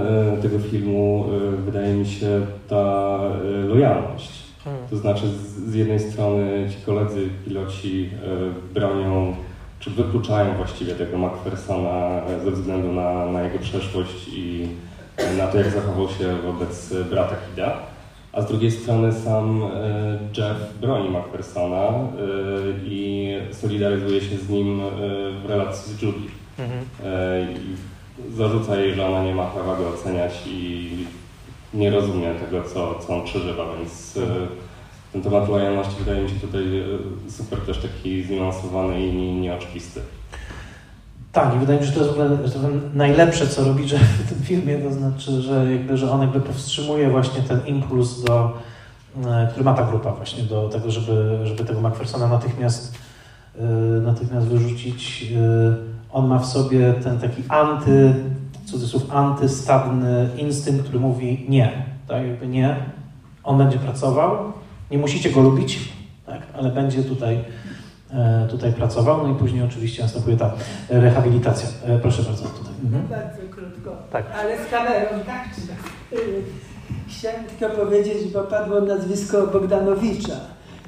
[0.41, 1.25] tego filmu
[1.65, 3.19] wydaje mi się ta
[3.67, 4.87] lojalność Hmm.
[4.89, 8.09] To znaczy z, z, jednej strony ci koledzy piloci
[8.69, 9.35] y, bronią,
[9.79, 14.67] czy wykluczają właściwie tego McPhersona ze względu na, na jego przeszłość i
[15.37, 17.77] na to, jak zachował się wobec brata Hida.
[18.33, 21.89] A z drugiej strony sam e, Jeff broni McPhersona
[22.85, 24.81] i solidaryzuje się z nim
[25.43, 26.27] w relacji z Judy.
[26.59, 26.85] Mhm.
[28.35, 30.89] Zarzuca jej, że ona nie ma prawa go oceniać i
[31.73, 34.21] nie rozumie tego, co, co on przeżywa, więc e,
[35.13, 40.01] ten temat lojalności wydaje mi się tutaj e, super też taki zniuansowany i nieoczywisty.
[41.31, 44.29] Tak, i wydaje mi się, że to jest w ogóle najlepsze, co robi Jeff w
[44.29, 48.57] tym filmie, to znaczy, że, jakby, że on jakby powstrzymuje właśnie ten impuls, do,
[49.25, 52.97] e, który ma ta grupa właśnie do tego, żeby, żeby tego McPhersona natychmiast,
[54.01, 55.33] natychmiast wyrzucić.
[56.11, 58.13] On ma w sobie ten taki anty,
[58.73, 62.75] cudzysłów antystadny instynkt, który mówi nie, tak, jakby nie,
[63.43, 64.53] on będzie pracował,
[64.91, 65.89] nie musicie go lubić,
[66.25, 67.39] tak, ale będzie tutaj,
[68.11, 70.51] e, tutaj pracował, no i później oczywiście następuje ta
[70.89, 71.69] rehabilitacja.
[71.85, 72.73] E, proszę bardzo tutaj.
[72.83, 73.07] Mhm.
[73.07, 74.25] Bardzo krótko, tak.
[74.39, 75.77] ale z kamerą, tak czy tak?
[77.07, 80.35] Chciałem tylko powiedzieć, bo padło nazwisko Bogdanowicza,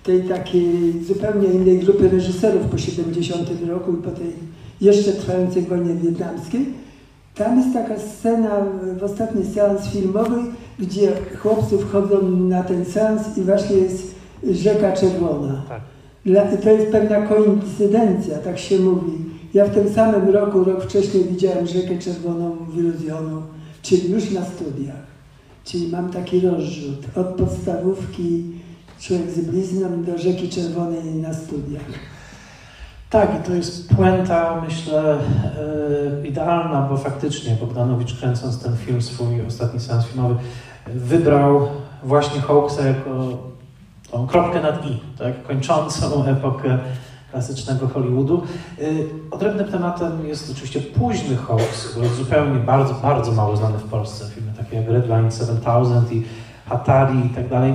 [0.03, 4.33] tej takiej zupełnie innej grupy reżyserów po 70 roku i po tej
[4.81, 6.84] jeszcze trwającej wojnie wietnamskiej
[7.35, 8.49] tam jest taka scena
[8.99, 10.35] w ostatni seans filmowy,
[10.79, 14.15] gdzie chłopcy wchodzą na ten seans i właśnie jest
[14.51, 15.63] rzeka czerwona.
[15.69, 15.81] Tak.
[16.63, 19.11] To jest pewna koincydencja, tak się mówi.
[19.53, 23.41] Ja w tym samym roku, rok wcześniej widziałem rzekę czerwoną w Iluzjonu,
[23.81, 25.05] czyli już na studiach.
[25.63, 28.43] Czyli mam taki rozrzut od podstawówki
[28.99, 32.14] człowiek z blizną do rzeki czerwonej na studiach.
[33.09, 35.17] Tak, i to jest puenta, myślę,
[36.21, 40.35] yy, idealna, bo faktycznie Bogdanowicz kręcąc ten film, swój ostatni seans filmowy,
[40.87, 41.67] wybrał
[42.03, 43.37] właśnie Hawksa jako
[44.11, 46.77] tą kropkę nad i, tak, kończącą epokę
[47.31, 48.43] klasycznego Hollywoodu.
[48.77, 53.89] Yy, odrębnym tematem jest oczywiście późny Hawks, który jest zupełnie bardzo, bardzo mało znany w
[53.89, 54.25] Polsce.
[54.35, 56.23] Filmy takie jak Redline 7000 i
[56.69, 57.73] Hatari i tak dalej.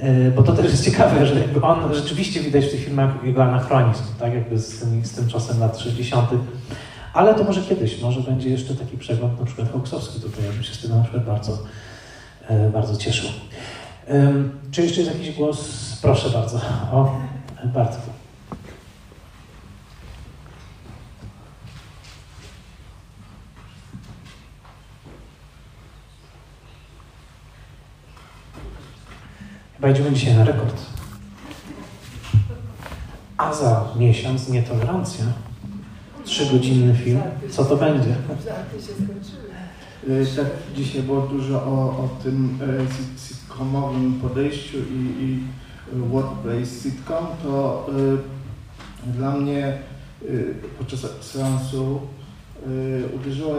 [0.00, 3.44] E, bo to też jest ciekawe, że jakby on rzeczywiście widać w tych filmach jego
[3.44, 6.30] anachronizm, tak jakby z tym, z tym czasem lat 60.
[7.14, 10.62] Ale to może kiedyś, może będzie jeszcze taki przegląd na przykład Hawksowski tutaj, ja bym
[10.62, 11.58] się z tego na przykład bardzo,
[12.48, 13.30] e, bardzo cieszył.
[14.70, 15.68] Czy jeszcze jest jakiś głos?
[16.02, 16.60] Proszę bardzo.
[16.92, 17.20] O,
[17.74, 18.19] bardzo.
[29.80, 30.76] Wejdziemy dzisiaj na rekord.
[33.36, 35.24] A za miesiąc nietolerancja.
[36.24, 37.20] Trzygodzinny film.
[37.50, 38.10] Co to będzie?
[40.08, 40.46] Y, tak,
[40.76, 45.40] dzisiaj było dużo o, o tym e, sitcomowym podejściu i, i
[45.92, 47.86] workplace sitcom, to
[49.08, 49.78] y, dla mnie
[50.22, 52.00] y, podczas seansu
[53.16, 53.54] uderzyło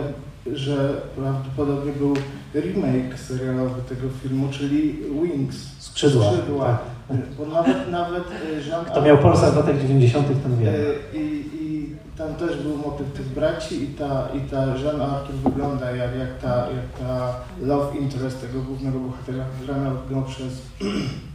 [0.53, 2.13] że prawdopodobnie był
[2.53, 5.57] remake serialowy tego filmu, czyli Wings.
[5.79, 6.31] Skrzydła.
[6.31, 6.65] Skrzydła.
[7.07, 7.17] Tak.
[7.37, 10.69] Bo nawet, nawet e, Jean Kto miał Polsat w latach 90., ten wie.
[10.69, 10.73] E,
[11.13, 15.91] I, I tam też był motyw tych braci i ta, i ta Jean Arthur wygląda
[15.91, 20.61] jak, jak, ta, jak ta love interest tego głównego bohatera, grana go przez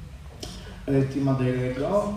[1.13, 2.13] Tima Dalego.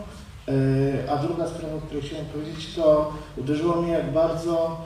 [1.11, 4.81] A druga sprawa, o której chciałem powiedzieć, to uderzyło mnie, jak bardzo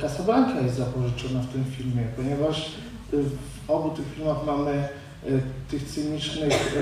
[0.00, 2.72] Casablanca jest zapożyczona w tym filmie, ponieważ
[3.12, 4.88] w obu tych filmach mamy
[5.68, 6.74] tych cynicznych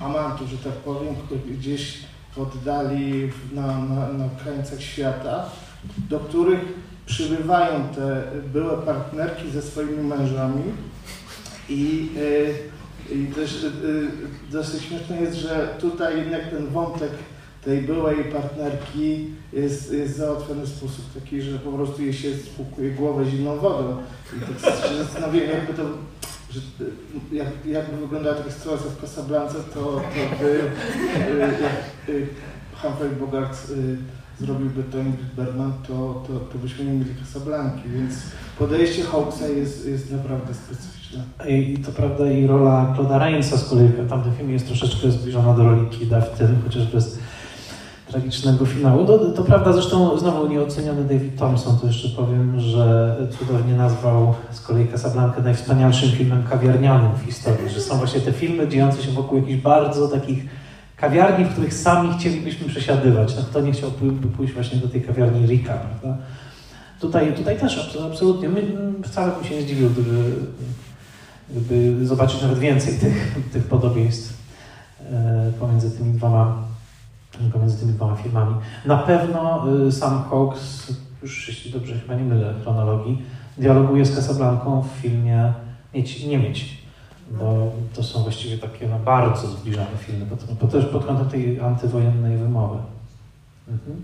[0.00, 1.14] amantów, że tak powiem,
[1.50, 1.98] gdzieś
[2.32, 5.44] w oddali na, na, na krańcach świata,
[6.10, 6.60] do których
[7.06, 8.22] przybywają te
[8.52, 10.62] były partnerki ze swoimi mężami
[11.68, 12.08] i,
[13.12, 13.66] i też
[14.50, 17.10] dosyć śmieszne jest, że tutaj jednak ten wątek
[17.64, 22.90] tej byłej partnerki jest, jest załatwiony w sposób taki, że po prostu jej się spłukuje
[22.90, 23.96] głowę zimną wodą.
[24.36, 25.82] I tak się zastanawiam, jakby to,
[26.50, 26.60] że,
[27.32, 30.00] jak, jakby wyglądała taka sytuacja w Casablance, to, to
[30.40, 30.70] by,
[31.40, 31.54] jak
[32.82, 33.72] Humphrey Bogart
[34.40, 38.14] zrobiłby to Ingrid Bergman, to, to, to byśmy nie mieli Casablanki, więc
[38.58, 41.24] podejście Hawksa jest, jest naprawdę specyficzne.
[41.48, 45.54] I, to prawda i rola Claude'a Rainsa z kolei w tamtym filmie jest troszeczkę zbliżona
[45.54, 47.18] do roli Kida w tym, chociaż bez
[48.12, 49.06] tragicznego finału.
[49.06, 54.60] To, to prawda, zresztą znowu nieoceniony David Thompson, to jeszcze powiem, że cudownie nazwał z
[54.60, 59.38] kolei Casablanca najwspanialszym filmem kawiarnianym w historii, że są właśnie te filmy dziejące się wokół
[59.38, 60.44] jakichś bardzo takich
[60.96, 63.36] kawiarni, w których sami chcielibyśmy przesiadywać.
[63.36, 66.18] No kto nie chciałby pójść właśnie do tej kawiarni Rika, prawda?
[67.00, 68.62] Tutaj, tutaj też absolutnie, my,
[69.04, 70.34] wcale bym się nie zdziwił, gdyby,
[71.50, 74.36] gdyby zobaczyć nawet więcej tych, tych podobieństw
[75.12, 76.71] e, pomiędzy tymi dwoma
[77.52, 78.54] pomiędzy tymi dwoma filmami.
[78.84, 80.92] Na pewno y, sam Hawks,
[81.22, 83.22] już jeśli dobrze chyba nie mylę chronologii,
[83.58, 85.52] dialoguje z Casablanką w filmie
[85.94, 86.78] Mieć nie mieć,
[87.30, 90.26] bo to są właściwie takie no, bardzo zbliżone filmy,
[90.60, 92.78] bo, też pod kątem tej antywojennej wymowy.
[93.68, 94.02] Mhm.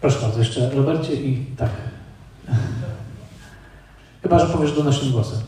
[0.00, 1.70] Proszę bardzo, jeszcze Robercie i tak.
[4.22, 5.40] Chyba, że powiesz do naszym głosem.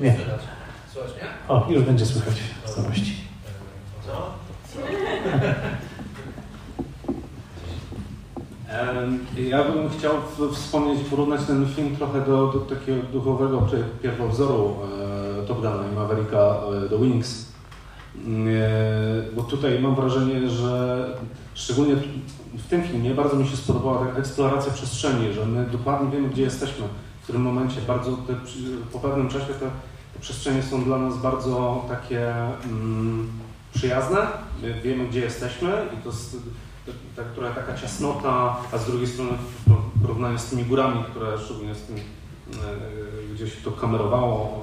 [0.00, 0.16] Nie.
[1.48, 3.25] O, już będzie słychać w całości.
[9.50, 10.12] Ja bym chciał
[10.52, 13.66] wspomnieć, porównać ten film trochę do, do takiego duchowego
[14.02, 14.76] pierwowzoru
[15.42, 17.52] e, Top Guna i Mavericka e, The Wings.
[18.16, 21.06] E, bo tutaj mam wrażenie, że
[21.54, 21.94] szczególnie
[22.54, 26.42] w tym filmie bardzo mi się spodobała ta eksploracja przestrzeni, że my dokładnie wiemy, gdzie
[26.42, 26.84] jesteśmy,
[27.20, 27.80] w którym momencie.
[27.86, 28.34] Bardzo te,
[28.92, 29.70] po pewnym czasie te,
[30.14, 32.34] te, przestrzenie są dla nas bardzo takie
[32.64, 33.28] mm,
[33.76, 34.18] przyjazne,
[34.62, 36.36] my wiemy, gdzie jesteśmy i to jest
[37.16, 39.30] ta, która taka ciasnota, a z drugiej strony
[39.66, 42.00] w porównaniu z tymi górami, które szczególnie z tym, e,
[43.34, 44.62] gdzie się to kamerowało,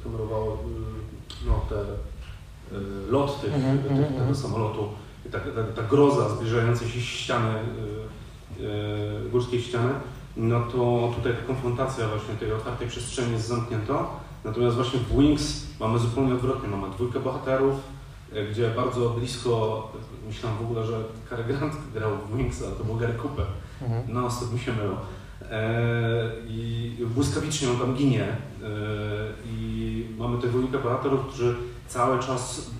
[0.00, 1.84] e, kamerowało e, no, te,
[3.10, 3.82] lot tych, mm -hmm.
[3.82, 4.88] tych, tego samolotu,
[5.26, 7.54] i ta, ta, ta groza zbliżającej się ściany,
[9.32, 9.90] górskiej ściany,
[10.36, 14.06] no to tutaj ta konfrontacja właśnie tej otwartej przestrzeni jest zamknięta.
[14.44, 17.74] Natomiast właśnie w Wings mamy zupełnie odwrotnie, mamy dwójkę bohaterów,
[18.50, 19.92] gdzie bardzo blisko,
[20.26, 23.46] myślałem w ogóle, że Cary Grant grał w Wings, ale to był Gary Cooper.
[23.82, 24.02] Mhm.
[24.08, 24.96] No, stąd mi się mylą.
[25.50, 28.22] E, I błyskawicznie on tam ginie.
[28.22, 28.36] E,
[29.46, 31.56] I mamy tych dwójkę bohaterów, którzy
[31.88, 32.70] cały czas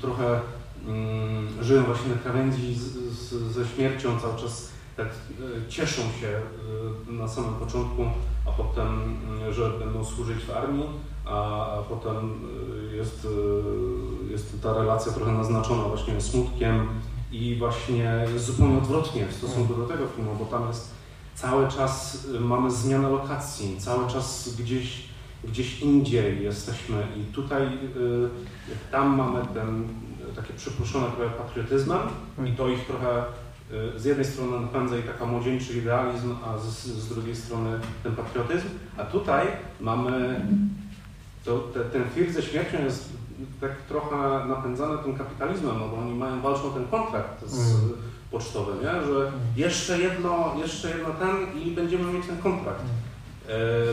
[0.00, 0.40] trochę
[0.86, 2.82] mm, żyją właśnie na krawędzi z,
[3.12, 6.40] z, ze śmiercią, cały czas tak e, cieszą się
[7.08, 8.04] na samym początku,
[8.48, 9.18] a potem,
[9.50, 10.86] że będą służyć w armii,
[11.24, 12.40] a, potem
[12.96, 13.26] jest
[14.30, 16.88] jest ta relacja trochę naznaczona właśnie smutkiem
[17.32, 20.90] i właśnie zupełnie odwrotnie w stosunku do tego filmu, bo tam jest
[21.34, 25.08] cały czas y, mamy zmianę lokacji, cały czas gdzieś,
[25.44, 27.70] gdzieś indziej jesteśmy i tutaj y,
[28.92, 29.88] tam mamy ten
[30.36, 31.98] takie przypuszczone trochę patriotyzmem
[32.46, 33.24] i to ich trochę y,
[33.96, 38.68] z jednej strony napędza i taka młodzieńczy idealizm, a z, z drugiej strony ten patriotyzm,
[38.96, 39.46] a tutaj
[39.80, 40.40] mamy
[41.44, 43.12] to, te, ten film ze śmiercią jest
[43.60, 47.92] tak trochę napędzane tym kapitalizmem, no bo oni mają, walczą ten kontrakt z, mm.
[48.30, 49.02] pocztowy, nie?
[49.06, 52.80] że jeszcze jedno, jeszcze jedno ten i będziemy mieć ten kontrakt.
[52.80, 52.94] Mm.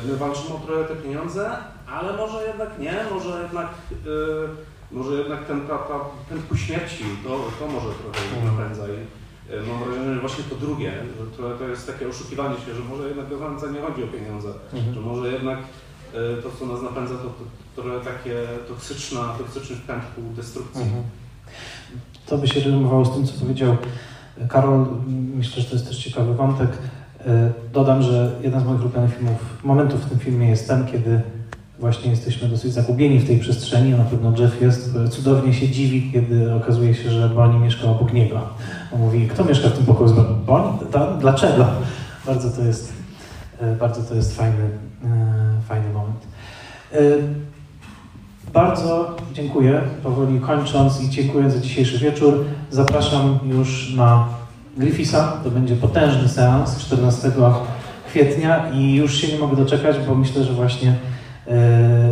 [0.05, 1.51] E, my walczymy o trochę te pieniądze,
[1.87, 5.99] ale może jednak nie, może jednak, e, może jednak ten, ta, ta,
[6.29, 7.29] ten ku śmierci, to,
[7.59, 8.55] to może trochę mm.
[8.55, 8.83] napędza.
[8.87, 9.24] I,
[9.67, 13.07] Mam wrażenie, że właśnie to drugie, że to, to jest takie oszukiwanie się, że może
[13.07, 14.93] jednak do końca nie chodzi o pieniądze, mm.
[14.93, 15.59] że może jednak
[16.15, 17.23] E, to, co nas napędza, to,
[17.75, 18.35] to trochę takie
[18.67, 20.81] toksyczna, toksyczny pęd ku destrukcji.
[20.81, 21.03] Mhm.
[22.25, 23.77] To by się rymowało z tym, co powiedział
[24.49, 24.85] Karol.
[25.35, 26.69] Myślę, że to jest też ciekawy wątek.
[27.25, 31.21] E, Dodam, że jeden z moich ulubionych filmów, momentów w tym filmie jest ten, kiedy
[31.85, 33.91] właśnie jesteśmy dosyć zagubieni w tej przestrzeni.
[33.91, 38.41] Na pewno Jeff jest, cudownie się dziwi, kiedy okazuje się, że Bonnie mieszka obok niego.
[38.93, 40.13] On mówi, kto mieszka w tym pokoju z
[40.45, 40.69] Bonnie?
[41.19, 41.65] Dlaczego?
[42.25, 42.93] Bardzo to jest,
[43.79, 44.69] bardzo to jest fajny,
[45.67, 46.19] fajny moment.
[48.53, 52.45] Bardzo dziękuję, powoli kończąc i dziękuję za dzisiejszy wieczór.
[52.71, 54.27] Zapraszam już na
[54.77, 57.31] Griffisa, to będzie potężny seans 14
[58.07, 61.14] kwietnia i już się nie mogę doczekać, bo myślę, że właśnie e,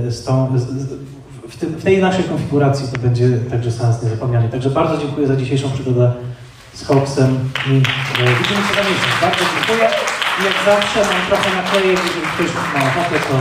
[0.09, 0.57] z tą,
[1.49, 4.49] w, tym, w tej naszej konfiguracji to będzie także seans niezapomniany.
[4.49, 6.11] Także bardzo dziękuję za dzisiejszą przygodę
[6.73, 9.21] z Hawksem i e, widzimy się za miesiąc.
[9.21, 9.89] Bardzo dziękuję.
[10.43, 13.35] Jak zawsze mam trochę naklejek, jeżeli ktoś ma ochotę, to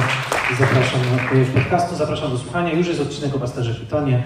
[0.58, 1.06] zapraszam do
[1.60, 2.72] podcastu, zapraszam do słuchania.
[2.72, 4.22] Już jest odcinek o Pasterze Pitonie,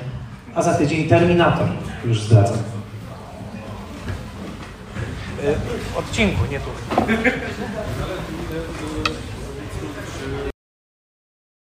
[0.55, 1.67] a za tydzień Terminator,
[2.05, 2.59] już zdradzam.
[5.95, 6.71] W odcinku, nie tu.